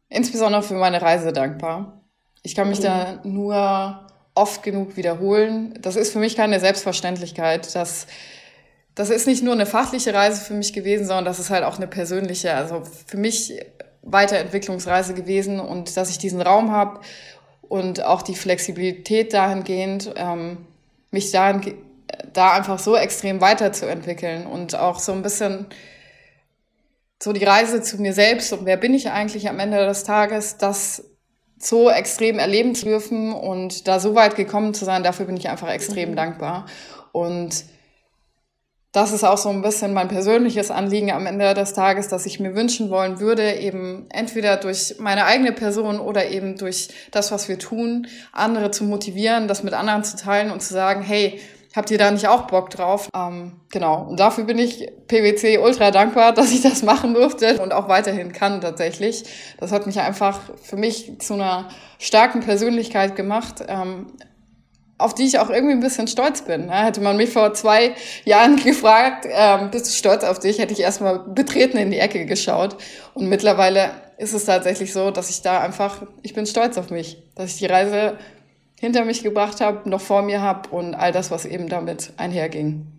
insbesondere 0.08 0.64
für 0.64 0.76
meine 0.76 1.02
Reise 1.02 1.34
dankbar. 1.34 2.02
Ich 2.44 2.56
kann 2.56 2.70
mich 2.70 2.80
mhm. 2.80 2.84
da 2.84 3.20
nur 3.24 4.08
oft 4.38 4.64
genug 4.64 4.96
wiederholen. 4.96 5.74
Das 5.82 5.96
ist 5.96 6.14
für 6.14 6.20
mich 6.20 6.36
keine 6.36 6.60
Selbstverständlichkeit. 6.60 7.74
Das, 7.76 8.08
das 8.96 9.10
ist 9.10 9.28
nicht 9.28 9.44
nur 9.44 9.54
eine 9.54 9.66
fachliche 9.66 10.14
Reise 10.14 10.42
für 10.42 10.54
mich 10.54 10.74
gewesen, 10.74 11.06
sondern 11.06 11.26
das 11.26 11.40
ist 11.40 11.50
halt 11.50 11.64
auch 11.64 11.78
eine 11.78 11.88
persönliche, 11.88 12.54
also 12.54 12.84
für 13.06 13.18
mich 13.18 13.60
Weiterentwicklungsreise 14.04 15.14
gewesen 15.14 15.60
und 15.60 15.98
dass 15.98 16.10
ich 16.10 16.18
diesen 16.18 16.42
Raum 16.42 16.72
habe 16.72 17.02
und 17.62 18.04
auch 18.04 18.22
die 18.22 18.36
Flexibilität 18.36 19.34
dahingehend, 19.34 20.14
ähm, 20.16 20.66
mich 21.12 21.32
dahin, 21.32 21.76
da 22.32 22.54
einfach 22.54 22.80
so 22.80 22.96
extrem 22.96 23.42
weiterzuentwickeln 23.42 24.46
und 24.46 24.76
auch 24.76 25.00
so 25.00 25.12
ein 25.12 25.24
bisschen 25.24 25.66
so 27.22 27.34
die 27.34 27.44
Reise 27.44 27.82
zu 27.82 28.00
mir 28.00 28.14
selbst 28.14 28.54
und 28.54 28.66
wer 28.66 28.78
bin 28.78 28.94
ich 28.94 29.10
eigentlich 29.10 29.50
am 29.50 29.60
Ende 29.60 29.86
des 29.86 30.04
Tages, 30.04 30.58
das 30.58 31.04
so 31.60 31.90
extrem 31.90 32.40
erleben 32.40 32.76
zu 32.76 32.86
dürfen 32.86 33.34
und 33.34 33.88
da 33.88 34.00
so 34.00 34.16
weit 34.16 34.36
gekommen 34.36 34.74
zu 34.74 34.86
sein, 34.86 35.04
dafür 35.04 35.26
bin 35.26 35.38
ich 35.38 35.50
einfach 35.50 35.70
extrem 35.70 36.12
mhm. 36.12 36.16
dankbar. 36.16 36.66
Und 37.12 37.66
das 38.92 39.12
ist 39.12 39.24
auch 39.24 39.38
so 39.38 39.50
ein 39.50 39.62
bisschen 39.62 39.94
mein 39.94 40.08
persönliches 40.08 40.72
Anliegen 40.72 41.12
am 41.12 41.26
Ende 41.26 41.54
des 41.54 41.74
Tages, 41.74 42.08
dass 42.08 42.26
ich 42.26 42.40
mir 42.40 42.56
wünschen 42.56 42.90
wollen 42.90 43.20
würde, 43.20 43.54
eben 43.54 44.08
entweder 44.10 44.58
durch 44.58 44.96
meine 45.00 45.26
eigene 45.26 45.52
Person 45.52 46.00
oder 46.00 46.30
eben 46.30 46.58
durch 46.58 46.90
das, 47.12 47.32
was 47.32 47.48
wir 47.48 47.60
tun, 47.60 48.08
andere 48.32 48.72
zu 48.72 48.86
motivieren, 48.86 49.48
das 49.48 49.62
mit 49.62 49.74
anderen 49.74 50.04
zu 50.04 50.18
teilen 50.18 50.52
und 50.52 50.62
zu 50.62 50.74
sagen, 50.74 51.02
hey, 51.02 51.40
Habt 51.78 51.92
ihr 51.92 52.00
da 52.00 52.10
nicht 52.10 52.28
auch 52.28 52.48
Bock 52.48 52.72
drauf? 52.72 53.08
Ähm, 53.16 53.52
genau. 53.70 54.02
Und 54.02 54.20
dafür 54.20 54.46
bin 54.46 54.58
ich 54.58 54.90
PwC 55.08 55.60
ultra 55.60 55.92
dankbar, 55.92 56.32
dass 56.34 56.52
ich 56.52 56.64
das 56.64 56.82
machen 56.82 57.14
durfte 57.14 57.62
und 57.62 57.72
auch 57.72 57.88
weiterhin 57.88 58.34
kann 58.34 58.62
tatsächlich. 58.62 59.26
Das 59.60 59.72
hat 59.72 59.86
mich 59.86 60.00
einfach 60.00 60.40
für 60.64 60.76
mich 60.76 61.20
zu 61.20 61.36
einer 61.36 61.70
starken 62.00 62.40
Persönlichkeit 62.40 63.16
gemacht. 63.16 63.64
Ähm, 63.68 64.08
auf 64.98 65.14
die 65.14 65.28
ich 65.28 65.38
auch 65.38 65.52
irgendwie 65.52 65.74
ein 65.74 65.80
bisschen 65.80 66.08
stolz 66.08 66.42
bin. 66.42 66.72
Hätte 66.72 67.02
man 67.02 67.18
mich 67.18 67.30
vor 67.30 67.54
zwei 67.54 67.94
Jahren 68.26 68.56
gefragt, 68.64 69.28
ähm, 69.30 69.70
bist 69.70 69.86
du 69.86 69.92
stolz 69.92 70.24
auf 70.24 70.40
dich, 70.40 70.58
hätte 70.58 70.74
ich 70.74 70.80
erstmal 70.80 71.20
betreten 71.20 71.78
in 71.78 71.92
die 71.92 72.00
Ecke 72.00 72.26
geschaut. 72.26 72.76
Und 73.14 73.30
mittlerweile 73.30 73.92
ist 74.18 74.34
es 74.34 74.46
tatsächlich 74.46 74.94
so, 74.94 75.12
dass 75.12 75.30
ich 75.30 75.44
da 75.44 75.60
einfach, 75.60 76.02
ich 76.24 76.34
bin 76.34 76.48
stolz 76.48 76.80
auf 76.80 76.90
mich, 76.90 77.22
dass 77.36 77.52
ich 77.52 77.58
die 77.60 77.68
Reise 77.68 78.18
hinter 78.80 79.06
mich 79.06 79.24
gebracht 79.24 79.62
habe, 79.62 79.90
noch 79.90 80.02
vor 80.02 80.22
mir 80.22 80.42
habe 80.42 80.70
und 80.70 80.96
all 80.96 81.12
das, 81.12 81.32
was 81.32 81.46
eben 81.46 81.70
damit 81.70 82.14
einherging. 82.18 82.98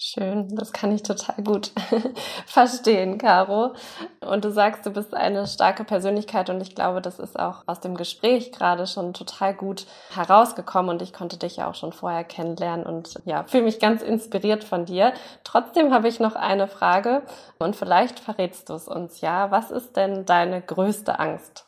Schön, 0.00 0.54
das 0.54 0.72
kann 0.72 0.92
ich 0.92 1.02
total 1.02 1.42
gut 1.42 1.72
verstehen, 2.46 3.18
Caro. 3.18 3.74
Und 4.20 4.44
du 4.44 4.52
sagst, 4.52 4.86
du 4.86 4.90
bist 4.90 5.12
eine 5.12 5.48
starke 5.48 5.82
Persönlichkeit 5.82 6.50
und 6.50 6.60
ich 6.60 6.76
glaube, 6.76 7.02
das 7.02 7.18
ist 7.18 7.36
auch 7.36 7.64
aus 7.66 7.80
dem 7.80 7.96
Gespräch 7.96 8.52
gerade 8.52 8.86
schon 8.86 9.12
total 9.12 9.54
gut 9.54 9.88
herausgekommen 10.14 10.90
und 10.90 11.02
ich 11.02 11.12
konnte 11.12 11.36
dich 11.36 11.56
ja 11.56 11.68
auch 11.68 11.74
schon 11.74 11.92
vorher 11.92 12.22
kennenlernen 12.22 12.86
und 12.86 13.20
ja, 13.24 13.42
fühle 13.48 13.64
mich 13.64 13.80
ganz 13.80 14.00
inspiriert 14.00 14.62
von 14.62 14.84
dir. 14.84 15.14
Trotzdem 15.42 15.92
habe 15.92 16.06
ich 16.06 16.20
noch 16.20 16.36
eine 16.36 16.68
Frage 16.68 17.22
und 17.58 17.74
vielleicht 17.74 18.20
verrätst 18.20 18.68
du 18.68 18.74
es 18.74 18.86
uns 18.86 19.20
ja. 19.20 19.50
Was 19.50 19.72
ist 19.72 19.96
denn 19.96 20.24
deine 20.24 20.62
größte 20.62 21.18
Angst? 21.18 21.66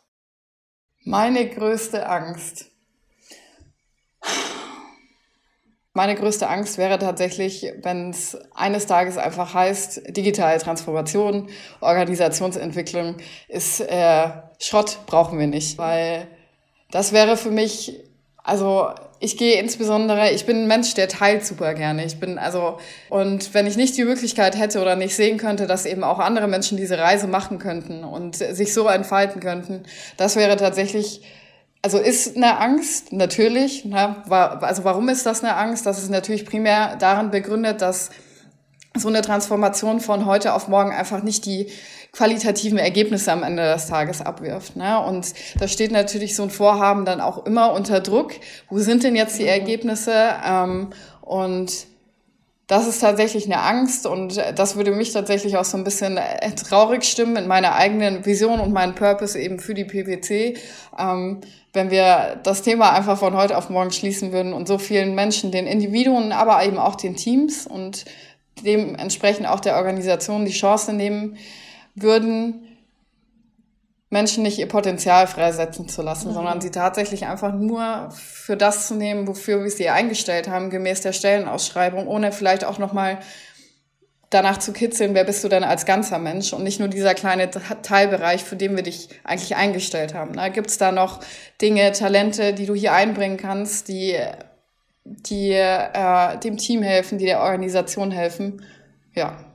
Meine 1.02 1.48
größte 1.48 2.08
Angst. 2.08 2.69
Meine 5.92 6.14
größte 6.14 6.48
Angst 6.48 6.78
wäre 6.78 7.00
tatsächlich, 7.00 7.72
wenn 7.82 8.10
es 8.10 8.38
eines 8.54 8.86
Tages 8.86 9.18
einfach 9.18 9.54
heißt, 9.54 10.16
digitale 10.16 10.60
Transformation, 10.60 11.48
Organisationsentwicklung 11.80 13.16
ist 13.48 13.80
äh, 13.80 14.28
Schrott, 14.60 15.00
brauchen 15.06 15.38
wir 15.40 15.48
nicht. 15.48 15.78
Weil 15.78 16.28
das 16.92 17.12
wäre 17.12 17.36
für 17.36 17.50
mich, 17.50 18.00
also 18.44 18.90
ich 19.18 19.36
gehe 19.36 19.60
insbesondere, 19.60 20.30
ich 20.30 20.46
bin 20.46 20.62
ein 20.62 20.68
Mensch, 20.68 20.94
der 20.94 21.08
teilt 21.08 21.44
super 21.44 21.74
gerne. 21.74 22.04
Ich 22.04 22.20
bin 22.20 22.38
also, 22.38 22.78
und 23.08 23.52
wenn 23.52 23.66
ich 23.66 23.76
nicht 23.76 23.96
die 23.96 24.04
Möglichkeit 24.04 24.56
hätte 24.56 24.80
oder 24.80 24.94
nicht 24.94 25.16
sehen 25.16 25.38
könnte, 25.38 25.66
dass 25.66 25.86
eben 25.86 26.04
auch 26.04 26.20
andere 26.20 26.46
Menschen 26.46 26.78
diese 26.78 26.98
Reise 26.98 27.26
machen 27.26 27.58
könnten 27.58 28.04
und 28.04 28.36
sich 28.36 28.72
so 28.72 28.86
entfalten 28.86 29.40
könnten, 29.40 29.82
das 30.16 30.36
wäre 30.36 30.56
tatsächlich 30.56 31.20
also 31.82 31.98
ist 31.98 32.36
eine 32.36 32.58
Angst, 32.58 33.12
natürlich. 33.12 33.84
Ne? 33.84 34.16
Also 34.28 34.84
warum 34.84 35.08
ist 35.08 35.24
das 35.24 35.42
eine 35.42 35.56
Angst? 35.56 35.86
Das 35.86 36.02
ist 36.02 36.10
natürlich 36.10 36.44
primär 36.44 36.96
darin 36.96 37.30
begründet, 37.30 37.80
dass 37.80 38.10
so 38.96 39.08
eine 39.08 39.22
Transformation 39.22 40.00
von 40.00 40.26
heute 40.26 40.52
auf 40.54 40.68
morgen 40.68 40.92
einfach 40.92 41.22
nicht 41.22 41.46
die 41.46 41.68
qualitativen 42.12 42.78
Ergebnisse 42.78 43.30
am 43.30 43.44
Ende 43.44 43.62
des 43.62 43.86
Tages 43.86 44.20
abwirft. 44.20 44.76
Ne? 44.76 45.00
Und 45.00 45.32
da 45.58 45.68
steht 45.68 45.92
natürlich 45.92 46.34
so 46.34 46.42
ein 46.42 46.50
Vorhaben 46.50 47.04
dann 47.04 47.20
auch 47.20 47.46
immer 47.46 47.72
unter 47.72 48.00
Druck. 48.00 48.32
Wo 48.68 48.78
sind 48.78 49.04
denn 49.04 49.14
jetzt 49.14 49.38
die 49.38 49.44
mhm. 49.44 49.48
Ergebnisse? 49.48 50.34
Ähm, 50.44 50.90
und 51.22 51.86
das 52.66 52.86
ist 52.86 53.00
tatsächlich 53.00 53.46
eine 53.46 53.60
Angst 53.60 54.06
und 54.06 54.36
das 54.36 54.76
würde 54.76 54.92
mich 54.92 55.12
tatsächlich 55.12 55.56
auch 55.56 55.64
so 55.64 55.76
ein 55.76 55.82
bisschen 55.82 56.16
äh, 56.16 56.54
traurig 56.54 57.02
stimmen 57.02 57.36
in 57.36 57.48
meiner 57.48 57.74
eigenen 57.74 58.24
Vision 58.24 58.60
und 58.60 58.72
meinen 58.72 58.94
Purpose 58.94 59.36
eben 59.40 59.58
für 59.58 59.74
die 59.74 59.84
PPC, 59.84 60.56
ähm, 60.96 61.40
wenn 61.72 61.90
wir 61.90 62.40
das 62.42 62.62
Thema 62.62 62.92
einfach 62.92 63.18
von 63.18 63.36
heute 63.36 63.56
auf 63.56 63.70
morgen 63.70 63.92
schließen 63.92 64.32
würden 64.32 64.52
und 64.52 64.66
so 64.66 64.78
vielen 64.78 65.14
Menschen, 65.14 65.52
den 65.52 65.66
Individuen, 65.66 66.32
aber 66.32 66.64
eben 66.64 66.78
auch 66.78 66.96
den 66.96 67.16
Teams 67.16 67.66
und 67.66 68.04
dementsprechend 68.64 69.46
auch 69.46 69.60
der 69.60 69.76
Organisation 69.76 70.44
die 70.44 70.52
Chance 70.52 70.92
nehmen 70.92 71.36
würden, 71.94 72.66
Menschen 74.12 74.42
nicht 74.42 74.58
ihr 74.58 74.66
Potenzial 74.66 75.28
freisetzen 75.28 75.88
zu 75.88 76.02
lassen, 76.02 76.30
mhm. 76.30 76.34
sondern 76.34 76.60
sie 76.60 76.72
tatsächlich 76.72 77.26
einfach 77.26 77.54
nur 77.54 78.10
für 78.10 78.56
das 78.56 78.88
zu 78.88 78.96
nehmen, 78.96 79.28
wofür 79.28 79.62
wir 79.62 79.70
sie 79.70 79.88
eingestellt 79.88 80.48
haben, 80.48 80.70
gemäß 80.70 81.00
der 81.02 81.12
Stellenausschreibung, 81.12 82.08
ohne 82.08 82.32
vielleicht 82.32 82.64
auch 82.64 82.78
nochmal 82.78 83.20
danach 84.30 84.58
zu 84.58 84.72
kitzeln, 84.72 85.14
wer 85.14 85.24
bist 85.24 85.42
du 85.44 85.48
denn 85.48 85.64
als 85.64 85.84
ganzer 85.84 86.18
Mensch 86.18 86.52
und 86.52 86.62
nicht 86.62 86.78
nur 86.78 86.88
dieser 86.88 87.14
kleine 87.14 87.50
Teilbereich, 87.50 88.44
für 88.44 88.56
den 88.56 88.76
wir 88.76 88.82
dich 88.82 89.08
eigentlich 89.24 89.56
eingestellt 89.56 90.14
haben. 90.14 90.34
Da 90.34 90.48
gibt's 90.48 90.78
da 90.78 90.92
noch 90.92 91.20
Dinge, 91.60 91.92
Talente, 91.92 92.54
die 92.54 92.66
du 92.66 92.74
hier 92.74 92.92
einbringen 92.92 93.36
kannst, 93.36 93.88
die, 93.88 94.16
die 95.04 95.50
äh, 95.50 96.38
dem 96.38 96.56
Team 96.56 96.82
helfen, 96.82 97.18
die 97.18 97.26
der 97.26 97.40
Organisation 97.40 98.12
helfen. 98.12 98.64
Ja, 99.14 99.50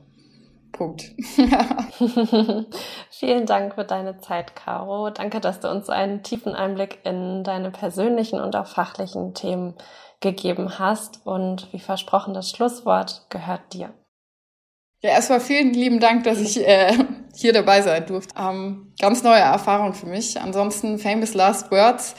Punkt. 0.72 1.12
Vielen 3.10 3.46
Dank 3.46 3.74
für 3.74 3.84
deine 3.84 4.18
Zeit, 4.18 4.54
Caro. 4.54 5.08
Danke, 5.08 5.40
dass 5.40 5.60
du 5.60 5.70
uns 5.70 5.88
einen 5.88 6.22
tiefen 6.22 6.54
Einblick 6.54 6.98
in 7.04 7.44
deine 7.44 7.70
persönlichen 7.70 8.40
und 8.40 8.54
auch 8.56 8.66
fachlichen 8.66 9.32
Themen 9.32 9.74
gegeben 10.20 10.78
hast. 10.78 11.24
Und 11.24 11.72
wie 11.72 11.80
versprochen, 11.80 12.34
das 12.34 12.50
Schlusswort 12.50 13.24
gehört 13.30 13.72
dir. 13.72 13.94
Ja, 15.00 15.10
erstmal 15.10 15.40
vielen 15.40 15.72
lieben 15.72 16.00
Dank, 16.00 16.24
dass 16.24 16.40
ich 16.40 16.66
äh, 16.66 16.92
hier 17.34 17.52
dabei 17.52 17.82
sein 17.82 18.06
durfte. 18.06 18.34
Ähm, 18.38 18.92
ganz 19.00 19.22
neue 19.22 19.40
Erfahrung 19.40 19.94
für 19.94 20.06
mich. 20.06 20.40
Ansonsten 20.40 20.98
famous 20.98 21.34
last 21.34 21.70
words. 21.70 22.14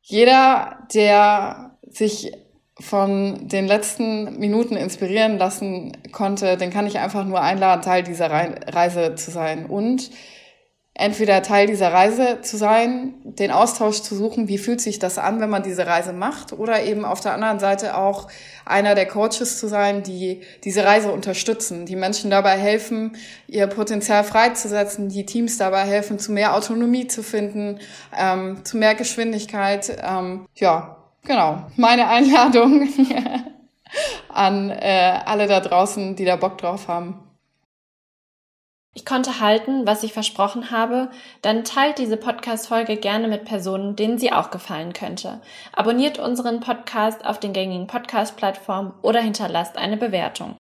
Jeder, 0.00 0.86
der 0.94 1.78
sich 1.82 2.32
von 2.80 3.48
den 3.48 3.66
letzten 3.66 4.38
Minuten 4.38 4.76
inspirieren 4.76 5.38
lassen 5.38 5.96
konnte, 6.12 6.56
den 6.56 6.70
kann 6.70 6.86
ich 6.86 6.98
einfach 6.98 7.24
nur 7.24 7.40
einladen, 7.40 7.82
Teil 7.82 8.02
dieser 8.02 8.30
Reise 8.30 9.14
zu 9.14 9.30
sein. 9.30 9.66
Und 9.66 10.10
entweder 10.94 11.42
Teil 11.42 11.66
dieser 11.66 11.92
Reise 11.92 12.40
zu 12.42 12.56
sein, 12.56 13.14
den 13.24 13.50
Austausch 13.50 14.00
zu 14.00 14.14
suchen, 14.14 14.46
wie 14.46 14.58
fühlt 14.58 14.80
sich 14.80 15.00
das 15.00 15.18
an, 15.18 15.40
wenn 15.40 15.50
man 15.50 15.64
diese 15.64 15.86
Reise 15.86 16.12
macht, 16.12 16.52
oder 16.52 16.84
eben 16.84 17.04
auf 17.04 17.20
der 17.20 17.34
anderen 17.34 17.58
Seite 17.58 17.96
auch 17.96 18.28
einer 18.64 18.94
der 18.94 19.06
Coaches 19.06 19.58
zu 19.58 19.66
sein, 19.66 20.02
die 20.04 20.42
diese 20.62 20.84
Reise 20.84 21.10
unterstützen, 21.10 21.84
die 21.84 21.96
Menschen 21.96 22.30
dabei 22.30 22.56
helfen, 22.56 23.16
ihr 23.48 23.66
Potenzial 23.66 24.22
freizusetzen, 24.22 25.08
die 25.08 25.26
Teams 25.26 25.58
dabei 25.58 25.82
helfen, 25.82 26.18
zu 26.18 26.30
mehr 26.30 26.54
Autonomie 26.54 27.08
zu 27.08 27.22
finden, 27.22 27.80
ähm, 28.16 28.64
zu 28.64 28.76
mehr 28.76 28.94
Geschwindigkeit. 28.94 29.98
Ähm, 30.00 30.46
ja, 30.54 30.96
Genau, 31.26 31.64
meine 31.76 32.06
Einladung 32.08 32.86
an 34.28 34.70
äh, 34.70 35.20
alle 35.24 35.46
da 35.46 35.60
draußen, 35.60 36.16
die 36.16 36.26
da 36.26 36.36
Bock 36.36 36.58
drauf 36.58 36.86
haben. 36.86 37.23
Ich 38.96 39.04
konnte 39.04 39.40
halten, 39.40 39.86
was 39.86 40.04
ich 40.04 40.12
versprochen 40.12 40.70
habe, 40.70 41.10
dann 41.42 41.64
teilt 41.64 41.98
diese 41.98 42.16
Podcast-Folge 42.16 42.96
gerne 42.96 43.26
mit 43.26 43.44
Personen, 43.44 43.96
denen 43.96 44.18
sie 44.18 44.32
auch 44.32 44.52
gefallen 44.52 44.92
könnte. 44.92 45.40
Abonniert 45.72 46.20
unseren 46.20 46.60
Podcast 46.60 47.24
auf 47.26 47.40
den 47.40 47.52
gängigen 47.52 47.88
Podcast-Plattformen 47.88 48.94
oder 49.02 49.20
hinterlasst 49.20 49.76
eine 49.76 49.96
Bewertung. 49.96 50.56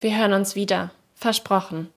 Wir 0.00 0.18
hören 0.18 0.32
uns 0.32 0.56
wieder. 0.56 0.90
Versprochen. 1.14 1.90